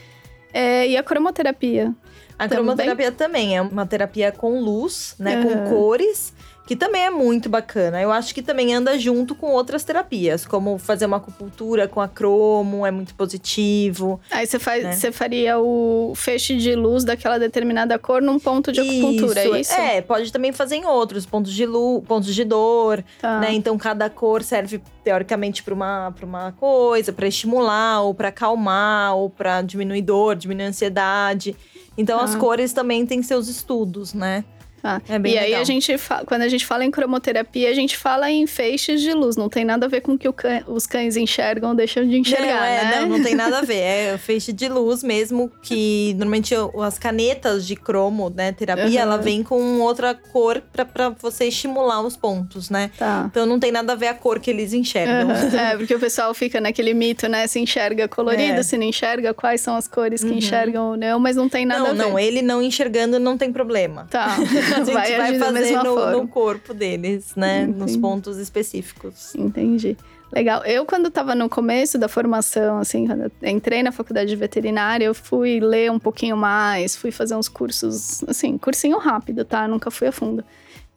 É, 0.54 0.88
e 0.88 0.98
a 0.98 1.04
cromoterapia? 1.04 1.94
A 2.38 2.48
cromoterapia 2.48 3.12
também 3.12 3.56
é 3.58 3.62
uma 3.62 3.86
terapia 3.86 4.32
com 4.32 4.60
luz, 4.60 5.16
né? 5.18 5.36
Aham. 5.36 5.64
Com 5.64 5.70
cores, 5.70 6.34
que 6.66 6.76
também 6.78 7.04
é 7.06 7.10
muito 7.10 7.50
bacana. 7.50 8.02
Eu 8.02 8.12
acho 8.12 8.34
que 8.34 8.42
também 8.42 8.74
anda 8.74 8.98
junto 8.98 9.36
com 9.36 9.48
outras 9.52 9.84
terapias, 9.84 10.46
como 10.46 10.78
fazer 10.78 11.06
uma 11.06 11.18
acupuntura 11.18 11.88
com 11.90 12.00
a 12.00 12.08
cromo, 12.08 12.86
é 12.86 12.92
muito 12.92 13.14
positivo. 13.16 14.20
Aí 14.32 14.48
você 14.48 14.58
faz, 14.58 14.84
Né? 14.84 14.94
você 14.94 15.12
faria 15.12 15.60
o 15.60 16.14
feixe 16.16 16.56
de 16.56 16.74
luz 16.76 17.04
daquela 17.04 17.38
determinada 17.38 18.00
cor 18.00 18.22
num 18.22 18.40
ponto 18.40 18.72
de 18.72 18.80
acupuntura, 18.80 19.42
é 19.42 19.60
isso? 19.60 19.74
É, 19.74 20.02
pode 20.02 20.32
também 20.32 20.52
fazer 20.54 20.76
em 20.78 20.86
outros, 20.86 21.26
pontos 21.26 21.52
de 21.54 21.66
luz, 21.66 22.04
pontos 22.08 22.34
de 22.34 22.44
dor, 22.46 23.04
Tá. 23.20 23.40
né? 23.40 23.52
Então 23.54 23.78
cada 23.78 24.10
cor 24.10 24.42
serve 24.42 24.82
teoricamente 25.04 25.62
para 25.64 25.74
uma, 25.74 26.14
pra 26.16 26.26
uma 26.26 26.52
coisa, 26.54 27.12
para 27.12 27.28
estimular, 27.28 28.02
ou 28.04 28.14
para 28.14 28.30
acalmar, 28.30 29.16
ou 29.16 29.30
para 29.30 29.62
diminuir 29.62 30.02
dor, 30.02 30.36
diminuir 30.36 30.66
ansiedade. 30.68 31.56
Então 31.98 32.18
Tá. 32.20 32.24
as 32.24 32.34
cores 32.36 32.74
também 32.74 33.06
têm 33.06 33.22
seus 33.22 33.48
estudos, 33.48 34.14
né? 34.14 34.44
Tá. 34.84 35.02
É 35.08 35.18
bem 35.18 35.34
e 35.34 35.38
aí 35.38 35.46
legal. 35.46 35.62
a 35.62 35.64
gente 35.64 35.98
fa- 35.98 36.24
quando 36.26 36.42
a 36.42 36.48
gente 36.50 36.66
fala 36.66 36.84
em 36.84 36.92
cromoterapia, 36.92 37.70
a 37.70 37.74
gente 37.74 37.96
fala 37.98 38.30
em 38.30 38.46
feixes 38.46 39.00
de 39.02 39.14
luz. 39.14 39.38
Não 39.38 39.48
tem 39.48 39.64
nada 39.64 39.86
a 39.86 39.90
ver 39.90 40.02
com 40.02 40.12
o 40.14 40.18
que 40.18 40.28
os 40.68 40.86
cães 40.86 41.16
enxergam 41.16 41.70
ou 41.70 41.76
deixam 41.76 42.06
de 42.06 42.18
enxergar, 42.18 42.46
não, 42.60 42.64
é, 42.66 42.84
né? 42.84 43.00
não, 43.02 43.10
não 43.18 43.24
tem 43.24 43.34
nada 43.34 43.60
a 43.60 43.62
ver. 43.62 43.74
É 44.14 44.18
feixe 44.18 44.52
de 44.52 44.68
luz 44.68 45.02
mesmo, 45.04 45.50
que 45.62 46.14
normalmente 46.18 46.54
as 46.82 47.00
canetas 47.00 47.66
de 47.66 47.76
cromo, 47.76 48.30
né, 48.30 48.52
terapia, 48.52 48.86
Aham. 49.04 49.12
ela 49.14 49.18
vem 49.18 49.42
com 49.42 49.80
outra 49.80 50.14
cor 50.14 50.62
pra, 50.74 50.84
pra 50.84 51.10
você 51.10 51.46
estimular 51.46 52.02
os 52.02 52.18
pontos, 52.18 52.70
né? 52.70 52.92
Tá. 52.98 53.26
Então 53.30 53.46
não 53.46 53.60
tem 53.60 53.72
nada 53.72 53.94
a 53.94 53.96
ver 53.96 54.08
a 54.08 54.14
cor 54.14 54.40
que 54.40 54.50
eles 54.50 54.74
enxergam. 54.74 55.32
Aham. 55.32 55.44
É, 55.74 55.78
porque 55.78 55.96
o 55.96 56.00
pessoal 56.00 56.34
fica 56.34 56.60
naquele 56.60 56.94
mito, 56.94 57.28
né? 57.30 57.48
Se 57.48 57.58
enxerga 57.60 58.08
colorido, 58.10 58.60
É. 58.60 58.64
se 58.64 58.76
não 58.78 58.84
enxerga, 58.84 59.34
quais 59.34 59.62
são 59.62 59.76
as 59.78 59.88
cores 59.88 60.22
que 60.24 60.30
Uhum. 60.32 60.38
enxergam 60.38 60.90
ou 60.92 60.98
não, 60.98 61.20
mas 61.20 61.36
não 61.38 61.48
tem 61.48 61.66
nada 61.66 61.80
Não, 61.82 61.88
a 61.92 61.94
ver. 61.94 61.98
não, 62.00 62.20
ele 62.20 62.42
não 62.42 62.62
enxergando 62.62 63.18
não 63.20 63.38
tem 63.38 63.52
problema. 63.54 64.08
Tá. 64.10 64.36
A 64.74 64.84
gente 64.84 64.94
vai, 64.94 65.38
da 65.38 65.46
fazer 65.46 65.60
mesma 65.60 65.84
no, 65.84 66.12
no 66.12 66.28
corpo 66.28 66.74
deles, 66.74 67.34
né? 67.36 67.66
Nos 67.66 67.92
Entendi. 67.92 68.00
pontos 68.00 68.38
específicos. 68.38 69.34
Entendi. 69.36 69.98
Legal. 70.32 70.66
Eu, 70.66 70.84
quando 70.84 71.10
estava 71.10 71.36
no 71.36 71.48
começo 71.48 71.98
da 71.98 72.08
formação, 72.08 72.80
assim, 72.80 73.06
quando 73.06 73.32
entrei 73.44 73.84
na 73.84 73.92
faculdade 73.92 74.30
de 74.30 74.36
veterinária, 74.36 75.06
eu 75.06 75.14
fui 75.14 75.60
ler 75.60 75.92
um 75.92 76.00
pouquinho 76.00 76.36
mais, 76.36 76.96
fui 76.96 77.12
fazer 77.12 77.36
uns 77.36 77.48
cursos, 77.48 78.24
assim, 78.28 78.58
cursinho 78.58 78.98
rápido, 78.98 79.46
tá? 79.46 79.68
Nunca 79.68 79.92
fui 79.92 80.08
a 80.08 80.12
fundo. 80.12 80.44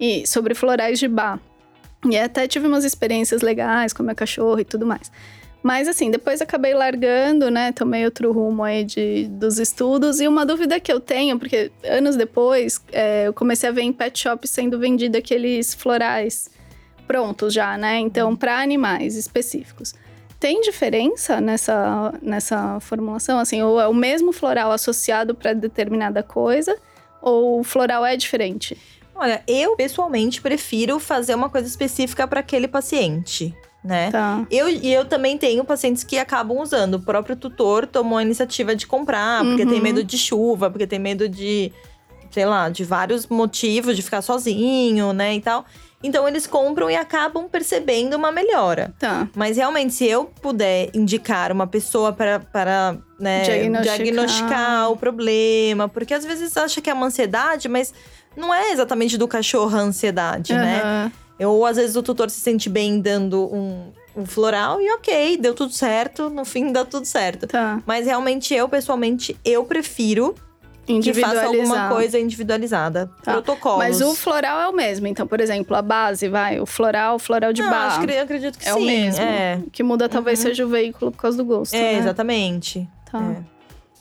E 0.00 0.26
sobre 0.26 0.54
florais 0.54 0.98
de 0.98 1.06
bar. 1.06 1.38
E 2.08 2.16
até 2.16 2.48
tive 2.48 2.66
umas 2.66 2.84
experiências 2.84 3.42
legais 3.42 3.92
com 3.92 4.02
meu 4.02 4.14
cachorro 4.14 4.58
e 4.58 4.64
tudo 4.64 4.86
mais. 4.86 5.10
Mas 5.66 5.88
assim, 5.88 6.12
depois 6.12 6.40
acabei 6.40 6.74
largando, 6.74 7.50
né? 7.50 7.72
Tomei 7.72 8.05
outro 8.05 8.31
rumo 8.31 8.62
aí 8.62 8.85
de, 8.85 9.26
dos 9.26 9.59
estudos. 9.59 10.20
E 10.20 10.29
uma 10.29 10.46
dúvida 10.46 10.79
que 10.79 10.92
eu 10.92 11.00
tenho, 11.00 11.40
porque 11.40 11.72
anos 11.83 12.14
depois 12.14 12.81
é, 12.92 13.26
eu 13.26 13.35
comecei 13.35 13.68
a 13.68 13.72
ver 13.72 13.83
em 13.83 13.92
pet 13.92 14.16
shop 14.16 14.46
sendo 14.46 14.79
vendido 14.79 15.18
aqueles 15.18 15.74
florais 15.74 16.48
prontos 17.05 17.52
já, 17.52 17.76
né? 17.76 17.98
Então, 17.98 18.37
para 18.37 18.61
animais 18.61 19.16
específicos. 19.16 19.92
Tem 20.38 20.61
diferença 20.61 21.40
nessa, 21.40 22.14
nessa 22.22 22.79
formulação? 22.79 23.40
Assim, 23.40 23.61
ou 23.61 23.81
é 23.81 23.88
o 23.88 23.94
mesmo 23.94 24.33
floral 24.33 24.71
associado 24.71 25.35
para 25.35 25.52
determinada 25.52 26.23
coisa, 26.23 26.79
ou 27.21 27.58
o 27.58 27.64
floral 27.64 28.06
é 28.06 28.17
diferente? 28.17 28.79
Olha, 29.12 29.42
eu 29.48 29.75
pessoalmente 29.75 30.40
prefiro 30.40 31.00
fazer 31.00 31.35
uma 31.35 31.50
coisa 31.50 31.67
específica 31.67 32.25
para 32.29 32.38
aquele 32.38 32.69
paciente, 32.69 33.52
né? 33.87 34.10
Tá. 34.10 34.44
Eu, 34.50 34.68
e 34.68 34.92
eu 34.92 35.04
também 35.04 35.38
tenho 35.38 35.64
pacientes 35.64 36.02
que 36.04 36.18
acabam 36.18 36.58
usando. 36.58 36.94
O 36.94 37.00
próprio 37.00 37.37
tutor 37.37 37.87
tomou 37.87 38.18
a 38.18 38.22
iniciativa 38.22 38.74
de 38.74 38.87
comprar, 38.87 39.44
porque 39.44 39.62
Uhum. 39.62 39.70
tem 39.70 39.80
medo 39.80 40.02
de 40.02 40.18
chuva, 40.18 40.68
porque 40.70 40.87
tem 40.87 40.98
medo 40.98 41.28
de, 41.28 41.72
sei 42.30 42.44
lá, 42.44 42.68
de 42.68 42.84
vários 42.84 43.26
motivos 43.28 43.94
de 43.96 44.02
ficar 44.02 44.20
sozinho, 44.22 45.12
né, 45.12 45.34
e 45.37 45.40
tal. 45.40 45.64
Então 46.02 46.28
eles 46.28 46.46
compram 46.46 46.90
e 46.90 46.94
acabam 46.94 47.48
percebendo 47.48 48.14
uma 48.16 48.30
melhora. 48.30 48.94
Tá. 48.98 49.26
Mas 49.34 49.56
realmente, 49.56 49.94
se 49.94 50.04
eu 50.06 50.26
puder 50.42 50.90
indicar 50.94 51.50
uma 51.50 51.66
pessoa 51.66 52.12
para, 52.12 52.96
né, 53.18 53.42
Diagnosticar. 53.42 53.96
diagnosticar 53.98 54.90
o 54.92 54.96
problema, 54.96 55.88
porque 55.88 56.12
às 56.12 56.24
vezes 56.24 56.54
acha 56.56 56.80
que 56.80 56.90
é 56.90 56.92
uma 56.94 57.06
ansiedade, 57.06 57.66
mas 57.68 57.94
não 58.37 58.52
é 58.54 58.70
exatamente 58.72 59.16
do 59.16 59.26
cachorro 59.26 59.74
a 59.76 59.80
ansiedade, 59.80 60.52
né? 60.52 61.10
Ou 61.40 61.66
às 61.66 61.76
vezes 61.76 61.96
o 61.96 62.02
tutor 62.02 62.30
se 62.30 62.40
sente 62.40 62.68
bem 62.68 63.00
dando 63.00 63.52
um, 63.54 63.92
o 64.14 64.24
floral 64.24 64.80
e 64.80 64.90
ok, 64.94 65.37
deu 65.37 65.54
tudo 65.54 65.72
certo, 65.72 66.30
no 66.30 66.44
fim 66.44 66.72
dá 66.72 66.84
tudo 66.84 67.04
certo. 67.04 67.46
Tá. 67.46 67.82
Mas 67.87 68.06
realmente 68.06 68.54
eu, 68.54 68.68
pessoalmente, 68.68 69.37
eu 69.44 69.64
prefiro 69.64 70.34
que 70.87 71.12
faça 71.14 71.46
alguma 71.46 71.88
coisa 71.88 72.18
individualizada. 72.18 73.10
Tá. 73.22 73.32
Protocolos. 73.32 73.78
Mas 73.78 74.00
o 74.00 74.14
floral 74.14 74.60
é 74.60 74.68
o 74.68 74.72
mesmo. 74.72 75.06
Então, 75.08 75.26
por 75.26 75.40
exemplo, 75.40 75.76
a 75.76 75.82
base, 75.82 76.28
vai, 76.28 76.60
o 76.60 76.64
floral, 76.66 77.16
o 77.16 77.18
floral 77.18 77.52
de 77.52 77.60
Não, 77.60 77.68
barra. 77.70 77.87
acho 77.98 78.06
que, 78.06 78.12
eu 78.12 78.22
acredito 78.22 78.58
que 78.58 78.68
É 78.68 78.72
sim. 78.72 78.78
o 78.78 78.87
mesmo. 78.87 79.20
É, 79.22 79.60
O 79.66 79.70
que 79.70 79.82
muda 79.82 80.08
talvez 80.08 80.38
seja 80.38 80.64
o 80.64 80.68
veículo 80.68 81.10
por 81.10 81.20
causa 81.20 81.37
do 81.37 81.44
gosto. 81.44 81.74
é 81.74 81.94
né? 81.94 81.98
exatamente. 81.98 82.88
Tá. 83.10 83.18
É. 83.20 83.56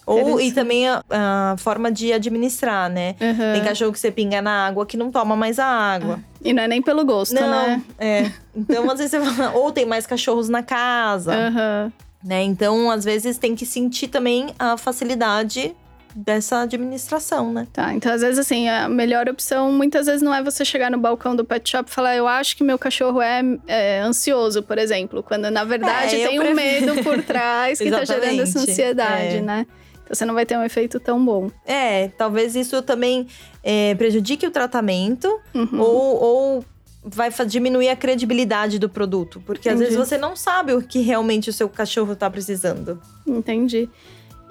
Ou, 0.06 0.39
e 0.39 0.51
também 0.51 0.88
a, 0.88 1.03
a 1.10 1.56
forma 1.58 1.91
de 1.91 2.14
administrar, 2.14 2.89
né? 2.89 3.16
Aham. 3.20 3.53
Tem 3.53 3.64
cachorro 3.64 3.91
que 3.91 3.99
você 3.99 4.12
pinga 4.12 4.41
na 4.41 4.68
água 4.68 4.86
que 4.86 4.95
não 4.95 5.12
toma 5.12 5.36
mais 5.36 5.58
a 5.58 5.66
água. 5.66 6.20
E 6.43 6.53
não 6.53 6.62
é 6.64 6.68
nem 6.68 6.82
pelo 6.82 7.03
gosto, 7.03 7.34
não, 7.34 7.41
né? 7.49 7.82
é. 7.97 8.32
Então, 8.56 8.89
às 8.91 8.99
vezes 8.99 9.12
você 9.12 9.20
fala, 9.32 9.51
ou 9.58 9.72
tem 9.72 9.86
mais 9.86 10.06
cachorros 10.06 10.47
na 10.47 10.62
casa, 10.62 11.34
Aham. 11.34 11.91
né? 12.24 12.43
Então, 12.43 12.91
às 12.91 13.03
vezes 13.03 13.38
tem 13.39 13.56
que 13.56 13.66
sentir 13.66 14.08
também 14.08 14.53
a 14.60 14.78
facilidade 14.78 15.76
dessa 16.18 16.62
administração, 16.62 17.51
né? 17.51 17.68
Tá, 17.74 17.93
então 17.93 18.10
às 18.14 18.22
vezes 18.22 18.39
assim, 18.39 18.70
a 18.70 18.88
melhor 18.88 19.28
opção 19.28 19.70
muitas 19.74 20.06
vezes 20.06 20.22
não 20.22 20.34
é 20.34 20.41
você 20.41 20.64
chegar 20.64 20.89
no 20.89 20.97
balcão 20.97 21.36
do 21.36 21.43
pet 21.43 21.70
shop 21.70 21.89
e 21.89 21.93
falar, 21.93 22.16
eu 22.16 22.26
acho 22.26 22.56
que 22.56 22.64
meu 22.64 22.80
cachorro 22.80 23.22
é, 23.22 23.41
é 23.68 23.99
ansioso, 23.99 24.64
por 24.64 24.78
exemplo. 24.78 25.22
Quando 25.22 25.51
na 25.51 25.66
verdade 25.66 26.16
É, 26.22 26.28
tem 26.30 26.39
um 26.39 26.43
prefiro- 26.43 26.56
medo 26.95 27.03
por 27.03 27.22
trás 27.26 27.80
que 27.80 27.91
tá 27.91 28.06
gerando 28.06 28.41
essa 28.41 28.60
ansiedade, 28.60 29.38
é. 29.38 29.41
né? 29.41 29.66
Então 30.06 30.16
você 30.16 30.24
não 30.26 30.34
vai 30.34 30.45
ter 30.45 30.58
um 30.58 30.64
efeito 30.64 30.99
tão 30.99 31.24
bom. 31.26 31.49
É, 31.66 32.08
talvez 32.10 32.56
isso 32.56 32.82
também 32.82 33.28
é, 33.64 33.93
prejudique 33.95 34.45
o 34.47 34.51
tratamento 34.51 35.28
Uhum. 35.53 35.80
ou, 35.82 36.24
ou 36.24 36.66
vai 37.03 37.30
diminuir 37.47 37.89
a 37.89 37.95
credibilidade 37.95 38.80
do 38.80 38.88
produto. 38.88 39.41
Porque 39.45 39.68
às 39.68 39.76
Entendi. 39.76 39.95
vezes 39.95 40.08
você 40.08 40.18
não 40.18 40.36
sabe 40.36 40.74
o 40.74 40.82
que 40.82 40.99
realmente 41.01 41.49
o 41.49 41.53
seu 41.53 41.68
cachorro 41.68 42.16
tá 42.16 42.30
precisando. 42.30 42.99
Entendi. 43.28 43.89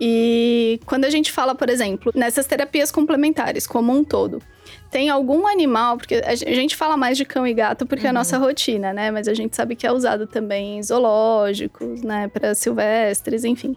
E 0.00 0.80
quando 0.86 1.04
a 1.04 1.10
gente 1.10 1.30
fala, 1.30 1.54
por 1.54 1.70
exemplo, 1.70 2.10
nessas 2.14 2.46
terapias 2.46 2.90
complementares, 2.90 3.66
como 3.66 3.92
um 3.92 4.02
todo, 4.02 4.42
tem 4.90 5.08
algum 5.08 5.46
animal, 5.46 5.96
porque 5.96 6.16
a 6.24 6.34
gen- 6.34 6.48
a 6.48 6.54
gente 6.54 6.74
fala 6.74 6.96
mais 6.96 7.16
de 7.16 7.24
cão 7.24 7.46
e 7.46 7.54
gato 7.54 7.86
porque 7.86 8.04
é 8.06 8.08
a 8.08 8.12
Uhum. 8.12 8.18
nossa 8.18 8.38
rotina, 8.38 8.92
né? 8.92 9.10
Mas 9.10 9.28
a 9.28 9.34
gente 9.34 9.54
sabe 9.54 9.76
que 9.76 9.86
é 9.86 9.92
usado 9.92 10.26
também 10.26 10.78
em 10.78 10.82
zoológicos, 10.82 12.02
né? 12.02 12.28
Para 12.28 12.54
silvestres, 12.54 13.44
enfim. 13.44 13.76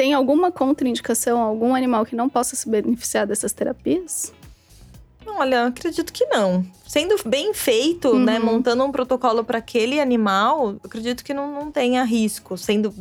Tem 0.00 0.14
alguma 0.14 0.50
contraindicação, 0.50 1.42
algum 1.42 1.74
animal 1.74 2.06
que 2.06 2.16
não 2.16 2.26
possa 2.26 2.56
se 2.56 2.66
beneficiar 2.70 3.26
dessas 3.26 3.52
terapias? 3.52 4.32
Olha, 5.26 5.66
acredito 5.66 6.10
que 6.10 6.24
não. 6.24 6.64
Sendo 6.88 7.16
bem 7.26 7.52
feito, 7.52 8.18
né? 8.18 8.38
Uhum. 8.38 8.46
Montando 8.46 8.82
um 8.82 8.90
protocolo 8.90 9.44
para 9.44 9.58
aquele 9.58 10.00
animal, 10.00 10.76
acredito 10.82 11.22
que 11.22 11.34
não, 11.34 11.52
não 11.52 11.70
tenha 11.70 12.02
risco. 12.02 12.56
Sendo 12.56 12.94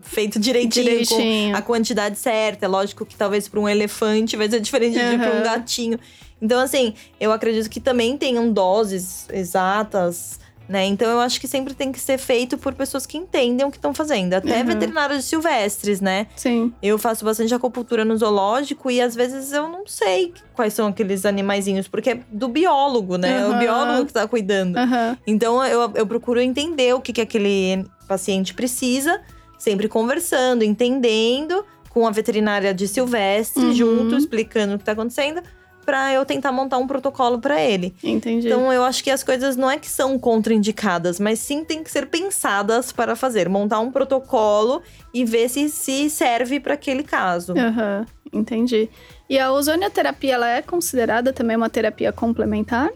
feito 0.00 0.40
direitinho, 0.40 0.86
Direitinho. 0.86 1.52
com 1.52 1.58
a 1.58 1.60
quantidade 1.60 2.18
certa. 2.18 2.64
É 2.64 2.68
lógico 2.68 3.04
que 3.04 3.16
talvez 3.16 3.46
para 3.46 3.60
um 3.60 3.68
elefante 3.68 4.34
vai 4.34 4.48
ser 4.48 4.60
diferente 4.60 4.94
de 4.94 5.18
para 5.18 5.38
um 5.38 5.42
gatinho. 5.42 6.00
Então, 6.40 6.58
assim, 6.58 6.94
eu 7.20 7.32
acredito 7.32 7.68
que 7.68 7.80
também 7.80 8.16
tenham 8.16 8.50
doses 8.50 9.28
exatas. 9.30 10.40
Né? 10.70 10.86
Então 10.86 11.10
eu 11.10 11.18
acho 11.18 11.40
que 11.40 11.48
sempre 11.48 11.74
tem 11.74 11.90
que 11.90 11.98
ser 11.98 12.16
feito 12.16 12.56
por 12.56 12.72
pessoas 12.74 13.04
que 13.04 13.18
entendem 13.18 13.66
o 13.66 13.72
que 13.72 13.76
estão 13.76 13.92
fazendo. 13.92 14.34
Até 14.34 14.60
Uhum. 14.60 14.66
veterinários 14.66 15.24
silvestres, 15.24 16.00
né? 16.00 16.28
Sim. 16.36 16.72
Eu 16.80 16.96
faço 16.96 17.24
bastante 17.24 17.52
acupuntura 17.52 18.04
no 18.04 18.16
zoológico 18.16 18.88
e 18.88 19.00
às 19.00 19.16
vezes 19.16 19.50
eu 19.52 19.68
não 19.68 19.84
sei 19.84 20.32
quais 20.54 20.72
são 20.72 20.86
aqueles 20.86 21.26
animaizinhos, 21.26 21.88
porque 21.88 22.10
é 22.10 22.20
do 22.30 22.46
biólogo, 22.46 23.16
né? 23.18 23.40
É 23.40 23.46
o 23.46 23.50
Aham. 23.50 23.58
biólogo 23.58 24.06
que 24.06 24.12
tá 24.12 24.28
cuidando. 24.28 24.76
Aham. 24.76 25.18
Então 25.26 25.64
eu, 25.66 25.90
eu 25.96 26.06
procuro 26.06 26.40
entender 26.40 26.94
o 26.94 27.00
que, 27.00 27.12
que 27.12 27.20
aquele 27.20 27.84
paciente 28.06 28.54
precisa, 28.54 29.20
sempre 29.58 29.88
conversando, 29.88 30.62
entendendo, 30.62 31.64
com 31.88 32.06
a 32.06 32.12
veterinária 32.12 32.72
de 32.72 32.86
silvestre 32.86 33.64
Uhum. 33.64 33.72
junto, 33.72 34.16
explicando 34.16 34.76
o 34.76 34.78
que 34.78 34.84
tá 34.84 34.92
acontecendo, 34.92 35.42
pra 35.90 36.12
eu 36.12 36.24
tentar 36.24 36.52
montar 36.52 36.78
um 36.78 36.86
protocolo 36.86 37.40
pra 37.40 37.60
ele. 37.60 37.92
Entendi. 38.04 38.46
Então 38.46 38.72
eu 38.72 38.84
acho 38.84 39.02
que 39.02 39.10
as 39.10 39.24
coisas 39.24 39.56
não 39.56 39.68
é 39.68 39.76
que 39.76 39.88
são 39.88 40.16
contraindicadas, 40.20 41.18
mas 41.18 41.40
sim 41.40 41.64
tem 41.64 41.82
que 41.82 41.90
ser 41.90 42.06
pensadas 42.06 42.92
para 42.92 43.16
fazer, 43.16 43.48
montar 43.48 43.80
um 43.80 43.90
protocolo 43.90 44.82
e 45.12 45.24
ver 45.24 45.48
se 45.48 45.68
se 45.68 46.08
serve 46.08 46.60
para 46.60 46.74
aquele 46.74 47.02
caso. 47.02 47.54
Aham. 47.58 48.06
Entendi. 48.32 48.88
E 49.28 49.36
a 49.36 49.50
ozonioterapia, 49.52 50.34
ela 50.34 50.48
é 50.48 50.62
considerada 50.62 51.32
também 51.32 51.56
uma 51.56 51.68
terapia 51.68 52.12
complementar? 52.12 52.88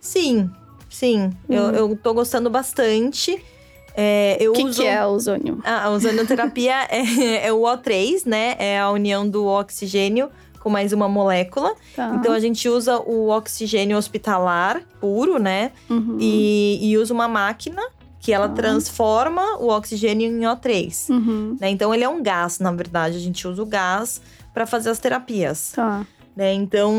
Sim, 0.00 0.50
sim, 0.88 1.30
eu, 1.50 1.62
Uhum. 1.64 1.70
eu 1.74 1.96
tô 2.02 2.14
gostando 2.14 2.48
bastante. 2.48 3.44
É, 3.94 4.38
eu 4.40 4.52
O 4.52 4.54
que, 4.54 4.62
uso 4.64 4.80
que 4.80 4.86
é 4.86 4.96
a 4.96 5.06
ozônio? 5.08 5.60
Ah, 5.64 5.84
a 5.84 5.90
ozonioterapia 5.90 6.86
é, 6.88 7.46
é 7.48 7.52
o 7.52 7.60
O3, 7.62 8.22
né? 8.24 8.54
É 8.58 8.78
a 8.78 8.90
união 8.90 9.28
do 9.28 9.44
oxigênio 9.44 10.30
com 10.68 10.70
mais 10.70 10.92
uma 10.92 11.08
molécula. 11.08 11.74
Tá. 11.96 12.14
Então 12.14 12.32
a 12.34 12.38
gente 12.38 12.68
usa 12.68 12.98
o 12.98 13.30
oxigênio 13.30 13.96
hospitalar 13.96 14.82
puro, 15.00 15.38
né? 15.38 15.72
Uhum. 15.88 16.18
E, 16.20 16.78
e 16.82 16.98
usa 16.98 17.14
uma 17.14 17.26
máquina 17.26 17.82
que 18.20 18.32
ela 18.32 18.48
Tá. 18.48 18.56
transforma 18.56 19.56
o 19.58 19.68
oxigênio 19.68 20.28
em 20.30 20.40
O3. 20.42 21.08
Uhum. 21.08 21.56
né? 21.58 21.70
Então 21.70 21.94
ele 21.94 22.04
é 22.04 22.08
um 22.08 22.22
gás, 22.22 22.58
na 22.58 22.70
verdade. 22.70 23.16
A 23.16 23.20
gente 23.20 23.48
usa 23.48 23.62
o 23.62 23.66
gás 23.66 24.20
para 24.52 24.66
fazer 24.66 24.90
as 24.90 24.98
terapias. 24.98 25.72
Tá. 25.74 26.06
Né? 26.36 26.52
Então 26.52 26.92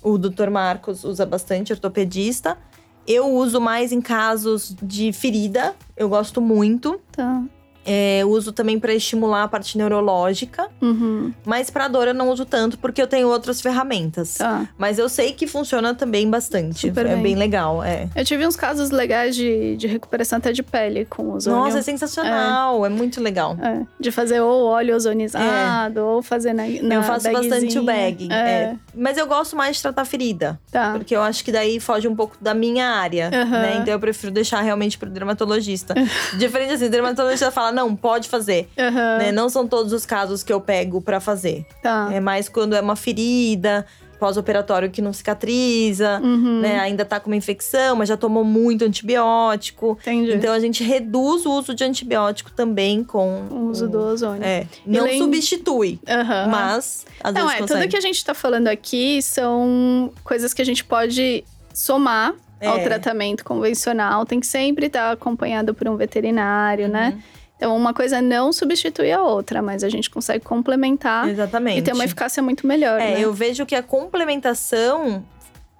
o 0.00 0.16
Dr. 0.16 0.48
Marcos 0.48 1.02
usa 1.02 1.26
bastante 1.26 1.72
ortopedista. 1.72 2.56
Eu 3.04 3.26
uso 3.32 3.60
mais 3.60 3.90
em 3.92 4.00
casos 4.00 4.76
de 4.80 5.12
ferida. 5.12 5.74
Eu 5.96 6.08
gosto 6.08 6.40
muito. 6.40 7.00
Tá. 7.10 7.42
É, 7.86 8.18
eu 8.20 8.30
uso 8.30 8.52
também 8.52 8.78
para 8.78 8.92
estimular 8.92 9.44
a 9.44 9.48
parte 9.48 9.78
neurológica, 9.78 10.68
Uhum. 10.82 11.32
mas 11.44 11.70
para 11.70 11.88
dor 11.88 12.08
eu 12.08 12.14
não 12.14 12.28
uso 12.30 12.44
tanto 12.44 12.78
porque 12.78 13.00
eu 13.00 13.06
tenho 13.06 13.28
outras 13.28 13.60
ferramentas. 13.60 14.34
Tá. 14.34 14.68
Mas 14.76 14.98
eu 14.98 15.08
sei 15.08 15.32
que 15.32 15.46
funciona 15.46 15.94
também 15.94 16.28
bastante. 16.28 16.80
Super 16.88 17.06
é 17.06 17.14
bem. 17.14 17.22
bem 17.22 17.34
legal, 17.36 17.82
é. 17.82 18.08
Eu 18.14 18.24
tive 18.24 18.46
uns 18.46 18.56
casos 18.56 18.90
legais 18.90 19.34
de, 19.36 19.76
de 19.76 19.86
recuperação 19.86 20.38
até 20.38 20.52
de 20.52 20.62
pele 20.62 21.04
com 21.04 21.30
ozônio. 21.32 21.60
Nossa, 21.60 21.78
é 21.78 21.82
sensacional, 21.82 22.84
é, 22.84 22.88
muito 22.88 23.20
legal. 23.20 23.56
É, 23.62 23.82
de 24.00 24.10
fazer 24.10 24.40
ou 24.40 24.64
óleo 24.66 24.94
ozonizado, 24.96 26.00
ou 26.04 26.22
fazer 26.22 26.52
na, 26.52 26.64
na 26.82 26.94
eu 26.96 27.02
faço 27.02 27.30
bastante 27.30 27.78
o 27.78 27.82
bagzinha. 27.82 27.82
bag. 27.82 28.28
É, 28.32 28.36
é. 28.36 28.76
Mas 28.94 29.16
eu 29.16 29.26
gosto 29.26 29.56
mais 29.56 29.76
de 29.76 29.82
tratar 29.82 30.04
ferida. 30.04 30.58
tá. 30.70 30.92
Porque 30.92 31.14
eu 31.14 31.22
acho 31.22 31.44
que 31.44 31.52
daí 31.52 31.78
foge 31.80 32.08
um 32.08 32.16
pouco 32.16 32.36
da 32.40 32.54
minha 32.54 32.86
área, 32.88 33.30
Aham. 33.32 33.50
né? 33.62 33.76
Então 33.80 33.92
eu 33.92 34.00
prefiro 34.00 34.32
deixar 34.32 34.60
realmente 34.62 34.96
pro 34.98 35.08
dermatologista. 35.10 35.94
Diferente 36.38 36.72
assim, 36.72 36.86
o 36.86 36.90
dermatologista 36.90 37.50
fala, 37.50 37.72
não, 37.76 37.94
pode 37.94 38.28
fazer. 38.28 38.68
Aham, 38.78 39.18
Né? 39.18 39.32
Não 39.32 39.48
são 39.48 39.66
todos 39.68 39.92
os 39.92 40.04
casos 40.04 40.42
que 40.42 40.52
eu 40.52 40.60
pego 40.60 41.00
pra 41.00 41.20
fazer. 41.20 41.64
Tá. 41.82 42.08
É 42.12 42.18
mais 42.18 42.48
quando 42.48 42.74
é 42.74 42.80
uma 42.80 42.96
ferida, 42.96 43.86
pós-operatório 44.18 44.90
que 44.90 45.02
não 45.02 45.12
cicatriza, 45.12 46.20
Uhum, 46.24 46.60
né? 46.60 46.80
Ainda 46.80 47.04
tá 47.04 47.20
com 47.20 47.28
uma 47.28 47.36
infecção, 47.36 47.94
mas 47.96 48.08
já 48.08 48.16
tomou 48.16 48.42
muito 48.44 48.82
antibiótico. 48.84 49.98
Entendi. 50.00 50.32
Então 50.32 50.52
a 50.54 50.58
gente 50.58 50.82
reduz 50.82 51.44
o 51.44 51.52
uso 51.52 51.74
de 51.74 51.84
antibiótico 51.84 52.50
também 52.50 53.04
com 53.04 53.42
o 53.50 53.68
uso 53.68 53.86
do 53.88 53.98
ozônio. 54.00 54.42
É, 54.42 54.66
não 54.86 55.06
substitui, 55.18 56.00
Aham. 56.08 56.46
mas 56.48 57.04
às 57.22 57.34
Não, 57.34 57.42
vezes 57.42 57.56
é, 57.56 57.60
consegue. 57.60 57.80
tudo 57.82 57.90
que 57.90 57.96
a 57.96 58.00
gente 58.00 58.24
tá 58.24 58.32
falando 58.34 58.68
aqui 58.68 59.20
são 59.22 60.10
coisas 60.24 60.54
que 60.54 60.62
a 60.62 60.64
gente 60.64 60.82
pode 60.84 61.44
somar 61.74 62.32
ao 62.64 62.78
É. 62.78 62.84
tratamento 62.84 63.44
convencional. 63.44 64.24
Tem 64.24 64.40
que 64.40 64.46
sempre 64.46 64.86
estar 64.86 65.12
acompanhado 65.12 65.74
por 65.74 65.86
um 65.88 65.96
veterinário, 65.96 66.88
né? 66.88 67.18
Uhum. 67.56 67.68
Então, 67.68 67.76
uma 67.76 67.94
coisa 67.94 68.20
não 68.20 68.52
substitui 68.52 69.10
a 69.10 69.22
outra, 69.22 69.62
mas 69.62 69.82
a 69.82 69.88
gente 69.88 70.10
consegue 70.10 70.44
complementar 70.44 71.28
Exatamente. 71.28 71.78
e 71.78 71.82
ter 71.82 71.92
uma 71.94 72.04
eficácia 72.04 72.42
muito 72.42 72.66
melhor, 72.66 73.00
É, 73.00 73.14
né? 73.14 73.20
eu 73.20 73.32
vejo 73.32 73.64
que 73.64 73.74
a 73.74 73.82
complementação 73.82 75.24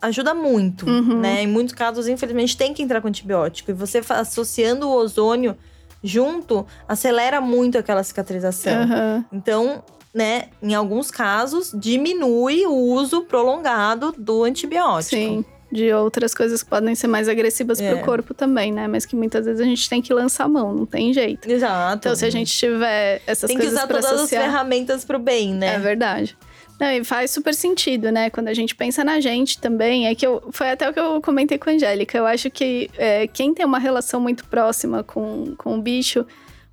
ajuda 0.00 0.34
muito, 0.34 0.86
Uhum. 0.86 1.20
né? 1.20 1.42
Em 1.42 1.46
muitos 1.46 1.74
casos, 1.74 2.06
infelizmente, 2.08 2.56
tem 2.56 2.72
que 2.72 2.82
entrar 2.82 3.00
com 3.00 3.08
antibiótico. 3.08 3.70
E 3.70 3.74
você 3.74 4.00
associando 4.10 4.88
o 4.88 4.92
ozônio 4.92 5.56
junto, 6.02 6.66
acelera 6.88 7.40
muito 7.40 7.76
aquela 7.78 8.02
cicatrização. 8.02 8.82
Aham. 8.82 9.24
Então, 9.32 9.82
né, 10.14 10.44
em 10.62 10.74
alguns 10.74 11.10
casos, 11.10 11.72
diminui 11.74 12.64
o 12.66 12.72
uso 12.74 13.22
prolongado 13.22 14.14
do 14.16 14.44
antibiótico. 14.44 15.10
Sim. 15.16 15.44
De 15.76 15.92
outras 15.92 16.32
coisas 16.34 16.62
que 16.62 16.70
podem 16.70 16.94
ser 16.94 17.06
mais 17.06 17.28
agressivas 17.28 17.78
É. 17.78 17.94
pro 17.94 18.02
corpo 18.02 18.32
também, 18.32 18.72
né? 18.72 18.88
Mas 18.88 19.04
que 19.04 19.14
muitas 19.14 19.44
vezes 19.44 19.60
a 19.60 19.64
gente 19.64 19.86
tem 19.90 20.00
que 20.00 20.14
lançar 20.14 20.44
a 20.44 20.48
mão, 20.48 20.72
não 20.72 20.86
tem 20.86 21.12
jeito. 21.12 21.50
Exato. 21.50 21.98
Então, 21.98 22.16
se 22.16 22.24
a 22.24 22.30
gente 22.30 22.50
tiver 22.50 23.20
essas 23.26 23.46
tem 23.48 23.56
que 23.58 23.62
coisas 23.64 23.78
usar 23.78 23.86
pra 23.86 24.00
todas 24.00 24.12
associar, 24.20 24.44
as 24.44 24.50
ferramentas 24.50 25.04
pro 25.04 25.18
bem, 25.18 25.52
né? 25.52 25.74
É 25.74 25.78
verdade. 25.78 26.34
Não, 26.80 26.90
e 26.90 27.04
faz 27.04 27.30
super 27.30 27.54
sentido, 27.54 28.10
né? 28.10 28.30
Quando 28.30 28.48
a 28.48 28.54
gente 28.54 28.74
pensa 28.74 29.02
na 29.04 29.20
gente 29.20 29.58
também. 29.58 30.06
É 30.06 30.14
que 30.14 30.26
eu, 30.26 30.42
foi 30.50 30.70
até 30.70 30.88
o 30.88 30.92
que 30.92 31.00
eu 31.00 31.20
comentei 31.20 31.58
com 31.58 31.68
a 31.68 31.72
Angélica. 31.74 32.16
Eu 32.16 32.26
acho 32.26 32.50
que 32.50 32.90
é, 32.96 33.26
quem 33.26 33.52
tem 33.54 33.64
uma 33.66 33.78
relação 33.78 34.20
muito 34.20 34.44
próxima 34.46 35.02
com, 35.02 35.54
com 35.56 35.78
o 35.78 35.82
bicho, 35.82 36.24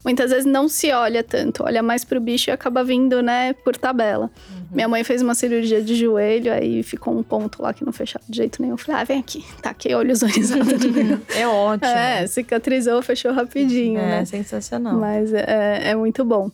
muitas 0.04 0.32
vezes 0.32 0.46
não 0.46 0.68
se 0.68 0.92
olha 0.92 1.24
tanto, 1.24 1.64
olha 1.64 1.82
mais 1.82 2.04
pro 2.04 2.20
bicho 2.20 2.50
e 2.50 2.52
acaba 2.52 2.84
vindo, 2.84 3.22
né, 3.22 3.54
por 3.54 3.78
tabela. 3.78 4.30
Uhum. 4.50 4.64
Minha 4.72 4.88
mãe 4.88 5.04
fez 5.04 5.22
uma 5.22 5.34
cirurgia 5.34 5.82
de 5.82 5.96
joelho, 5.96 6.52
aí 6.52 6.84
ficou 6.84 7.18
um 7.18 7.24
ponto 7.24 7.62
lá 7.62 7.74
que 7.74 7.86
não 7.86 7.94
fechava 7.94 8.26
de 8.28 8.36
jeito 8.36 8.62
nenhum. 8.62 8.74
Eu 8.74 8.78
falei, 8.78 9.02
ah, 9.02 9.04
vem 9.04 9.20
aqui, 9.20 9.46
taquei 9.62 9.96
olhos 9.96 10.22
orizados. 10.24 10.68
é 11.36 11.48
ótimo. 11.48 11.90
É, 11.90 12.28
cicatrizou, 12.28 13.02
fechou 13.02 13.32
rapidinho, 13.32 14.00
é, 14.00 14.06
né? 14.06 14.22
É, 14.22 14.26
sensacional. 14.26 14.96
Mas 14.98 15.34
é, 15.34 15.92
é 15.92 15.96
muito 15.96 16.26
bom. 16.26 16.52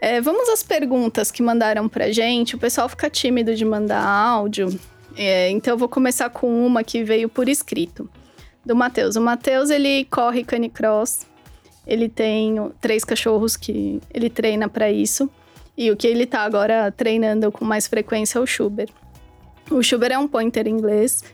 É, 0.00 0.20
vamos 0.20 0.48
às 0.48 0.62
perguntas 0.62 1.30
que 1.30 1.42
mandaram 1.42 1.88
pra 1.88 2.10
gente. 2.10 2.56
O 2.56 2.58
pessoal 2.58 2.88
fica 2.88 3.08
tímido 3.08 3.54
de 3.54 3.64
mandar 3.64 4.04
áudio. 4.04 4.68
É, 5.16 5.50
então 5.50 5.74
eu 5.74 5.78
vou 5.78 5.88
começar 5.88 6.28
com 6.30 6.66
uma 6.66 6.82
que 6.82 7.04
veio 7.04 7.28
por 7.28 7.48
escrito. 7.48 8.08
Do 8.64 8.76
Matheus. 8.76 9.16
O 9.16 9.20
Matheus, 9.20 9.70
ele 9.70 10.04
corre 10.04 10.44
canicross 10.44 11.26
ele 11.86 12.08
tem 12.08 12.56
três 12.80 13.04
cachorros 13.04 13.56
que 13.56 14.00
ele 14.12 14.30
treina 14.30 14.68
para 14.68 14.90
isso. 14.90 15.28
E 15.76 15.90
o 15.90 15.96
que 15.96 16.06
ele 16.06 16.26
tá 16.26 16.40
agora 16.40 16.90
treinando 16.92 17.50
com 17.50 17.64
mais 17.64 17.86
frequência 17.86 18.38
é 18.38 18.42
o 18.42 18.46
Schuber. 18.46 18.88
O 19.70 19.82
Schuber 19.82 20.12
é 20.12 20.18
um 20.18 20.28
pointer 20.28 20.66
inglês, 20.66 21.24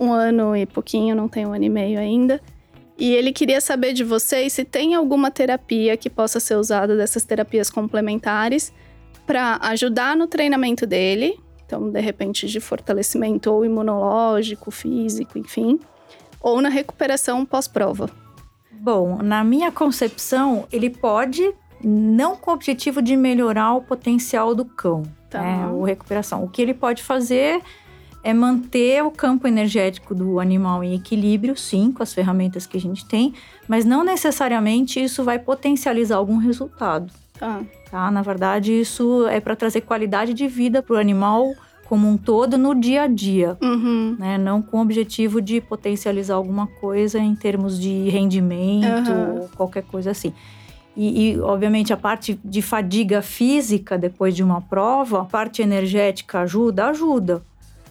um 0.00 0.12
ano 0.12 0.56
e 0.56 0.64
pouquinho, 0.64 1.14
não 1.14 1.28
tem 1.28 1.46
um 1.46 1.52
ano 1.52 1.64
e 1.64 1.68
meio 1.68 1.98
ainda. 1.98 2.40
E 2.98 3.14
ele 3.14 3.32
queria 3.32 3.60
saber 3.60 3.92
de 3.92 4.04
vocês 4.04 4.52
se 4.52 4.64
tem 4.64 4.94
alguma 4.94 5.30
terapia 5.30 5.96
que 5.96 6.08
possa 6.08 6.40
ser 6.40 6.56
usada 6.56 6.96
dessas 6.96 7.24
terapias 7.24 7.68
complementares 7.70 8.72
para 9.26 9.58
ajudar 9.62 10.16
no 10.16 10.26
treinamento 10.26 10.86
dele, 10.86 11.38
então 11.64 11.90
de 11.90 12.00
repente 12.00 12.46
de 12.46 12.60
fortalecimento 12.60 13.52
ou 13.52 13.64
imunológico, 13.64 14.70
físico, 14.70 15.38
enfim, 15.38 15.80
ou 16.40 16.60
na 16.60 16.68
recuperação 16.68 17.44
pós-prova. 17.44 18.21
Bom, 18.82 19.18
na 19.22 19.44
minha 19.44 19.70
concepção, 19.70 20.66
ele 20.72 20.90
pode 20.90 21.54
não 21.84 22.34
com 22.34 22.50
o 22.50 22.54
objetivo 22.54 23.00
de 23.00 23.16
melhorar 23.16 23.74
o 23.74 23.80
potencial 23.80 24.56
do 24.56 24.64
cão, 24.64 25.04
tá. 25.30 25.40
né, 25.40 25.68
ou 25.68 25.84
recuperação. 25.84 26.42
O 26.42 26.48
que 26.48 26.60
ele 26.60 26.74
pode 26.74 27.00
fazer 27.00 27.62
é 28.24 28.34
manter 28.34 29.04
o 29.04 29.12
campo 29.12 29.46
energético 29.46 30.16
do 30.16 30.40
animal 30.40 30.82
em 30.82 30.96
equilíbrio, 30.96 31.56
sim, 31.56 31.92
com 31.92 32.02
as 32.02 32.12
ferramentas 32.12 32.66
que 32.66 32.76
a 32.76 32.80
gente 32.80 33.06
tem, 33.06 33.34
mas 33.68 33.84
não 33.84 34.02
necessariamente 34.02 35.00
isso 35.00 35.22
vai 35.22 35.38
potencializar 35.38 36.16
algum 36.16 36.38
resultado. 36.38 37.12
Tá. 37.38 37.60
tá? 37.88 38.10
Na 38.10 38.22
verdade, 38.22 38.80
isso 38.80 39.28
é 39.28 39.38
para 39.38 39.54
trazer 39.54 39.82
qualidade 39.82 40.34
de 40.34 40.48
vida 40.48 40.82
para 40.82 40.96
o 40.96 40.98
animal 40.98 41.54
como 41.92 42.08
um 42.08 42.16
todo 42.16 42.56
no 42.56 42.74
dia 42.74 43.02
a 43.02 43.06
dia, 43.06 43.58
uhum. 43.60 44.16
né? 44.18 44.38
Não 44.38 44.62
com 44.62 44.78
o 44.78 44.80
objetivo 44.80 45.42
de 45.42 45.60
potencializar 45.60 46.36
alguma 46.36 46.66
coisa 46.66 47.18
em 47.18 47.34
termos 47.34 47.78
de 47.78 48.08
rendimento 48.08 49.10
uhum. 49.10 49.40
ou 49.42 49.48
qualquer 49.54 49.82
coisa 49.82 50.10
assim. 50.10 50.32
E, 50.96 51.32
e, 51.32 51.40
obviamente, 51.40 51.92
a 51.92 51.96
parte 51.98 52.40
de 52.42 52.62
fadiga 52.62 53.20
física 53.20 53.98
depois 53.98 54.34
de 54.34 54.42
uma 54.42 54.62
prova, 54.62 55.20
a 55.20 55.24
parte 55.26 55.60
energética 55.60 56.40
ajuda? 56.40 56.86
Ajuda. 56.86 57.42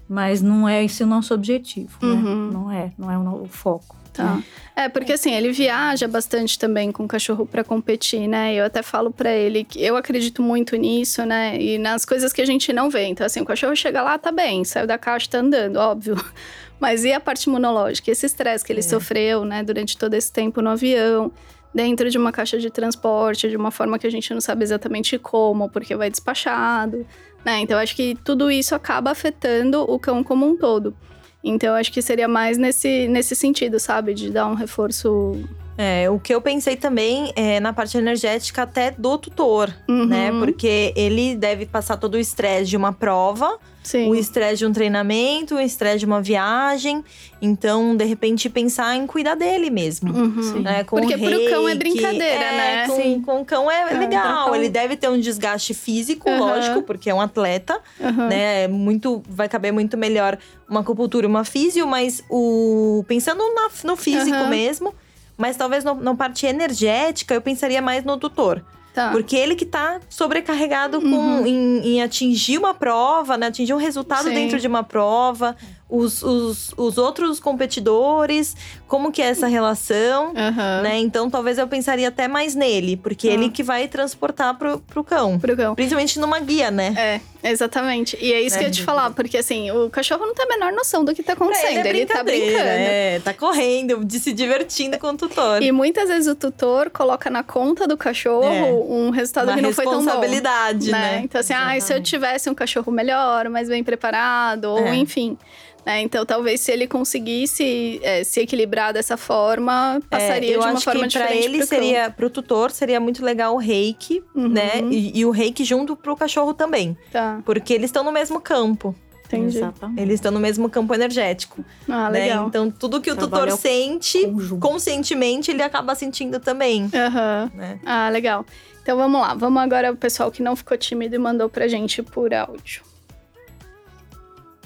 Mas 0.08 0.41
não 0.41 0.68
é 0.68 0.84
esse 0.84 1.04
o 1.04 1.08
nosso 1.08 1.34
objetivo, 1.34 1.97
né? 2.02 2.08
uhum. 2.08 2.47
né? 2.47 2.54
Não 2.54 2.72
é, 2.72 2.91
não 2.97 3.12
é 3.12 3.18
o, 3.18 3.43
o 3.43 3.47
foco. 3.47 4.02
Tá. 4.14 4.41
É, 4.76 4.89
porque 4.89 5.14
assim, 5.14 5.34
ele 5.34 5.52
viaja 5.52 6.08
bastante 6.08 6.60
também 6.60 6.91
com 6.91 7.06
o 7.06 7.08
cachorro 7.08 7.45
para 7.45 7.64
competir, 7.64 8.28
né? 8.28 8.54
Eu 8.54 8.66
até 8.66 8.84
falo 8.84 9.12
para 9.12 9.32
ele 9.32 9.64
que 9.64 9.82
eu 9.82 9.95
acredito 9.95 10.41
muito 10.41 10.76
nisso, 10.76 11.26
né? 11.26 11.58
E 11.58 11.78
nas 11.78 12.04
coisas 12.04 12.34
que 12.34 12.41
a 12.41 12.45
gente 12.45 12.74
não 12.74 12.89
vê. 12.89 13.06
Então, 13.06 13.26
assim, 13.26 13.39
o 13.39 13.45
cachorro 13.45 13.76
chega 13.76 14.02
lá, 14.02 14.18
tá 14.18 14.32
bem, 14.32 14.66
saiu 14.66 14.86
da 14.86 14.97
caixa, 14.97 15.30
tá 15.30 15.38
andando, 15.39 15.78
óbvio. 15.78 16.16
Mas 16.80 17.06
e 17.06 17.14
a 17.14 17.20
parte 17.20 17.43
imunológica? 17.43 18.12
Esse 18.12 18.26
estresse 18.26 18.66
que 18.66 18.74
ele 18.74 18.80
é. 18.80 18.84
sofreu, 18.84 19.45
né, 19.45 19.64
durante 19.64 19.97
todo 19.97 20.14
esse 20.14 20.32
tempo 20.32 20.62
no 20.62 20.72
avião, 20.72 21.32
dentro 21.74 22.10
de 22.10 22.18
uma 22.18 22.32
caixa 22.32 22.58
de 22.58 22.70
transporte, 22.70 23.49
de 23.49 23.56
uma 23.56 23.72
forma 23.72 23.97
que 23.97 24.08
a 24.08 24.10
gente 24.10 24.34
não 24.34 24.41
sabe 24.41 24.64
exatamente 24.64 25.18
como, 25.18 25.70
porque 25.70 25.95
vai 25.95 26.10
despachado, 26.10 27.06
né? 27.43 27.59
Então, 27.59 27.79
acho 27.79 27.95
que 27.95 28.15
tudo 28.23 28.51
isso 28.51 28.75
acaba 28.75 29.11
afetando 29.11 29.81
o 29.81 29.99
cão 29.99 30.23
como 30.23 30.45
um 30.47 30.57
todo. 30.57 30.95
Então, 31.43 31.75
acho 31.75 31.91
que 31.91 32.01
seria 32.01 32.27
mais 32.27 32.57
nesse, 32.57 33.07
nesse 33.07 33.35
sentido, 33.35 33.79
sabe? 33.79 34.13
De 34.13 34.29
dar 34.29 34.47
um 34.47 34.53
reforço 34.53 35.43
é, 35.84 36.07
o 36.11 36.19
que 36.19 36.32
eu 36.32 36.39
pensei 36.39 36.75
também 36.75 37.34
é 37.36 37.59
na 37.59 37.73
parte 37.73 37.97
energética 37.97 38.61
até 38.61 38.91
do 38.91 39.17
tutor, 39.17 39.73
uhum. 39.89 40.05
né? 40.05 40.32
Porque 40.32 40.93
ele 40.95 41.36
deve 41.36 41.65
passar 41.65 41.97
todo 41.97 42.13
o 42.13 42.19
estresse 42.19 42.69
de 42.69 42.77
uma 42.77 42.93
prova, 42.93 43.57
Sim. 43.82 44.07
o 44.07 44.13
estresse 44.13 44.57
de 44.57 44.67
um 44.67 44.71
treinamento, 44.71 45.55
o 45.55 45.59
estresse 45.59 45.97
de 45.97 46.05
uma 46.05 46.21
viagem. 46.21 47.03
Então, 47.41 47.97
de 47.97 48.05
repente, 48.05 48.47
pensar 48.47 48.95
em 48.95 49.07
cuidar 49.07 49.34
dele 49.34 49.71
mesmo. 49.71 50.13
Uhum. 50.13 50.61
Né? 50.61 50.84
Com 50.84 50.97
Porque 50.97 51.15
o 51.15 51.17
reiki, 51.17 51.36
pro 51.36 51.49
cão 51.49 51.67
é 51.67 51.73
brincadeira, 51.73 52.25
é, 52.25 52.57
né? 52.57 52.88
Com, 52.88 52.95
Sim. 52.97 53.21
com 53.23 53.41
o 53.41 53.45
cão 53.45 53.71
é, 53.71 53.91
é 53.91 53.97
legal. 53.97 54.55
Ele 54.55 54.69
deve 54.69 54.95
ter 54.95 55.09
um 55.09 55.19
desgaste 55.19 55.73
físico, 55.73 56.29
uhum. 56.29 56.38
lógico, 56.38 56.84
porque 56.84 57.09
é 57.09 57.13
um 57.15 57.21
atleta, 57.21 57.82
né? 58.29 58.65
É 58.65 58.67
muito, 58.67 59.23
vai 59.27 59.49
caber 59.49 59.73
muito 59.73 59.97
melhor 59.97 60.38
uma 60.69 60.82
acupuntura, 60.82 61.27
uma 61.27 61.43
físio, 61.43 61.88
mas 61.88 62.23
o 62.29 63.03
pensando 63.07 63.43
na, 63.55 63.67
no 63.84 63.95
físico 63.95 64.45
mesmo 64.45 64.93
mas 65.41 65.57
talvez 65.57 65.83
na 65.83 66.15
parte 66.15 66.45
energética 66.45 67.33
eu 67.33 67.41
pensaria 67.41 67.81
mais 67.81 68.05
no 68.05 68.15
tutor. 68.17 68.63
Tá. 68.93 69.09
Porque 69.11 69.37
ele 69.37 69.55
que 69.55 69.65
tá 69.65 70.01
sobrecarregado 70.09 70.99
com, 71.01 71.07
Uhum. 71.07 71.45
em, 71.47 71.79
em 71.95 72.01
atingir 72.03 72.57
uma 72.57 72.73
prova, 72.73 73.37
né? 73.37 73.47
Atingir 73.47 73.73
um 73.73 73.77
resultado 73.77 74.25
Sim. 74.27 74.33
dentro 74.33 74.59
de 74.59 74.67
uma 74.67 74.83
prova. 74.83 75.55
Os, 75.89 76.21
os, 76.21 76.73
os 76.77 76.97
outros 76.97 77.39
competidores, 77.39 78.53
como 78.87 79.09
que 79.11 79.21
é 79.21 79.27
essa 79.27 79.47
relação, 79.47 80.33
Aham. 80.35 80.81
né? 80.81 80.99
Então, 80.99 81.29
talvez 81.29 81.57
eu 81.57 81.67
pensaria 81.67 82.09
até 82.09 82.27
mais 82.27 82.53
nele. 82.53 82.97
Porque 82.97 83.27
Tá. 83.29 83.33
ele 83.33 83.49
que 83.49 83.63
vai 83.63 83.87
transportar 83.87 84.57
pro, 84.57 84.79
pro 84.79 85.03
cão. 85.05 85.39
Pro 85.39 85.55
cão. 85.55 85.73
Principalmente 85.73 86.19
numa 86.19 86.39
guia, 86.39 86.69
né? 86.69 86.93
É, 86.97 87.21
exatamente. 87.43 88.17
E 88.21 88.33
é 88.33 88.41
isso 88.41 88.57
que 88.57 88.63
eu 88.63 88.67
ia 88.67 88.71
te 88.73 88.83
falar, 88.83 89.11
porque 89.11 89.37
assim, 89.37 89.71
o 89.71 89.89
cachorro 89.89 90.25
não 90.25 90.33
tem 90.33 90.45
a 90.45 90.49
menor 90.49 90.71
noção 90.71 91.03
do 91.03 91.13
que 91.13 91.23
tá 91.23 91.35
Pra 91.35 91.45
acontecendo. 91.45 91.85
ele, 91.85 92.01
é 92.01 92.05
tá 92.05 92.23
brincadeira, 92.23 92.45
brincando. 92.45 92.69
É, 92.69 93.19
tá 93.19 93.33
correndo, 93.33 94.05
de 94.05 94.19
se 94.19 94.31
divertindo 94.33 94.97
com 94.99 95.07
o 95.07 95.17
tutor. 95.17 95.61
E 95.61 95.71
muitas 95.71 96.09
vezes 96.09 96.27
o 96.27 96.35
tutor 96.35 96.89
coloca 96.89 97.29
na 97.29 97.43
conta 97.43 97.87
do 97.87 97.97
cachorro 97.97 98.45
É. 98.45 98.63
um 98.71 99.09
resultado 99.09 99.47
Uma 99.49 99.55
que 99.55 99.61
não 99.61 99.73
foi 99.73 99.85
tão 99.85 99.93
bom. 99.93 99.99
responsabilidade, 100.01 100.91
né? 100.91 101.21
Então, 101.23 101.39
assim, 101.41 101.53
ah, 101.53 101.79
se 101.79 101.93
eu 101.93 102.01
tivesse 102.01 102.49
um 102.49 102.55
cachorro 102.55 102.91
melhor, 102.91 103.49
mais 103.49 103.67
bem 103.69 103.83
preparado, 103.83 104.65
ou 104.65 104.79
É. 104.79 104.95
enfim. 104.95 105.37
né? 105.83 105.99
Então, 106.01 106.23
talvez 106.27 106.61
se 106.61 106.71
ele 106.71 106.85
conseguisse 106.87 107.99
é, 108.03 108.23
se 108.23 108.39
equilibrar 108.39 108.93
dessa 108.93 109.17
forma, 109.17 109.99
passaria 110.11 110.49
É, 110.49 110.53
de 110.53 110.57
uma 110.59 110.79
forma 110.79 111.01
que 111.01 111.07
diferente 111.07 111.43
ele 111.45 111.57
pro 111.57 111.67
seria, 111.67 112.09
pro 112.11 112.29
tutor, 112.29 112.69
seria 112.69 112.99
muito 112.99 113.25
legal 113.25 113.55
o 113.55 113.57
reiki, 113.57 114.23
Uhum. 114.35 114.47
né? 114.47 114.73
E, 114.91 115.19
e 115.19 115.25
o 115.25 115.31
reiki 115.31 115.63
junto 115.63 115.95
pro 115.95 116.15
cachorro 116.15 116.53
também. 116.53 116.95
Tá, 117.11 117.30
Porque 117.45 117.73
eles 117.73 117.86
estão 117.89 118.03
no 118.03 118.11
mesmo 118.11 118.39
campo. 118.41 118.95
entendi. 119.25 119.57
Exatamente. 119.57 120.01
Eles 120.01 120.15
estão 120.15 120.32
no 120.32 120.39
mesmo 120.39 120.69
campo 120.69 120.93
energético. 120.93 121.63
Ah, 121.88 122.09
né? 122.09 122.19
legal. 122.19 122.47
Então, 122.47 122.69
tudo 122.69 122.99
que 123.01 123.11
o 123.11 123.15
Trabalho 123.15 123.51
tutor 123.51 123.59
sente, 123.59 124.25
conjunto. 124.27 124.59
conscientemente, 124.59 125.51
ele 125.51 125.63
acaba 125.63 125.95
sentindo 125.95 126.39
também. 126.39 126.89
Aham. 126.93 127.51
Né? 127.53 127.79
Ah, 127.86 128.09
legal. 128.09 128.45
Então 128.82 128.97
vamos 128.97 129.21
lá. 129.21 129.34
Vamos 129.36 129.61
agora 129.61 129.91
o 129.91 129.95
pessoal 129.95 130.32
que 130.32 130.41
não 130.41 130.55
ficou 130.55 130.77
tímido 130.77 131.15
e 131.15 131.19
mandou 131.19 131.47
pra 131.47 131.67
gente 131.67 132.01
por 132.01 132.34
áudio. 132.34 132.84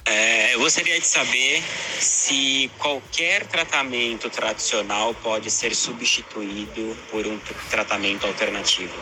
É, 0.07 0.53
eu 0.53 0.59
gostaria 0.59 0.99
de 0.99 1.05
saber 1.05 1.63
se 1.99 2.69
qualquer 2.77 3.45
tratamento 3.47 4.29
tradicional 4.29 5.15
pode 5.15 5.49
ser 5.49 5.75
substituído 5.75 6.95
por 7.09 7.25
um 7.25 7.39
tratamento 7.71 8.25
alternativo. 8.27 8.93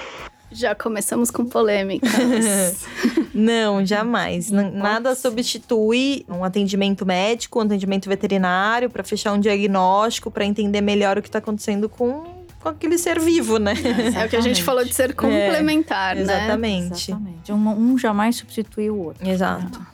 Já 0.54 0.76
começamos 0.76 1.30
com 1.32 1.45
polêmicas. 1.45 2.12
Não, 3.34 3.86
jamais. 3.86 4.51
N- 4.51 4.70
Nada 4.72 5.16
substitui 5.16 6.26
um 6.30 6.43
atendimento 6.43 7.06
médico, 7.06 7.60
um 7.60 7.64
atendimento 7.64 8.08
veterinário, 8.08 8.89
para 8.89 9.04
fechar 9.04 9.34
um 9.34 9.39
diagnóstico, 9.39 10.30
para 10.30 10.45
entender 10.45 10.82
melhor 10.82 11.18
o 11.18 11.22
que 11.22 11.28
está 11.30 11.39
acontecendo 11.39 11.89
com, 11.89 12.45
com 12.60 12.70
aquele 12.70 12.97
ser 12.97 13.20
vivo, 13.20 13.58
né? 13.58 13.74
é 14.16 14.26
o 14.26 14.30
que 14.30 14.36
a 14.36 14.41
gente 14.41 14.62
falou 14.64 14.84
de 14.86 14.93
ser 14.93 15.16
complementar, 15.16 16.16
né? 16.16 16.22
Exatamente. 16.22 17.12
Exatamente. 17.12 17.51
Um, 17.51 17.70
um 17.93 17.97
jamais 17.97 18.36
substitui 18.36 18.89
o 18.89 18.97
outro. 18.97 19.28
Exato. 19.28 19.86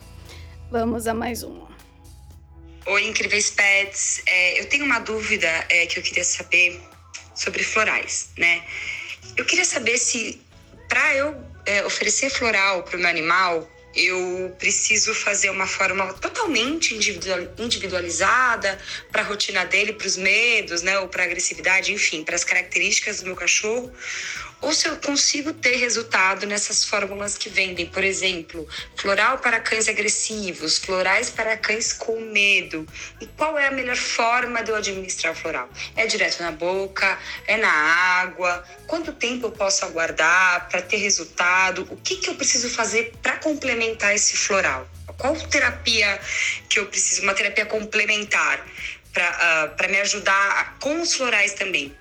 Vamos 0.70 1.06
a 1.06 1.14
mais 1.14 1.42
uma. 1.42 1.68
Oi, 2.86 3.08
incríveis 3.08 3.50
pets. 3.50 4.22
É, 4.26 4.60
eu 4.60 4.68
tenho 4.68 4.84
uma 4.84 4.98
dúvida 4.98 5.46
é, 5.68 5.86
que 5.86 5.98
eu 5.98 6.02
queria 6.02 6.24
saber 6.24 6.80
sobre 7.34 7.62
florais, 7.62 8.30
né? 8.38 8.62
Eu 9.36 9.44
queria 9.44 9.64
saber 9.64 9.96
se, 9.96 10.40
para 10.90 11.14
eu 11.14 11.40
é, 11.64 11.86
oferecer 11.86 12.28
floral 12.30 12.82
para 12.82 12.96
o 12.96 13.00
meu 13.00 13.08
animal, 13.08 13.70
eu 13.94 14.54
preciso 14.58 15.14
fazer 15.14 15.50
uma 15.50 15.66
forma 15.66 16.12
totalmente 16.14 16.94
individual- 16.94 17.48
individualizada 17.58 18.78
para 19.10 19.22
a 19.22 19.24
rotina 19.24 19.64
dele, 19.64 19.92
para 19.92 20.06
os 20.06 20.16
medos, 20.16 20.82
né? 20.82 20.98
Ou 20.98 21.08
para 21.08 21.24
agressividade, 21.24 21.92
enfim, 21.92 22.24
para 22.24 22.34
as 22.34 22.44
características 22.44 23.20
do 23.20 23.26
meu 23.26 23.36
cachorro. 23.36 23.92
Ou 24.60 24.72
se 24.72 24.88
eu 24.88 24.96
consigo 24.96 25.52
ter 25.52 25.76
resultado 25.76 26.46
nessas 26.46 26.84
fórmulas 26.84 27.36
que 27.36 27.48
vendem, 27.48 27.86
por 27.86 28.04
exemplo, 28.04 28.68
floral 28.96 29.38
para 29.38 29.58
cães 29.60 29.88
agressivos, 29.88 30.78
florais 30.78 31.30
para 31.30 31.56
cães 31.56 31.92
com 31.92 32.20
medo. 32.20 32.86
E 33.20 33.26
qual 33.26 33.58
é 33.58 33.66
a 33.66 33.70
melhor 33.70 33.96
forma 33.96 34.62
de 34.62 34.70
eu 34.70 34.76
administrar 34.76 35.32
o 35.32 35.36
floral? 35.36 35.68
É 35.96 36.06
direto 36.06 36.42
na 36.42 36.52
boca? 36.52 37.18
É 37.46 37.56
na 37.56 37.72
água? 37.72 38.64
Quanto 38.86 39.12
tempo 39.12 39.46
eu 39.46 39.52
posso 39.52 39.84
aguardar 39.84 40.68
para 40.68 40.82
ter 40.82 40.98
resultado? 40.98 41.86
O 41.90 41.96
que, 41.96 42.16
que 42.16 42.28
eu 42.28 42.34
preciso 42.34 42.68
fazer 42.68 43.12
para 43.22 43.36
complementar 43.38 44.14
esse 44.14 44.36
floral? 44.36 44.86
Qual 45.16 45.34
terapia 45.36 46.20
que 46.68 46.78
eu 46.78 46.86
preciso? 46.86 47.22
Uma 47.22 47.34
terapia 47.34 47.66
complementar 47.66 48.66
para 49.12 49.76
uh, 49.78 49.90
me 49.90 50.00
ajudar 50.00 50.76
com 50.80 51.00
os 51.00 51.14
florais 51.14 51.54
também. 51.54 51.94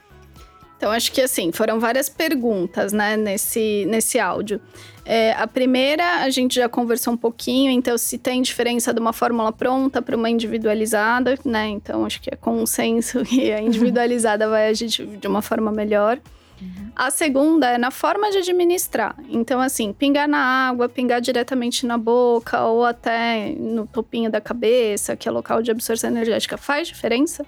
Então, 0.79 0.91
acho 0.93 1.11
que 1.11 1.19
assim, 1.19 1.51
foram 1.51 1.77
várias 1.77 2.07
perguntas, 2.07 2.93
né, 2.93 3.17
nesse, 3.17 3.85
nesse 3.89 4.17
áudio. 4.17 4.61
É, 5.03 5.33
a 5.33 5.45
primeira, 5.45 6.21
a 6.21 6.29
gente 6.29 6.55
já 6.55 6.69
conversou 6.69 7.15
um 7.15 7.17
pouquinho, 7.17 7.69
então, 7.69 7.97
se 7.97 8.17
tem 8.17 8.41
diferença 8.41 8.93
de 8.93 8.99
uma 9.01 9.11
fórmula 9.11 9.51
pronta 9.51 10.01
para 10.01 10.15
uma 10.15 10.29
individualizada, 10.29 11.37
né? 11.43 11.67
Então, 11.67 12.05
acho 12.05 12.21
que 12.21 12.29
é 12.33 12.37
consenso 12.37 13.21
que 13.27 13.51
a 13.51 13.61
individualizada 13.61 14.47
vai 14.47 14.69
agir 14.69 14.87
de 14.87 15.27
uma 15.27 15.41
forma 15.41 15.69
melhor. 15.69 16.17
Uhum. 16.61 16.91
A 16.95 17.11
segunda 17.11 17.71
é 17.71 17.77
na 17.77 17.91
forma 17.91 18.31
de 18.31 18.37
administrar. 18.37 19.17
Então, 19.27 19.59
assim, 19.59 19.91
pingar 19.91 20.29
na 20.29 20.69
água, 20.69 20.87
pingar 20.87 21.19
diretamente 21.19 21.85
na 21.85 21.97
boca 21.97 22.63
ou 22.63 22.85
até 22.85 23.53
no 23.57 23.85
topinho 23.85 24.31
da 24.31 24.39
cabeça, 24.39 25.17
que 25.17 25.27
é 25.27 25.31
local 25.31 25.61
de 25.61 25.71
absorção 25.71 26.09
energética, 26.09 26.55
faz 26.55 26.87
diferença? 26.87 27.45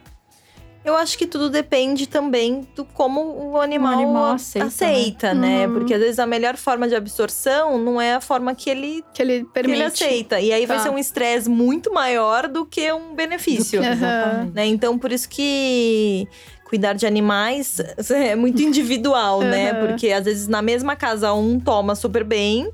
Eu 0.84 0.95
acho 0.95 1.15
que 1.17 1.27
tudo 1.27 1.49
depende 1.49 2.07
também 2.07 2.67
do 2.75 2.84
como 2.84 3.51
o 3.51 3.61
animal, 3.61 3.91
o 3.91 3.95
animal 3.95 4.34
aceita, 4.34 4.67
aceita, 4.67 5.34
né? 5.34 5.59
né? 5.59 5.67
Uhum. 5.67 5.73
Porque 5.73 5.93
às 5.93 5.99
vezes 5.99 6.19
a 6.19 6.25
melhor 6.25 6.57
forma 6.57 6.88
de 6.88 6.95
absorção 6.95 7.77
não 7.77 8.01
é 8.01 8.15
a 8.15 8.21
forma 8.21 8.55
que 8.55 8.69
ele, 8.69 9.03
que 9.13 9.21
ele, 9.21 9.45
permite. 9.45 9.75
Que 9.75 9.82
ele 9.82 9.84
aceita. 9.84 10.39
E 10.39 10.51
aí 10.51 10.65
tá. 10.65 10.73
vai 10.73 10.84
ser 10.84 10.89
um 10.89 10.97
estresse 10.97 11.47
muito 11.47 11.93
maior 11.93 12.47
do 12.47 12.65
que 12.65 12.91
um 12.91 13.13
benefício. 13.13 13.79
Que, 13.79 13.88
uhum. 13.88 14.51
né? 14.53 14.65
Então, 14.65 14.97
por 14.97 15.11
isso 15.11 15.29
que 15.29 16.27
cuidar 16.65 16.93
de 16.93 17.05
animais 17.05 17.79
é 18.09 18.36
muito 18.36 18.61
individual, 18.61 19.39
uhum. 19.39 19.49
né? 19.49 19.73
Porque 19.73 20.11
às 20.11 20.25
vezes 20.25 20.47
na 20.47 20.63
mesma 20.63 20.95
casa 20.95 21.32
um 21.32 21.59
toma 21.59 21.93
super 21.93 22.23
bem 22.23 22.71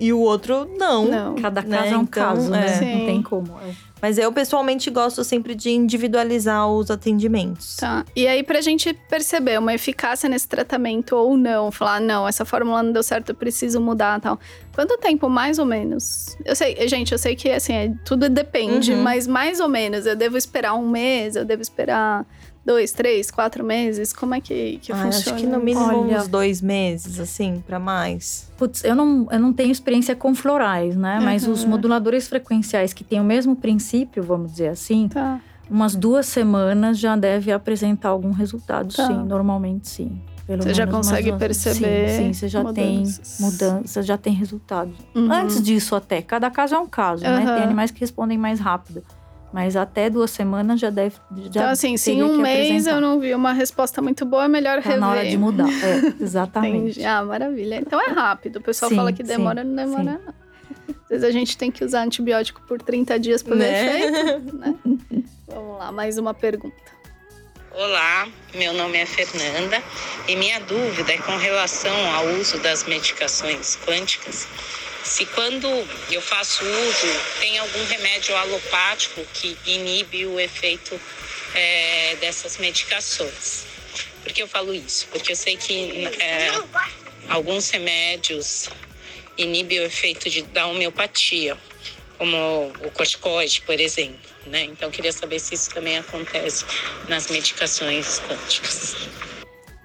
e 0.00 0.12
o 0.12 0.18
outro 0.18 0.68
não. 0.76 1.04
não. 1.06 1.34
Cada 1.36 1.62
né? 1.62 1.76
caso 1.76 1.88
né? 1.88 1.94
é 1.94 1.98
um 1.98 2.02
então, 2.02 2.06
caso, 2.06 2.50
né? 2.50 2.66
É. 2.66 2.98
Não 2.98 3.06
tem 3.06 3.22
como. 3.22 3.56
É. 3.60 3.93
Mas 4.04 4.18
eu 4.18 4.30
pessoalmente 4.30 4.90
gosto 4.90 5.24
sempre 5.24 5.54
de 5.54 5.70
individualizar 5.70 6.68
os 6.68 6.90
atendimentos. 6.90 7.76
Tá. 7.76 8.04
E 8.14 8.26
aí, 8.26 8.42
pra 8.42 8.60
gente 8.60 8.92
perceber 8.92 9.58
uma 9.58 9.72
eficácia 9.72 10.28
nesse 10.28 10.46
tratamento 10.46 11.16
ou 11.16 11.38
não, 11.38 11.72
falar, 11.72 12.02
não, 12.02 12.28
essa 12.28 12.44
fórmula 12.44 12.82
não 12.82 12.92
deu 12.92 13.02
certo, 13.02 13.30
eu 13.30 13.34
preciso 13.34 13.80
mudar 13.80 14.20
tal. 14.20 14.38
Quanto 14.74 14.98
tempo, 14.98 15.30
mais 15.30 15.58
ou 15.58 15.64
menos? 15.64 16.36
Eu 16.44 16.54
sei, 16.54 16.86
gente, 16.86 17.12
eu 17.12 17.18
sei 17.18 17.34
que 17.34 17.48
assim, 17.48 17.72
é, 17.72 17.94
tudo 18.04 18.28
depende, 18.28 18.92
uhum. 18.92 19.02
mas 19.02 19.26
mais 19.26 19.58
ou 19.58 19.70
menos, 19.70 20.04
eu 20.04 20.14
devo 20.14 20.36
esperar 20.36 20.74
um 20.74 20.86
mês, 20.86 21.34
eu 21.34 21.46
devo 21.46 21.62
esperar 21.62 22.26
dois, 22.64 22.92
três, 22.92 23.30
quatro 23.30 23.62
meses? 23.62 24.12
Como 24.12 24.34
é 24.34 24.40
que, 24.40 24.78
que 24.78 24.92
ah, 24.92 24.96
funciona? 24.96 25.36
Acho 25.36 25.44
que 25.44 25.46
no 25.46 25.60
mínimo 25.60 25.84
Olha, 25.84 26.18
uns 26.18 26.28
dois 26.28 26.62
meses, 26.62 27.20
assim, 27.20 27.62
para 27.66 27.78
mais. 27.78 28.50
Putz, 28.56 28.82
eu 28.84 28.94
não, 28.94 29.28
eu 29.30 29.38
não 29.38 29.52
tenho 29.52 29.70
experiência 29.70 30.16
com 30.16 30.34
florais, 30.34 30.96
né? 30.96 31.18
Uhum. 31.18 31.24
Mas 31.24 31.46
os 31.46 31.64
moduladores 31.64 32.26
frequenciais 32.28 32.92
que 32.92 33.04
têm 33.04 33.20
o 33.20 33.24
mesmo 33.24 33.54
princípio, 33.54 34.22
vamos 34.22 34.52
dizer 34.52 34.68
assim, 34.68 35.08
tá. 35.08 35.40
umas 35.70 35.94
duas 35.94 36.26
semanas 36.26 36.98
já 36.98 37.16
deve 37.16 37.52
apresentar 37.52 38.08
algum 38.08 38.30
resultado, 38.30 38.94
tá. 38.94 39.06
sim. 39.06 39.24
Normalmente, 39.24 39.88
sim. 39.88 40.20
Pelo 40.46 40.62
você 40.62 40.74
já 40.74 40.86
consegue 40.86 41.32
perceber. 41.32 42.08
Sim, 42.10 42.16
sim, 42.16 42.32
você 42.34 42.48
já 42.48 42.62
mudanças. 42.62 43.38
tem 43.38 43.46
mudanças, 43.46 44.06
já 44.06 44.18
tem 44.18 44.34
resultado. 44.34 44.92
Uhum. 45.14 45.32
Antes 45.32 45.62
disso, 45.62 45.96
até, 45.96 46.20
cada 46.20 46.50
caso 46.50 46.74
é 46.74 46.78
um 46.78 46.86
caso, 46.86 47.24
uhum. 47.24 47.30
né? 47.30 47.54
Tem 47.54 47.64
animais 47.64 47.90
que 47.90 48.00
respondem 48.00 48.36
mais 48.36 48.60
rápido. 48.60 49.02
Mas 49.54 49.76
até 49.76 50.10
duas 50.10 50.32
semanas 50.32 50.80
já 50.80 50.90
deve. 50.90 51.14
Já 51.30 51.46
então, 51.46 51.68
assim, 51.68 51.96
se 51.96 52.10
em 52.10 52.24
um 52.24 52.38
mês 52.38 52.88
eu 52.88 53.00
não 53.00 53.20
vi 53.20 53.32
uma 53.32 53.52
resposta 53.52 54.02
muito 54.02 54.24
boa, 54.24 54.46
é 54.46 54.48
melhor 54.48 54.82
tá 54.82 54.88
rever. 54.88 55.00
na 55.00 55.10
hora 55.10 55.24
de 55.24 55.38
mudar. 55.38 55.68
É, 55.68 56.12
exatamente. 56.20 56.98
Entendi. 56.98 57.04
Ah, 57.04 57.22
maravilha. 57.22 57.76
Então 57.76 58.00
é 58.00 58.08
rápido. 58.10 58.56
O 58.56 58.60
pessoal 58.60 58.88
sim, 58.88 58.96
fala 58.96 59.12
que 59.12 59.22
demora, 59.22 59.62
sim, 59.62 59.68
não 59.68 59.76
demora. 59.76 60.20
Sim. 60.26 60.94
Às 61.04 61.08
vezes 61.08 61.24
a 61.24 61.30
gente 61.30 61.56
tem 61.56 61.70
que 61.70 61.84
usar 61.84 62.02
antibiótico 62.02 62.62
por 62.62 62.82
30 62.82 63.16
dias 63.20 63.44
para 63.44 63.54
ver 63.54 63.70
né? 63.70 64.00
efeito. 64.00 64.56
Né? 64.58 64.74
Vamos 65.46 65.78
lá, 65.78 65.92
mais 65.92 66.18
uma 66.18 66.34
pergunta. 66.34 66.74
Olá, 67.70 68.26
meu 68.56 68.72
nome 68.72 68.98
é 68.98 69.06
Fernanda 69.06 69.80
e 70.26 70.34
minha 70.34 70.58
dúvida 70.58 71.12
é 71.12 71.18
com 71.18 71.36
relação 71.36 71.94
ao 72.12 72.26
uso 72.40 72.58
das 72.58 72.82
medicações 72.82 73.78
quânticas 73.86 74.48
se 75.04 75.26
quando 75.26 75.68
eu 76.10 76.20
faço 76.22 76.64
uso, 76.64 77.06
tem 77.38 77.58
algum 77.58 77.84
remédio 77.84 78.34
alopático 78.36 79.24
que 79.34 79.56
inibe 79.66 80.26
o 80.26 80.40
efeito 80.40 80.98
é, 81.54 82.16
dessas 82.16 82.56
medicações. 82.56 83.64
Por 84.22 84.32
que 84.32 84.42
eu 84.42 84.48
falo 84.48 84.74
isso? 84.74 85.06
Porque 85.08 85.32
eu 85.32 85.36
sei 85.36 85.56
que 85.56 86.06
é, 86.18 86.50
alguns 87.28 87.68
remédios 87.70 88.70
inibem 89.36 89.80
o 89.80 89.84
efeito 89.84 90.30
de, 90.30 90.42
da 90.42 90.66
homeopatia, 90.66 91.56
como 92.16 92.72
o 92.82 92.90
corticoide, 92.90 93.60
por 93.62 93.78
exemplo. 93.78 94.18
Né? 94.46 94.64
Então, 94.64 94.90
queria 94.90 95.12
saber 95.12 95.38
se 95.38 95.54
isso 95.54 95.70
também 95.70 95.98
acontece 95.98 96.64
nas 97.08 97.28
medicações 97.28 98.20
quânticas. 98.20 98.96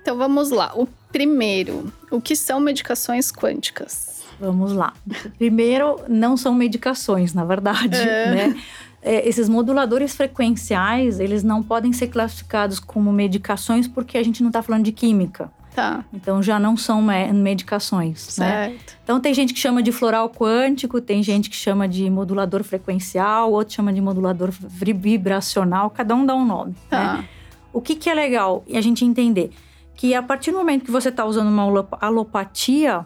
Então, 0.01 0.17
vamos 0.17 0.49
lá. 0.49 0.71
O 0.75 0.87
primeiro, 1.11 1.91
o 2.09 2.21
que 2.21 2.35
são 2.35 2.59
medicações 2.59 3.31
quânticas? 3.31 4.08
Vamos 4.39 4.71
lá. 4.71 4.93
Primeiro, 5.37 5.99
não 6.07 6.37
são 6.37 6.53
medicações, 6.53 7.33
na 7.33 7.43
verdade, 7.43 7.97
é. 7.97 8.31
né? 8.35 8.61
É, 9.01 9.27
esses 9.27 9.47
moduladores 9.47 10.13
frequenciais, 10.13 11.19
eles 11.19 11.41
não 11.41 11.63
podem 11.63 11.93
ser 11.93 12.07
classificados 12.07 12.79
como 12.79 13.13
medicações 13.13 13.87
porque 13.87 14.17
a 14.17 14.23
gente 14.23 14.41
não 14.41 14.49
está 14.49 14.61
falando 14.61 14.83
de 14.83 14.91
química. 14.91 15.49
Tá. 15.73 16.03
Então 16.11 16.43
já 16.43 16.59
não 16.59 16.75
são 16.75 17.01
medicações, 17.01 18.37
né? 18.37 18.45
certo. 18.45 18.71
né? 18.71 18.97
Então 19.03 19.19
tem 19.21 19.33
gente 19.33 19.53
que 19.53 19.59
chama 19.59 19.81
de 19.81 19.91
floral 19.91 20.29
quântico, 20.29 20.99
tem 20.99 21.23
gente 21.23 21.49
que 21.49 21.55
chama 21.55 21.87
de 21.87 22.09
modulador 22.09 22.63
frequencial, 22.63 23.51
outro 23.53 23.75
chama 23.75 23.93
de 23.93 24.01
modulador 24.01 24.49
vibracional, 24.51 25.89
cada 25.89 26.13
um 26.15 26.25
dá 26.25 26.35
um 26.35 26.45
nome, 26.45 26.75
tá. 26.89 27.17
né? 27.17 27.25
O 27.71 27.79
que, 27.79 27.95
que 27.95 28.09
é 28.09 28.13
legal 28.13 28.65
a 28.73 28.81
gente 28.81 29.05
entender? 29.05 29.51
Que 29.95 30.13
a 30.13 30.23
partir 30.23 30.51
do 30.51 30.57
momento 30.57 30.83
que 30.83 30.91
você 30.91 31.09
está 31.09 31.23
usando 31.23 31.47
uma 31.47 31.87
alopatia, 32.01 33.05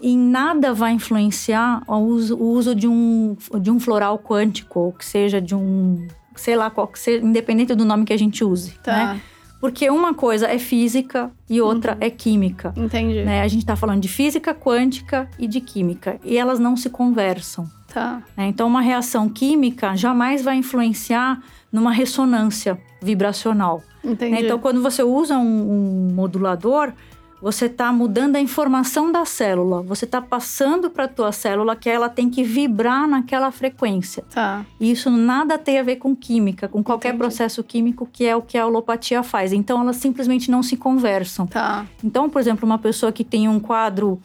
em 0.00 0.18
nada 0.18 0.72
vai 0.72 0.92
influenciar 0.92 1.82
o 1.86 1.96
uso, 1.96 2.36
o 2.36 2.50
uso 2.50 2.74
de, 2.74 2.86
um, 2.86 3.36
de 3.60 3.70
um 3.70 3.80
floral 3.80 4.18
quântico, 4.18 4.80
ou 4.80 4.92
que 4.92 5.04
seja 5.04 5.40
de 5.40 5.54
um, 5.54 6.06
sei 6.34 6.56
lá, 6.56 6.70
qual 6.70 6.86
que 6.86 6.98
seja, 6.98 7.24
independente 7.24 7.74
do 7.74 7.84
nome 7.84 8.04
que 8.04 8.12
a 8.12 8.18
gente 8.18 8.44
use, 8.44 8.72
tá. 8.82 8.92
né? 8.92 9.20
Porque 9.60 9.88
uma 9.88 10.12
coisa 10.12 10.46
é 10.46 10.58
física 10.58 11.30
e 11.48 11.60
outra 11.60 11.92
uhum. 11.92 11.98
é 12.00 12.10
química. 12.10 12.74
Entendi. 12.76 13.24
Né? 13.24 13.40
A 13.40 13.48
gente 13.48 13.62
está 13.62 13.74
falando 13.74 14.00
de 14.00 14.08
física 14.08 14.54
quântica 14.54 15.28
e 15.38 15.48
de 15.48 15.60
química. 15.60 16.20
E 16.22 16.36
elas 16.36 16.58
não 16.58 16.76
se 16.76 16.90
conversam. 16.90 17.66
Tá. 17.92 18.22
Né? 18.36 18.48
Então, 18.48 18.68
uma 18.68 18.82
reação 18.82 19.28
química 19.28 19.96
jamais 19.96 20.42
vai 20.42 20.56
influenciar 20.56 21.42
numa 21.72 21.90
ressonância 21.90 22.78
vibracional. 23.00 23.82
Entendi. 24.04 24.32
Né? 24.32 24.42
Então, 24.42 24.58
quando 24.58 24.82
você 24.82 25.02
usa 25.02 25.38
um, 25.38 26.10
um 26.10 26.14
modulador, 26.14 26.92
você 27.40 27.66
está 27.66 27.92
mudando 27.92 28.36
a 28.36 28.40
informação 28.40 29.12
da 29.12 29.24
célula. 29.24 29.82
Você 29.82 30.04
está 30.04 30.20
passando 30.22 30.90
para 30.90 31.04
a 31.04 31.08
tua 31.08 31.32
célula 31.32 31.76
que 31.76 31.88
ela 31.88 32.08
tem 32.08 32.30
que 32.30 32.42
vibrar 32.42 33.06
naquela 33.06 33.50
frequência. 33.50 34.24
Tá. 34.32 34.64
E 34.80 34.90
isso 34.90 35.10
nada 35.10 35.58
tem 35.58 35.78
a 35.78 35.82
ver 35.82 35.96
com 35.96 36.16
química, 36.16 36.66
com 36.66 36.82
qualquer 36.82 37.08
Entendi. 37.08 37.18
processo 37.18 37.62
químico 37.62 38.08
que 38.10 38.24
é 38.24 38.34
o 38.34 38.42
que 38.42 38.56
a 38.56 38.62
alopatia 38.62 39.22
faz. 39.22 39.52
Então 39.52 39.80
elas 39.80 39.96
simplesmente 39.96 40.50
não 40.50 40.62
se 40.62 40.76
conversam. 40.76 41.46
Tá. 41.46 41.86
Então, 42.02 42.28
por 42.30 42.40
exemplo, 42.40 42.64
uma 42.64 42.78
pessoa 42.78 43.12
que 43.12 43.22
tem 43.22 43.48
um 43.48 43.60
quadro 43.60 44.20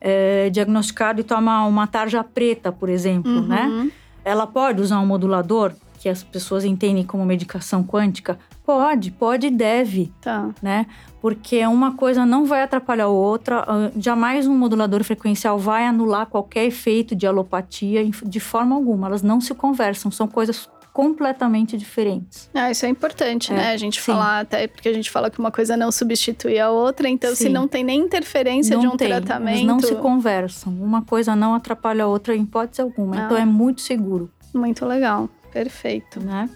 é, 0.00 0.50
diagnosticado 0.50 1.20
e 1.20 1.24
toma 1.24 1.64
uma 1.66 1.86
tarja 1.86 2.22
preta, 2.22 2.70
por 2.70 2.88
exemplo, 2.88 3.32
uhum. 3.32 3.46
né? 3.46 3.90
Ela 4.24 4.46
pode 4.46 4.82
usar 4.82 5.00
um 5.00 5.06
modulador 5.06 5.72
que 6.00 6.08
as 6.08 6.22
pessoas 6.22 6.64
entendem 6.64 7.04
como 7.04 7.24
medicação 7.26 7.84
quântica? 7.84 8.38
Pode, 8.64 9.10
pode 9.10 9.48
e 9.48 9.50
deve. 9.50 10.10
Tá. 10.20 10.48
Né? 10.62 10.86
Porque 11.20 11.64
uma 11.66 11.94
coisa 11.96 12.24
não 12.24 12.44
vai 12.46 12.62
atrapalhar 12.62 13.04
a 13.04 13.08
outra. 13.08 13.64
Ah, 13.66 13.90
jamais 13.96 14.46
um 14.46 14.56
modulador 14.56 15.04
frequencial 15.04 15.58
vai 15.58 15.86
anular 15.86 16.26
qualquer 16.26 16.64
efeito 16.64 17.14
de 17.14 17.26
alopatia 17.26 18.04
de 18.04 18.40
forma 18.40 18.74
alguma. 18.74 19.08
Elas 19.08 19.22
não 19.22 19.40
se 19.40 19.54
conversam, 19.54 20.10
são 20.10 20.26
coisas 20.26 20.68
completamente 20.92 21.76
diferentes. 21.76 22.50
Ah, 22.52 22.70
isso 22.70 22.84
é 22.84 22.88
importante, 22.88 23.52
é, 23.52 23.56
né? 23.56 23.72
A 23.72 23.76
gente 23.76 24.00
sim. 24.00 24.06
falar, 24.06 24.40
até 24.40 24.66
porque 24.66 24.88
a 24.88 24.92
gente 24.92 25.10
fala 25.10 25.30
que 25.30 25.38
uma 25.38 25.50
coisa 25.50 25.76
não 25.76 25.92
substitui 25.92 26.58
a 26.58 26.70
outra, 26.70 27.08
então 27.08 27.30
sim. 27.30 27.44
se 27.44 27.48
não 27.48 27.68
tem 27.68 27.84
nem 27.84 28.00
interferência 28.00 28.74
não 28.76 28.82
de 28.82 28.88
um 28.88 28.96
tem, 28.96 29.08
tratamento. 29.08 29.56
Eles 29.56 29.66
não 29.66 29.80
se 29.80 29.94
conversam. 29.96 30.72
Uma 30.72 31.02
coisa 31.02 31.36
não 31.36 31.54
atrapalha 31.54 32.04
a 32.04 32.06
outra 32.06 32.34
em 32.34 32.42
hipótese 32.42 32.82
alguma. 32.82 33.16
Ah. 33.16 33.24
Então 33.24 33.36
é 33.36 33.44
muito 33.44 33.80
seguro. 33.80 34.30
Muito 34.52 34.84
legal. 34.84 35.28
Perfeito. 35.52 36.20
Né? 36.20 36.48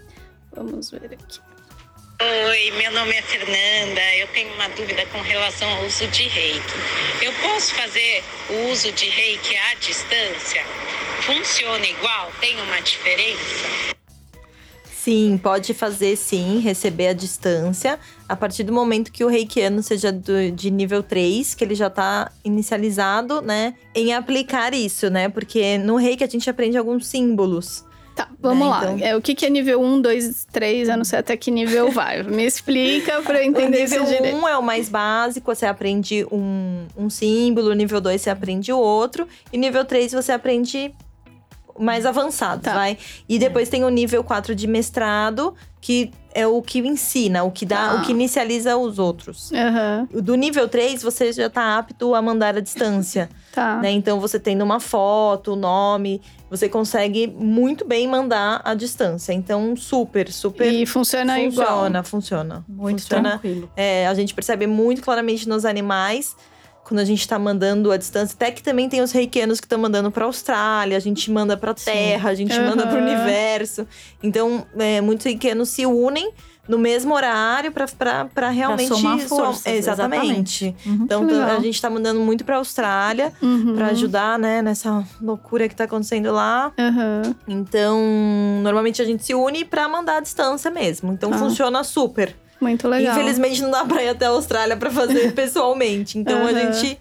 Vamos 0.53 0.91
ver 0.91 1.05
aqui. 1.05 1.44
Oi, 2.21 2.71
meu 2.77 2.93
nome 2.93 3.11
é 3.11 3.21
Fernanda. 3.21 4.01
Eu 4.17 4.27
tenho 4.27 4.53
uma 4.53 4.69
dúvida 4.69 5.05
com 5.07 5.19
relação 5.19 5.69
ao 5.69 5.85
uso 5.85 6.07
de 6.07 6.23
reiki. 6.23 6.61
Eu 7.21 7.33
posso 7.41 7.75
fazer 7.75 8.23
o 8.49 8.71
uso 8.71 8.89
de 8.93 9.09
reiki 9.09 9.53
à 9.57 9.75
distância? 9.75 10.63
Funciona 11.23 11.85
igual? 11.85 12.31
Tem 12.39 12.55
uma 12.61 12.79
diferença? 12.79 13.95
Sim, 14.85 15.37
pode 15.43 15.73
fazer 15.73 16.15
sim, 16.15 16.59
receber 16.59 17.09
à 17.09 17.13
distância. 17.13 17.99
A 18.29 18.35
partir 18.35 18.63
do 18.63 18.71
momento 18.71 19.11
que 19.11 19.25
o 19.25 19.27
reikiano 19.27 19.83
seja 19.83 20.09
do, 20.09 20.51
de 20.51 20.71
nível 20.71 21.03
3, 21.03 21.53
que 21.53 21.65
ele 21.65 21.75
já 21.75 21.89
tá 21.89 22.31
inicializado, 22.45 23.41
né, 23.41 23.75
em 23.93 24.13
aplicar 24.13 24.73
isso, 24.73 25.09
né? 25.09 25.27
Porque 25.27 25.77
no 25.77 25.97
reiki 25.97 26.23
a 26.23 26.27
gente 26.27 26.49
aprende 26.49 26.77
alguns 26.77 27.07
símbolos. 27.07 27.83
Tá, 28.15 28.29
vamos 28.39 28.59
Né, 28.65 28.69
lá. 28.71 28.93
então- 28.93 29.07
É, 29.07 29.15
o 29.15 29.21
que, 29.21 29.35
que 29.35 29.45
é 29.45 29.49
nível 29.49 29.81
1, 29.81 29.99
2, 30.01 30.45
3? 30.51 30.87
Eu 30.87 30.95
não 30.97 31.03
sei 31.03 31.19
até 31.19 31.35
que 31.35 31.51
nível 31.51 31.91
vai. 31.91 32.23
Me 32.23 32.45
explica 32.45 33.21
pra 33.21 33.39
eu 33.39 33.43
entender 33.43 33.83
isso 33.83 33.99
nível 33.99 34.05
direito. 34.07 34.37
1 34.37 34.47
é 34.47 34.57
o 34.57 34.63
mais 34.63 34.87
básico, 34.87 35.53
você 35.53 35.65
aprende 35.65 36.25
um, 36.31 36.85
um 36.97 37.09
símbolo. 37.09 37.73
Nível 37.73 37.99
2 37.99 38.21
você 38.21 38.29
aprende 38.29 38.71
o 38.71 38.77
outro. 38.77 39.27
E 39.51 39.57
nível 39.57 39.83
3 39.83 40.13
você 40.13 40.31
aprende 40.31 40.93
mais 41.79 42.05
avançado, 42.05 42.61
Tá. 42.61 42.73
vai? 42.73 42.97
E 43.27 43.37
depois 43.39 43.69
tem 43.69 43.83
o 43.83 43.89
nível 43.89 44.23
4 44.23 44.55
de 44.55 44.67
mestrado, 44.67 45.53
que 45.81 46.11
é 46.33 46.45
o 46.47 46.61
que 46.61 46.79
ensina, 46.79 47.43
o 47.43 47.51
que 47.51 47.65
dá, 47.65 47.89
Tá. 47.89 47.95
o 47.95 48.01
que 48.05 48.11
inicializa 48.11 48.75
os 48.75 48.97
outros. 48.99 49.51
O 50.13 50.21
Do 50.21 50.35
nível 50.35 50.67
3, 50.67 51.01
você 51.03 51.31
já 51.31 51.49
tá 51.49 51.77
apto 51.77 52.13
a 52.15 52.21
mandar 52.21 52.57
à 52.57 52.59
distância, 52.59 53.29
tá. 53.53 53.77
né? 53.77 53.91
Então, 53.91 54.19
você 54.19 54.39
tendo 54.39 54.63
uma 54.63 54.79
foto, 54.79 55.53
o 55.53 55.55
nome, 55.55 56.21
você 56.49 56.67
consegue 56.67 57.27
muito 57.27 57.85
bem 57.85 58.07
mandar 58.07 58.61
à 58.65 58.73
distância. 58.73 59.31
Então, 59.31 59.75
super, 59.75 60.31
super 60.31 60.71
E 60.73 60.85
funciona, 60.85 61.39
igual. 61.39 61.67
funciona, 61.67 62.03
funciona. 62.03 62.65
Muito 62.67 63.01
funciona. 63.01 63.29
tranquilo. 63.31 63.69
É, 63.75 64.07
a 64.07 64.13
gente 64.13 64.33
percebe 64.33 64.65
muito 64.67 65.01
claramente 65.01 65.47
nos 65.47 65.63
animais 65.65 66.35
quando 66.85 66.99
a 66.99 67.03
gente 67.05 67.27
tá 67.27 67.37
mandando 67.39 67.91
à 67.91 67.97
distância. 67.97 68.35
Até 68.35 68.51
que 68.51 68.61
também 68.63 68.87
tem 68.87 69.01
os 69.01 69.11
reikianos 69.11 69.59
que 69.59 69.65
estão 69.65 69.79
mandando 69.79 70.09
pra 70.11 70.25
Austrália, 70.25 70.95
a 70.95 70.99
gente 71.01 71.29
manda 71.31 71.57
pra 71.57 71.73
Terra, 71.73 72.29
a 72.29 72.35
gente 72.35 72.57
manda 72.59 72.85
pro 72.87 72.97
Aham. 72.99 73.05
universo. 73.07 73.87
Então, 74.23 74.63
é, 74.77 75.01
muitos 75.01 75.25
reikianos 75.25 75.69
se 75.69 75.83
unem 75.85 76.31
no 76.67 76.77
mesmo 76.79 77.13
horário 77.13 77.71
pra, 77.71 77.85
pra, 77.87 78.25
pra 78.25 78.49
realmente 78.49 78.87
somar 78.87 79.19
som- 79.19 79.27
forças, 79.35 79.65
exatamente. 79.67 80.75
Uhum. 80.85 80.99
Então, 81.03 81.27
a 81.55 81.59
gente 81.59 81.79
tá 81.79 81.89
mandando 81.91 82.19
muito 82.19 82.43
pra 82.43 82.57
Austrália 82.57 83.31
Uhum. 83.41 83.75
pra 83.75 83.87
ajudar, 83.87 84.37
né, 84.39 84.61
nessa 84.63 85.03
loucura 85.21 85.67
que 85.69 85.75
tá 85.75 85.83
acontecendo 85.83 86.31
lá. 86.31 86.71
Aham. 86.79 87.35
Então, 87.47 87.99
normalmente 88.63 89.01
a 89.01 89.05
gente 89.05 89.23
se 89.23 89.33
une 89.35 89.63
pra 89.65 89.87
mandar 89.87 90.17
à 90.17 90.19
distância 90.19 90.71
mesmo. 90.71 91.11
Então, 91.13 91.29
Tá. 91.31 91.37
funciona 91.37 91.83
super. 91.83 92.35
Muito 92.61 92.87
legal. 92.87 93.13
Infelizmente 93.15 93.61
não 93.61 93.71
dá 93.71 93.83
pra 93.85 94.01
ir 94.03 94.09
até 94.09 94.25
a 94.25 94.29
Austrália 94.29 94.77
pra 94.77 94.89
fazer 94.89 95.31
pessoalmente. 95.35 96.17
Então 96.17 96.45
a 96.45 96.49
Aham. 96.49 96.73
gente 96.73 96.99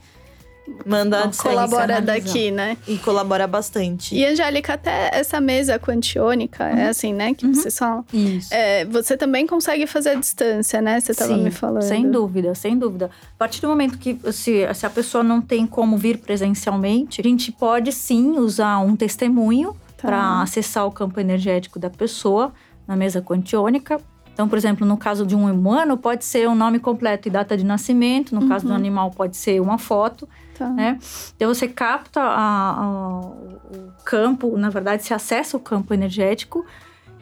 manda 0.87 1.25
a 1.25 1.31
Colabora 1.31 1.99
analisar. 1.99 2.27
daqui, 2.27 2.51
né? 2.51 2.77
e 2.89 2.97
colabora 2.97 3.47
bastante. 3.47 4.15
E, 4.15 4.25
Angélica, 4.25 4.73
até 4.75 5.11
essa 5.13 5.39
mesa 5.39 5.79
quantiônica, 5.79 6.65
é 6.65 6.89
assim, 6.89 7.13
né? 7.13 7.35
Que 7.35 7.45
Uhum. 7.45 7.53
vocês 7.55 7.77
falam. 7.77 8.03
Isso. 8.13 8.49
É, 8.53 8.85
você 8.87 9.15
também 9.15 9.47
consegue 9.47 9.87
fazer 9.87 10.11
a 10.11 10.15
distância, 10.15 10.81
né? 10.81 11.01
Você 11.01 11.13
tava 11.15 11.35
Sim, 11.35 11.45
me 11.45 11.51
falando. 11.51 11.83
Sem 11.83 12.11
dúvida, 12.11 12.55
sem 12.55 12.79
dúvida. 12.79 13.11
A 13.35 13.39
partir 13.39 13.61
do 13.61 13.69
momento 13.69 13.99
que 13.99 14.19
se, 14.33 14.67
se 14.75 14.87
a 14.87 14.91
pessoa 14.91 15.23
não 15.23 15.41
tem 15.43 15.67
como 15.67 15.99
vir 15.99 16.17
presencialmente, 16.19 17.21
a 17.21 17.25
gente 17.25 17.53
pode 17.53 17.93
sim 17.93 18.39
usar 18.39 18.79
um 18.79 18.97
testemunho 18.97 19.77
Tá. 19.99 20.09
para 20.09 20.43
acessar 20.43 20.87
o 20.87 20.91
campo 20.91 21.19
energético 21.21 21.79
da 21.79 21.89
pessoa 21.91 22.53
na 22.87 22.97
mesa 22.97 23.21
quantiônica. 23.23 24.01
Então, 24.35 24.49
por 24.49 24.59
exemplo, 24.59 24.85
no 24.87 24.97
caso 24.99 25.25
de 25.25 25.35
um 25.35 25.51
humano, 25.51 25.97
pode 25.97 26.25
ser 26.25 26.47
o 26.49 26.55
nome 26.55 26.79
completo 26.81 27.29
e 27.29 27.31
data 27.31 27.57
de 27.57 27.65
nascimento. 27.65 28.35
No 28.35 28.49
caso 28.49 28.67
do 28.67 28.75
animal, 28.75 29.11
pode 29.13 29.37
ser 29.37 29.61
uma 29.61 29.79
foto. 29.79 30.29
Tá. 30.59 30.69
né? 30.69 31.01
Então 31.35 31.53
você 31.53 31.67
capta 31.67 32.21
a- 32.21 32.71
a- 32.79 33.21
o 33.21 33.93
campo, 34.05 34.57
na 34.57 34.71
verdade, 34.71 35.03
se 35.03 35.13
acessa 35.13 35.57
o 35.57 35.61
campo 35.61 35.93
energético 35.93 36.65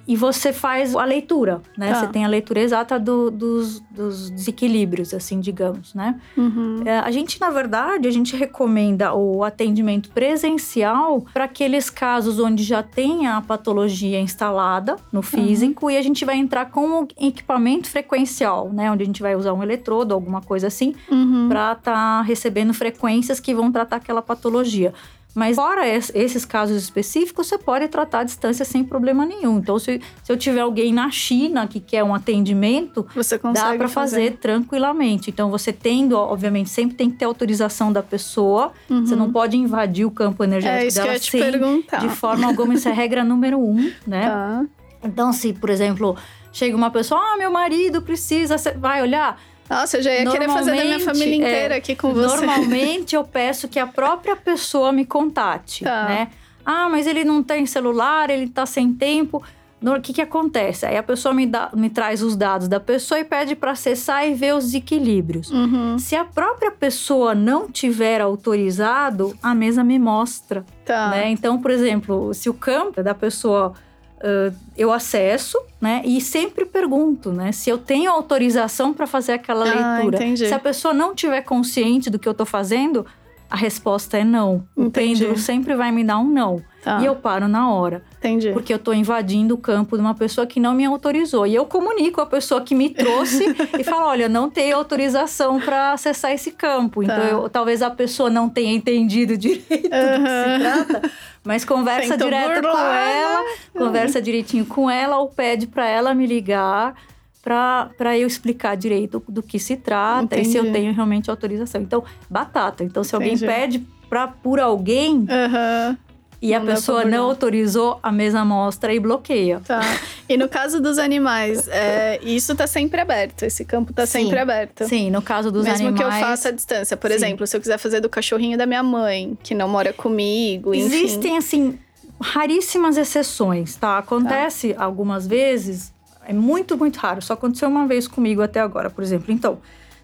e 0.06 0.16
você 0.16 0.52
faz 0.52 0.94
a 0.96 1.04
leitura, 1.04 1.60
né? 1.78 1.92
Tá. 1.92 2.00
Você 2.00 2.06
tem 2.08 2.24
a 2.24 2.28
leitura 2.28 2.60
exata 2.60 2.98
do- 2.98 3.30
dos, 3.30 3.80
dos 3.90 4.30
desequilíbrios, 4.30 5.14
assim, 5.14 5.38
digamos, 5.40 5.94
né? 5.94 6.20
Uhum. 6.36 6.82
É, 6.84 6.98
a 6.98 7.10
gente, 7.10 7.40
na 7.40 7.50
verdade, 7.50 8.08
a 8.08 8.10
gente 8.10 8.34
recomenda 8.36 9.14
o 9.14 9.44
atendimento 9.44 10.10
presencial 10.10 11.24
para 11.32 11.44
aqueles 11.44 11.88
casos 11.88 12.38
onde 12.40 12.62
já 12.64 12.82
tem 12.82 13.26
a 13.26 13.40
patologia 13.40 14.20
instalada 14.20 14.96
no 15.12 15.22
físico 15.22 15.90
e 15.90 15.96
a 15.96 16.02
gente 16.02 16.24
vai 16.24 16.36
entrar 16.36 16.66
com 16.70 17.02
o 17.02 17.08
equipamento 17.20 17.88
frequencial, 17.88 18.70
né? 18.72 18.90
Onde 18.90 19.02
a 19.02 19.06
gente 19.06 19.22
vai 19.22 19.36
usar 19.36 19.52
um 19.52 19.62
eletrodo, 19.62 20.12
alguma 20.14 20.40
coisa 20.40 20.66
assim, 20.66 20.94
Uhum. 21.10 21.48
para 21.48 21.72
estar 21.72 22.22
recebendo 22.22 22.74
frequências 22.74 23.38
que 23.38 23.54
vão 23.54 23.70
tratar 23.70 23.96
aquela 23.96 24.20
patologia. 24.22 24.92
Mas 25.34 25.56
fora 25.56 25.88
es- 25.88 26.12
esses 26.14 26.44
casos 26.44 26.76
específicos, 26.82 27.46
você 27.46 27.56
pode 27.56 27.88
tratar 27.88 28.20
à 28.20 28.24
distância 28.24 28.64
sem 28.66 28.84
problema 28.84 29.24
nenhum. 29.24 29.58
Então, 29.58 29.78
se, 29.78 30.00
se 30.22 30.30
eu 30.30 30.36
tiver 30.36 30.60
alguém 30.60 30.92
na 30.92 31.10
China 31.10 31.66
que 31.66 31.80
quer 31.80 32.04
um 32.04 32.14
atendimento, 32.14 33.06
Você 33.14 33.38
consegue 33.38 33.70
dá 33.72 33.76
para 33.76 33.88
fazer 33.88 34.32
tranquilamente. 34.36 35.30
Então, 35.30 35.50
você 35.50 35.72
tendo, 35.72 36.16
obviamente, 36.16 36.68
sempre 36.68 36.96
tem 36.96 37.10
que 37.10 37.16
ter 37.16 37.24
autorização 37.24 37.92
da 37.92 38.02
pessoa. 38.02 38.72
Você 38.88 39.16
não 39.16 39.32
pode 39.32 39.56
invadir 39.56 40.04
o 40.04 40.10
campo 40.10 40.44
energético 40.44 40.72
Uhum. 40.72 40.82
É 40.82 40.86
isso 40.86 40.96
que 40.96 41.00
eu 41.00 41.04
dela 41.04 41.14
ia 41.14 41.20
te 41.20 41.30
sem, 41.30 41.40
perguntar. 41.40 41.98
de 41.98 42.08
forma 42.10 42.46
alguma. 42.46 42.74
Isso 42.74 42.88
é 42.88 42.92
regra 42.92 43.24
número 43.24 43.58
um, 43.58 43.90
né? 44.06 44.28
Tá. 44.28 44.64
Então, 45.02 45.32
se, 45.32 45.52
por 45.52 45.70
exemplo, 45.70 46.16
chega 46.52 46.76
uma 46.76 46.90
pessoa, 46.90 47.20
ah, 47.20 47.36
meu 47.38 47.50
marido 47.50 48.02
precisa, 48.02 48.58
você 48.58 48.72
vai 48.72 49.00
olhar. 49.02 49.40
Nossa, 49.72 49.96
eu 49.98 50.02
já 50.02 50.12
ia 50.14 50.30
querer 50.30 50.48
fazer 50.48 50.76
da 50.76 50.84
minha 50.84 51.00
família 51.00 51.34
inteira 51.36 51.74
é, 51.74 51.78
aqui 51.78 51.94
com 51.96 52.12
você. 52.12 52.26
Normalmente 52.46 53.14
eu 53.16 53.24
peço 53.24 53.68
que 53.68 53.78
a 53.78 53.86
própria 53.86 54.36
pessoa 54.36 54.92
me 54.92 55.04
contate, 55.04 55.84
Tá. 55.84 56.04
né? 56.06 56.28
Ah, 56.64 56.88
mas 56.88 57.06
ele 57.06 57.24
não 57.24 57.42
tem 57.42 57.66
celular, 57.66 58.30
ele 58.30 58.48
tá 58.48 58.64
sem 58.66 58.92
tempo. 58.92 59.42
O 59.84 60.00
que 60.00 60.12
que 60.12 60.22
acontece? 60.22 60.86
Aí 60.86 60.96
a 60.96 61.02
pessoa 61.02 61.34
me, 61.34 61.44
dá, 61.44 61.70
me 61.74 61.90
traz 61.90 62.22
os 62.22 62.36
dados 62.36 62.68
da 62.68 62.78
pessoa 62.78 63.18
e 63.18 63.24
pede 63.24 63.56
para 63.56 63.72
acessar 63.72 64.24
e 64.28 64.32
ver 64.32 64.54
os 64.54 64.66
desequilíbrios. 64.66 65.50
Uhum. 65.50 65.98
Se 65.98 66.14
a 66.14 66.24
própria 66.24 66.70
pessoa 66.70 67.34
não 67.34 67.68
tiver 67.68 68.20
autorizado, 68.20 69.36
a 69.42 69.52
mesa 69.54 69.82
me 69.82 69.98
mostra, 69.98 70.64
Tá. 70.84 71.08
né? 71.10 71.30
Então, 71.30 71.60
por 71.60 71.70
exemplo, 71.72 72.32
se 72.32 72.48
o 72.48 72.54
campo 72.54 73.02
da 73.02 73.12
pessoa 73.12 73.74
ah, 74.22 74.52
eu 74.76 74.92
acesso, 74.92 75.58
né? 75.80 76.02
E 76.04 76.20
sempre 76.20 76.64
pergunto, 76.64 77.32
né? 77.32 77.52
Se 77.52 77.68
eu 77.70 77.78
tenho 77.78 78.10
autorização 78.10 78.92
para 78.94 79.06
fazer 79.06 79.32
aquela 79.32 79.68
Ah, 79.68 79.94
leitura. 79.96 80.16
entendi. 80.16 80.46
Se 80.46 80.54
a 80.54 80.58
pessoa 80.58 80.94
não 80.94 81.14
tiver 81.14 81.42
consciente 81.42 82.08
do 82.08 82.18
que 82.18 82.28
eu 82.28 82.34
tô 82.34 82.44
fazendo, 82.46 83.04
a 83.50 83.56
resposta 83.56 84.16
é 84.18 84.24
não. 84.24 84.66
O 84.76 84.84
Entendi. 84.84 85.20
pêndulo 85.20 85.38
sempre 85.38 85.74
vai 85.74 85.92
me 85.92 86.02
dar 86.04 86.18
um 86.18 86.28
não. 86.28 86.62
Tá. 86.82 87.00
E 87.00 87.04
eu 87.06 87.14
paro 87.16 87.46
na 87.48 87.70
hora. 87.70 88.02
Entendi. 88.22 88.52
Porque 88.52 88.72
eu 88.72 88.78
tô 88.78 88.92
invadindo 88.92 89.54
o 89.54 89.58
campo 89.58 89.96
de 89.96 90.00
uma 90.00 90.14
pessoa 90.14 90.46
que 90.46 90.60
não 90.60 90.74
me 90.74 90.84
autorizou. 90.84 91.44
E 91.44 91.52
eu 91.54 91.66
comunico 91.66 92.20
a 92.20 92.26
pessoa 92.26 92.60
que 92.60 92.72
me 92.72 92.88
trouxe 92.88 93.44
e 93.76 93.82
falo: 93.82 94.06
olha, 94.06 94.24
eu 94.24 94.30
não 94.30 94.48
tenho 94.48 94.76
autorização 94.76 95.58
para 95.60 95.92
acessar 95.92 96.30
esse 96.30 96.52
campo. 96.52 97.02
Então, 97.02 97.16
Tá. 97.16 97.24
eu- 97.28 97.48
talvez 97.50 97.82
a 97.82 97.90
pessoa 97.90 98.30
não 98.30 98.48
tenha 98.48 98.72
entendido 98.72 99.36
direito 99.38 99.64
do 99.66 99.78
que 99.78 99.88
se 99.88 100.58
trata, 100.60 101.10
mas 101.44 101.64
conversa 101.64 102.10
Tentou 102.12 102.28
direto 102.28 102.54
com 102.62 102.68
burlar, 102.68 102.92
né? 102.92 103.20
ela, 103.22 103.44
conversa 103.76 104.22
direitinho 104.22 104.64
com 104.66 104.88
ela 104.88 105.18
ou 105.18 105.28
pede 105.28 105.66
para 105.66 105.88
ela 105.88 106.14
me 106.14 106.26
ligar. 106.26 106.94
Para 107.42 108.16
eu 108.16 108.28
explicar 108.28 108.76
direito 108.76 109.20
do 109.28 109.42
que 109.42 109.58
se 109.58 109.76
trata 109.76 110.38
e 110.38 110.44
se 110.44 110.56
eu 110.56 110.62
Entendi. 110.62 110.78
tenho 110.78 110.94
realmente 110.94 111.28
autorização. 111.28 111.80
Então, 111.82 112.04
batata. 112.30 112.84
Então, 112.84 113.02
se 113.02 113.12
alguém 113.16 113.32
Entendi. 113.34 113.46
pede 113.52 113.86
pra, 114.08 114.28
por 114.28 114.60
alguém, 114.60 115.26
Aham. 115.28 115.98
E 116.42 116.52
a 116.52 116.58
Não 116.58 116.66
pra 116.66 116.74
pessoa 116.74 117.04
não 117.04 117.26
autorizou, 117.26 118.00
a 118.02 118.10
mesa 118.10 118.44
mostra 118.44 118.92
e 118.92 118.98
bloqueia. 118.98 119.60
Tá. 119.64 119.80
E 120.28 120.36
no 120.36 120.48
caso 120.48 120.80
dos 120.80 120.98
animais, 120.98 121.68
é, 121.68 122.18
isso 122.20 122.52
tá 122.56 122.66
sempre 122.66 123.00
aberto. 123.00 123.44
Esse 123.44 123.64
campo 123.64 123.92
tá 123.92 124.04
Sim. 124.04 124.24
sempre 124.24 124.40
aberto. 124.40 124.84
Sim, 124.84 125.08
no 125.10 125.22
caso 125.22 125.52
dos 125.52 125.64
Mesmo 125.64 125.86
animais. 125.88 126.14
que 126.16 126.20
eu 126.22 126.26
faça 126.28 126.48
a 126.48 126.52
distância. 126.52 126.96
Por 126.96 127.10
Sim. 127.10 127.16
exemplo, 127.16 127.46
se 127.46 127.56
eu 127.56 127.60
quiser 127.60 127.78
fazer 127.78 128.00
do 128.00 128.08
cachorrinho 128.08 128.58
da 128.58 128.66
minha 128.66 128.82
mãe, 128.82 129.38
que 129.40 129.54
não 129.54 129.68
mora 129.68 129.92
comigo, 129.92 130.74
enfim. 130.74 130.86
Existem, 130.86 131.38
assim, 131.38 131.78
raríssimas 132.20 132.96
exceções, 132.96 133.76
tá? 133.76 133.98
Acontece 133.98 134.74
algumas 134.76 135.28
vezes, 135.28 135.92
é 136.26 136.32
muito, 136.32 136.76
muito 136.76 136.96
raro. 136.96 137.22
Só 137.22 137.34
aconteceu 137.34 137.68
uma 137.68 137.86
vez 137.86 138.08
comigo 138.08 138.42
até 138.42 138.58
agora, 138.58 138.90
por 138.90 139.04
exemplo. 139.04 139.32
Então, 139.32 139.60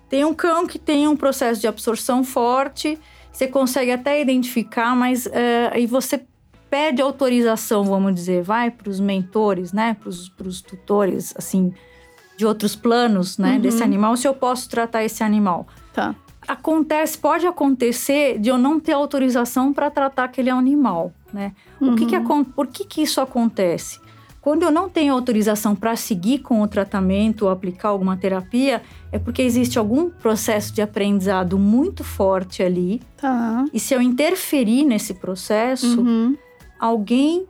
tem 0.08 0.24
um 0.24 0.32
cão 0.32 0.68
que 0.68 0.78
tem 0.78 1.08
um 1.08 1.16
processo 1.16 1.60
de 1.60 1.66
absorção 1.66 2.22
forte, 2.22 2.96
você 3.32 3.46
consegue 3.46 3.90
até 3.92 4.20
identificar, 4.20 4.96
mas 4.96 5.26
é, 5.26 5.70
aí 5.72 5.86
você 5.86 6.20
pede 6.70 7.00
autorização, 7.00 7.84
vamos 7.84 8.14
dizer, 8.14 8.42
vai 8.42 8.70
para 8.70 8.90
os 8.90 9.00
mentores, 9.00 9.72
né? 9.72 9.96
Para 10.00 10.08
os 10.48 10.60
tutores, 10.60 11.34
assim, 11.36 11.72
de 12.36 12.44
outros 12.44 12.76
planos, 12.76 13.38
né? 13.38 13.54
Uhum. 13.54 13.60
Desse 13.60 13.82
animal, 13.82 14.16
se 14.16 14.28
eu 14.28 14.34
posso 14.34 14.68
tratar 14.68 15.04
esse 15.04 15.22
animal. 15.22 15.66
Tá. 15.92 16.14
acontece, 16.46 17.18
pode 17.18 17.46
acontecer 17.46 18.38
de 18.38 18.48
eu 18.48 18.56
não 18.56 18.80
ter 18.80 18.92
autorização 18.92 19.70
para 19.72 19.90
tratar 19.90 20.24
aquele 20.24 20.48
animal, 20.48 21.12
né? 21.30 21.52
O 21.78 21.94
que 21.94 22.06
que 22.06 22.16
Uhum. 22.16 22.44
por 22.44 22.66
que 22.68 22.84
que 22.86 23.02
isso 23.02 23.20
acontece? 23.20 24.00
Quando 24.48 24.62
eu 24.62 24.70
não 24.70 24.88
tenho 24.88 25.12
autorização 25.12 25.76
para 25.76 25.94
seguir 25.94 26.38
com 26.38 26.62
o 26.62 26.66
tratamento 26.66 27.42
ou 27.42 27.50
aplicar 27.50 27.90
alguma 27.90 28.16
terapia, 28.16 28.80
é 29.12 29.18
porque 29.18 29.42
existe 29.42 29.78
algum 29.78 30.08
processo 30.08 30.72
de 30.72 30.80
aprendizado 30.80 31.58
muito 31.58 32.02
forte 32.02 32.62
ali. 32.62 33.02
Tá. 33.18 33.66
E 33.74 33.78
se 33.78 33.92
eu 33.92 34.00
interferir 34.00 34.84
nesse 34.84 35.12
processo, 35.12 36.00
Uhum. 36.00 36.34
alguém 36.80 37.44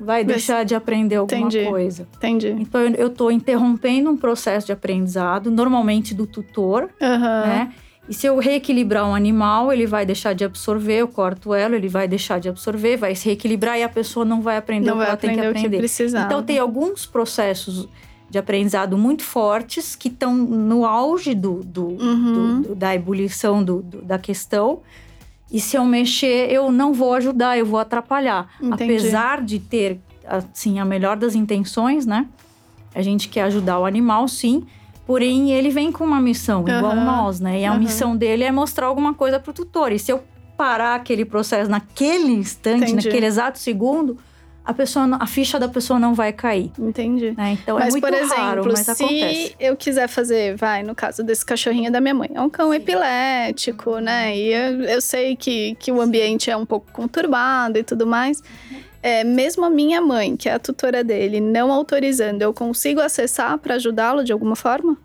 vai 0.00 0.24
deixar 0.24 0.64
de 0.64 0.74
aprender 0.74 1.14
alguma 1.14 1.46
Entendi. 1.46 1.64
coisa. 1.64 2.08
Entendi. 2.16 2.48
Então 2.58 2.80
eu- 2.80 3.06
estou 3.06 3.30
interrompendo 3.30 4.10
um 4.10 4.16
processo 4.16 4.66
de 4.66 4.72
aprendizado, 4.72 5.48
normalmente 5.48 6.12
do 6.12 6.26
tutor, 6.26 6.90
Aham. 7.00 7.46
né? 7.46 7.72
E 8.08 8.14
se 8.14 8.26
eu 8.26 8.36
reequilibrar 8.38 9.08
um 9.08 9.14
animal, 9.14 9.72
ele 9.72 9.86
vai 9.86 10.04
deixar 10.04 10.32
de 10.34 10.44
absorver, 10.44 10.94
eu 10.98 11.08
corto 11.08 11.54
ela, 11.54 11.76
ele 11.76 11.88
vai 11.88 12.08
deixar 12.08 12.40
de 12.40 12.48
absorver, 12.48 12.96
vai 12.96 13.14
se 13.14 13.26
reequilibrar 13.26 13.78
e 13.78 13.82
a 13.84 13.88
pessoa 13.88 14.24
não 14.24 14.40
vai 14.42 14.56
aprender 14.56 14.86
Não 14.86 14.94
o 14.94 14.98
que 14.98 15.02
vai 15.04 15.08
ela 15.08 15.16
tem 15.16 15.30
aprender 15.30 15.42
que 15.42 15.48
o 15.48 15.52
que 15.52 15.58
aprender. 15.60 15.78
precisava. 15.78 16.26
Então 16.26 16.42
tem 16.42 16.58
alguns 16.58 17.06
processos 17.06 17.88
de 18.28 18.38
aprendizado 18.38 18.98
muito 18.98 19.22
fortes 19.22 19.94
que 19.94 20.08
estão 20.08 20.34
no 20.34 20.84
auge 20.84 21.32
do, 21.34 21.60
do- 21.62 21.96
Uhum. 22.02 22.62
do- 22.62 22.74
da 22.74 22.94
ebulição 22.94 23.62
do- 23.62 23.82
da 23.82 24.18
questão. 24.18 24.80
E 25.50 25.60
se 25.60 25.76
eu 25.76 25.84
mexer, 25.84 26.50
eu 26.50 26.72
não 26.72 26.92
vou 26.92 27.14
ajudar, 27.14 27.56
eu 27.58 27.66
vou 27.66 27.78
atrapalhar. 27.78 28.48
Entendi. 28.60 28.94
Apesar 28.94 29.42
de 29.42 29.58
ter, 29.60 30.00
assim, 30.26 30.80
a 30.80 30.84
melhor 30.84 31.16
das 31.16 31.34
intenções, 31.34 32.04
né? 32.06 32.26
A 32.94 33.00
gente 33.02 33.28
quer 33.28 33.42
ajudar 33.42 33.78
o 33.78 33.84
animal, 33.84 34.26
sim. 34.26 34.66
Porém, 35.12 35.52
ele 35.52 35.68
vem 35.68 35.92
com 35.92 36.04
uma 36.04 36.22
missão, 36.22 36.62
igual 36.62 36.92
Aham. 36.92 37.04
nós, 37.04 37.38
né? 37.38 37.60
E 37.60 37.66
a 37.66 37.70
Aham. 37.72 37.78
missão 37.78 38.16
dele 38.16 38.44
é 38.44 38.50
mostrar 38.50 38.86
alguma 38.86 39.12
coisa 39.12 39.38
pro 39.38 39.52
tutor. 39.52 39.92
E 39.92 39.98
se 39.98 40.10
eu 40.10 40.24
parar 40.56 40.94
aquele 40.94 41.26
processo 41.26 41.70
naquele 41.70 42.32
instante, 42.32 42.84
Entendi. 42.84 43.08
naquele 43.08 43.26
exato 43.26 43.58
segundo, 43.58 44.16
a 44.64 44.72
pessoa, 44.72 45.18
a 45.20 45.26
ficha 45.26 45.58
da 45.58 45.68
pessoa 45.68 45.98
não 46.00 46.14
vai 46.14 46.32
cair. 46.32 46.72
Entendi. 46.78 47.34
né? 47.36 47.58
Então 47.62 47.76
é 47.78 47.80
mas, 47.80 47.92
muito 47.92 48.02
por 48.02 48.14
exemplo, 48.14 48.42
raro, 48.42 48.64
mas 48.72 48.86
se 48.86 49.04
acontece. 49.04 49.56
eu 49.60 49.76
quiser 49.76 50.08
fazer, 50.08 50.56
vai, 50.56 50.82
no 50.82 50.94
caso 50.94 51.22
desse 51.22 51.44
cachorrinho 51.44 51.92
da 51.92 52.00
minha 52.00 52.14
mãe, 52.14 52.30
é 52.32 52.40
um 52.40 52.48
cão 52.48 52.72
epilético, 52.72 53.98
né? 53.98 54.34
E 54.34 54.46
eu, 54.50 54.80
eu 54.84 55.00
sei 55.02 55.36
que, 55.36 55.74
que 55.74 55.92
o 55.92 56.00
ambiente 56.00 56.50
é 56.50 56.56
um 56.56 56.64
pouco 56.64 56.90
conturbado 56.90 57.76
e 57.78 57.82
tudo 57.84 58.06
mais. 58.06 58.42
É, 59.02 59.24
mesmo 59.24 59.64
a 59.64 59.70
minha 59.70 60.00
mãe, 60.00 60.36
que 60.36 60.48
é 60.48 60.52
a 60.54 60.58
tutora 60.58 61.02
dele, 61.02 61.40
não 61.40 61.72
autorizando, 61.72 62.40
eu 62.42 62.54
consigo 62.54 63.00
acessar 63.00 63.58
para 63.58 63.74
ajudá-lo 63.74 64.22
de 64.24 64.32
alguma 64.32 64.54
forma? 64.54 64.96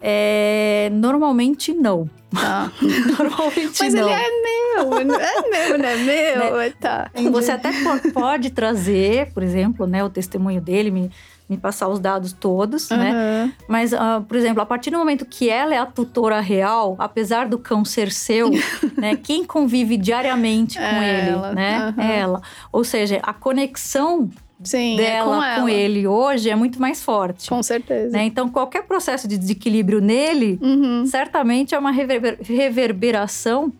É, 0.00 0.90
normalmente 0.92 1.72
não. 1.72 2.08
Tá. 2.30 2.70
Normalmente 3.18 3.78
Mas 3.80 3.94
não. 3.94 4.10
ele 4.10 4.12
é 4.12 4.42
meu, 4.42 4.98
é 4.98 5.04
meu, 5.04 5.78
não 5.78 5.88
é 5.88 5.96
meu? 5.96 6.72
Tá. 6.78 7.10
Você 7.32 7.50
até 7.52 7.70
po- 7.72 8.12
pode 8.12 8.50
trazer, 8.50 9.32
por 9.32 9.42
exemplo, 9.42 9.86
né, 9.86 10.04
o 10.04 10.10
testemunho 10.10 10.60
dele, 10.60 10.90
me, 10.90 11.10
me 11.48 11.56
passar 11.56 11.88
os 11.88 12.00
dados 12.00 12.32
todos, 12.32 12.90
né? 12.90 13.10
Aham. 13.12 13.52
Mas, 13.68 13.94
ah, 13.94 14.22
por 14.26 14.36
exemplo, 14.36 14.60
a 14.62 14.66
partir 14.66 14.90
do 14.90 14.98
momento 14.98 15.24
que 15.24 15.48
ela 15.48 15.74
é 15.74 15.78
a 15.78 15.86
tutora 15.86 16.40
real, 16.40 16.96
apesar 16.98 17.46
do 17.48 17.58
cão 17.58 17.84
ser 17.84 18.10
seu, 18.10 18.50
né? 18.98 19.14
Quem 19.16 19.44
convive 19.44 19.96
diariamente 19.96 20.76
com 20.78 20.84
É 20.84 21.18
ele, 21.20 21.30
ela, 21.30 21.52
né? 21.54 21.76
aham. 21.96 22.02
É 22.02 22.18
ela. 22.18 22.42
Ou 22.72 22.82
seja, 22.82 23.20
a 23.22 23.32
conexão 23.32 24.28
Sim, 24.64 24.94
é 24.94 24.96
dela 24.96 25.36
com, 25.54 25.60
com, 25.62 25.68
ela. 25.68 25.70
ele 25.70 26.06
hoje 26.06 26.50
é 26.50 26.56
muito 26.56 26.80
mais 26.80 27.02
forte. 27.02 27.48
Com 27.48 27.62
certeza. 27.62 28.10
né? 28.16 28.24
Então, 28.24 28.48
qualquer 28.48 28.82
processo 28.84 29.28
de 29.28 29.38
desequilíbrio 29.38 30.00
nele, 30.00 30.58
Uhum. 30.60 31.06
certamente 31.06 31.74
é 31.74 31.78
uma 31.78 31.90
reverber- 31.92 32.38
reverberação, 32.42 33.72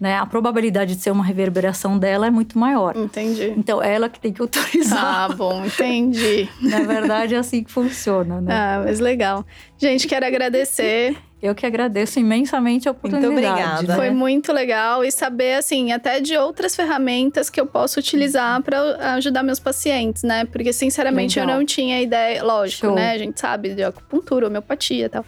né? 0.00 0.16
A 0.16 0.24
probabilidade 0.24 0.96
de 0.96 1.02
ser 1.02 1.10
uma 1.10 1.22
reverberação 1.22 1.98
dela 1.98 2.26
é 2.26 2.30
muito 2.30 2.58
maior. 2.58 2.96
Entendi. 2.96 3.52
Então, 3.56 3.82
é 3.82 3.94
ela 3.94 4.08
que 4.08 4.18
tem 4.18 4.32
que 4.32 4.40
autorizar. 4.40 5.04
Ah, 5.04 5.28
bom, 5.28 5.64
entendi. 5.64 6.48
Na 6.62 6.80
verdade, 6.80 7.34
é 7.34 7.38
assim 7.38 7.62
que 7.62 7.70
funciona, 7.70 8.40
né? 8.40 8.52
Ah, 8.54 8.82
mas 8.84 8.98
legal. 8.98 9.44
Gente, 9.76 10.08
quero 10.08 10.24
agradecer. 10.24 11.16
Eu 11.42 11.54
que 11.54 11.64
agradeço 11.64 12.20
imensamente 12.20 12.86
a 12.86 12.92
oportunidade. 12.92 13.32
obrigada. 13.32 13.82
né? 13.88 13.96
Foi 13.96 14.10
muito 14.10 14.52
legal 14.52 15.02
e 15.02 15.10
saber, 15.10 15.54
assim, 15.54 15.90
até 15.90 16.20
de 16.20 16.36
outras 16.36 16.76
ferramentas 16.76 17.48
que 17.48 17.58
eu 17.58 17.66
posso 17.66 17.98
utilizar 17.98 18.62
para 18.62 19.14
ajudar 19.14 19.42
meus 19.42 19.58
pacientes, 19.58 20.22
né? 20.22 20.44
Porque, 20.44 20.70
sinceramente, 20.70 21.38
Legal. 21.38 21.54
eu 21.54 21.58
não 21.58 21.66
tinha 21.66 22.00
ideia. 22.00 22.42
Lógico, 22.42 22.88
Show. 22.88 22.94
né? 22.94 23.12
A 23.12 23.18
gente 23.18 23.40
sabe 23.40 23.74
de 23.74 23.82
acupuntura, 23.82 24.48
homeopatia 24.48 25.06
e 25.06 25.08
tal. 25.08 25.24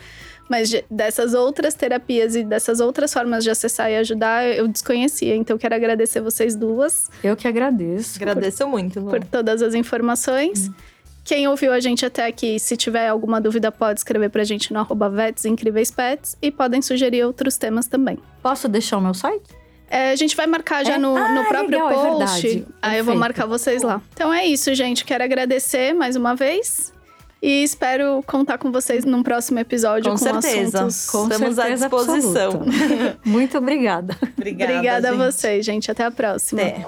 Mas 0.53 0.68
de- 0.68 0.84
dessas 0.90 1.32
outras 1.32 1.72
terapias 1.72 2.36
e 2.36 2.44
dessas 2.44 2.78
outras 2.78 3.11
formas 3.11 3.42
de 3.42 3.48
acessar 3.48 3.90
e 3.90 3.96
ajudar, 3.96 4.44
eu 4.46 4.68
desconhecia. 4.68 5.34
Então, 5.34 5.57
quero 5.57 5.74
agradecer 5.74 6.20
vocês 6.20 6.55
duas 6.55 7.09
Eu 7.24 7.34
que 7.34 7.48
agradeço. 7.48 8.16
Agradeço 8.16 8.68
muito, 8.68 9.00
Lu. 9.00 9.09
por 9.09 9.24
todas 9.24 9.62
as 9.62 9.74
informações. 9.74 10.70
Quem 11.24 11.48
ouviu 11.48 11.72
a 11.72 11.80
gente 11.80 12.05
até 12.05 12.26
aqui, 12.26 12.59
se 12.59 12.76
tiver 12.76 13.09
alguma 13.09 13.40
dúvida, 13.40 13.72
pode 13.72 14.00
escrever 14.00 14.28
pra 14.28 14.44
gente 14.44 14.72
no 14.74 14.80
arroba 14.80 15.09
Vets 15.09 15.46
Incríveis 15.46 15.90
Pets 15.90 16.36
e 16.42 16.50
podem 16.50 16.82
sugerir 16.82 17.24
outros 17.24 17.57
temas 17.57 17.86
também. 17.86 18.18
Posso 18.42 18.68
deixar 18.68 18.98
o 18.98 19.00
meu 19.00 19.14
site? 19.14 19.44
É, 19.88 20.11
a 20.11 20.16
gente 20.16 20.36
vai 20.36 20.46
marcar 20.46 20.84
já 20.84 20.94
É? 20.94 20.98
no, 20.98 21.16
Ah, 21.16 21.28
no 21.32 21.44
próprio 21.48 21.70
legal, 21.86 21.90
é 21.90 21.94
post. 21.94 22.42
verdade. 22.48 22.66
Aí 22.82 22.98
eu 22.98 23.05
vou 23.05 23.14
marcar 23.14 23.46
vocês 23.46 23.82
lá. 23.82 24.03
Então 24.12 24.32
é 24.34 24.44
isso, 24.46 24.74
gente. 24.74 25.05
Quero 25.05 25.22
agradecer 25.24 25.94
mais 25.94 26.14
uma 26.16 26.34
vez. 26.34 26.91
E 27.43 27.64
espero 27.64 28.22
contar 28.24 28.57
com 28.57 28.70
vocês 28.70 29.05
num 29.05 29.20
próximo 29.20 29.59
episódio 29.59 30.12
com, 30.12 30.16
com 30.16 30.40
certeza. 30.40 30.86
assuntos. 30.86 31.11
Com 31.11 31.24
Estamos 31.24 31.57
certeza 31.57 31.86
à 31.86 31.88
disposição. 31.88 32.62
Muito 33.26 33.59
obrigada. 33.59 34.16
Obrigada, 34.38 34.72
obrigada 34.72 35.09
gente. 35.09 35.20
a 35.20 35.26
vocês, 35.30 35.66
gente. 35.66 35.90
Até 35.90 36.05
a 36.05 36.11
próxima. 36.12 36.62
Até. 36.62 36.86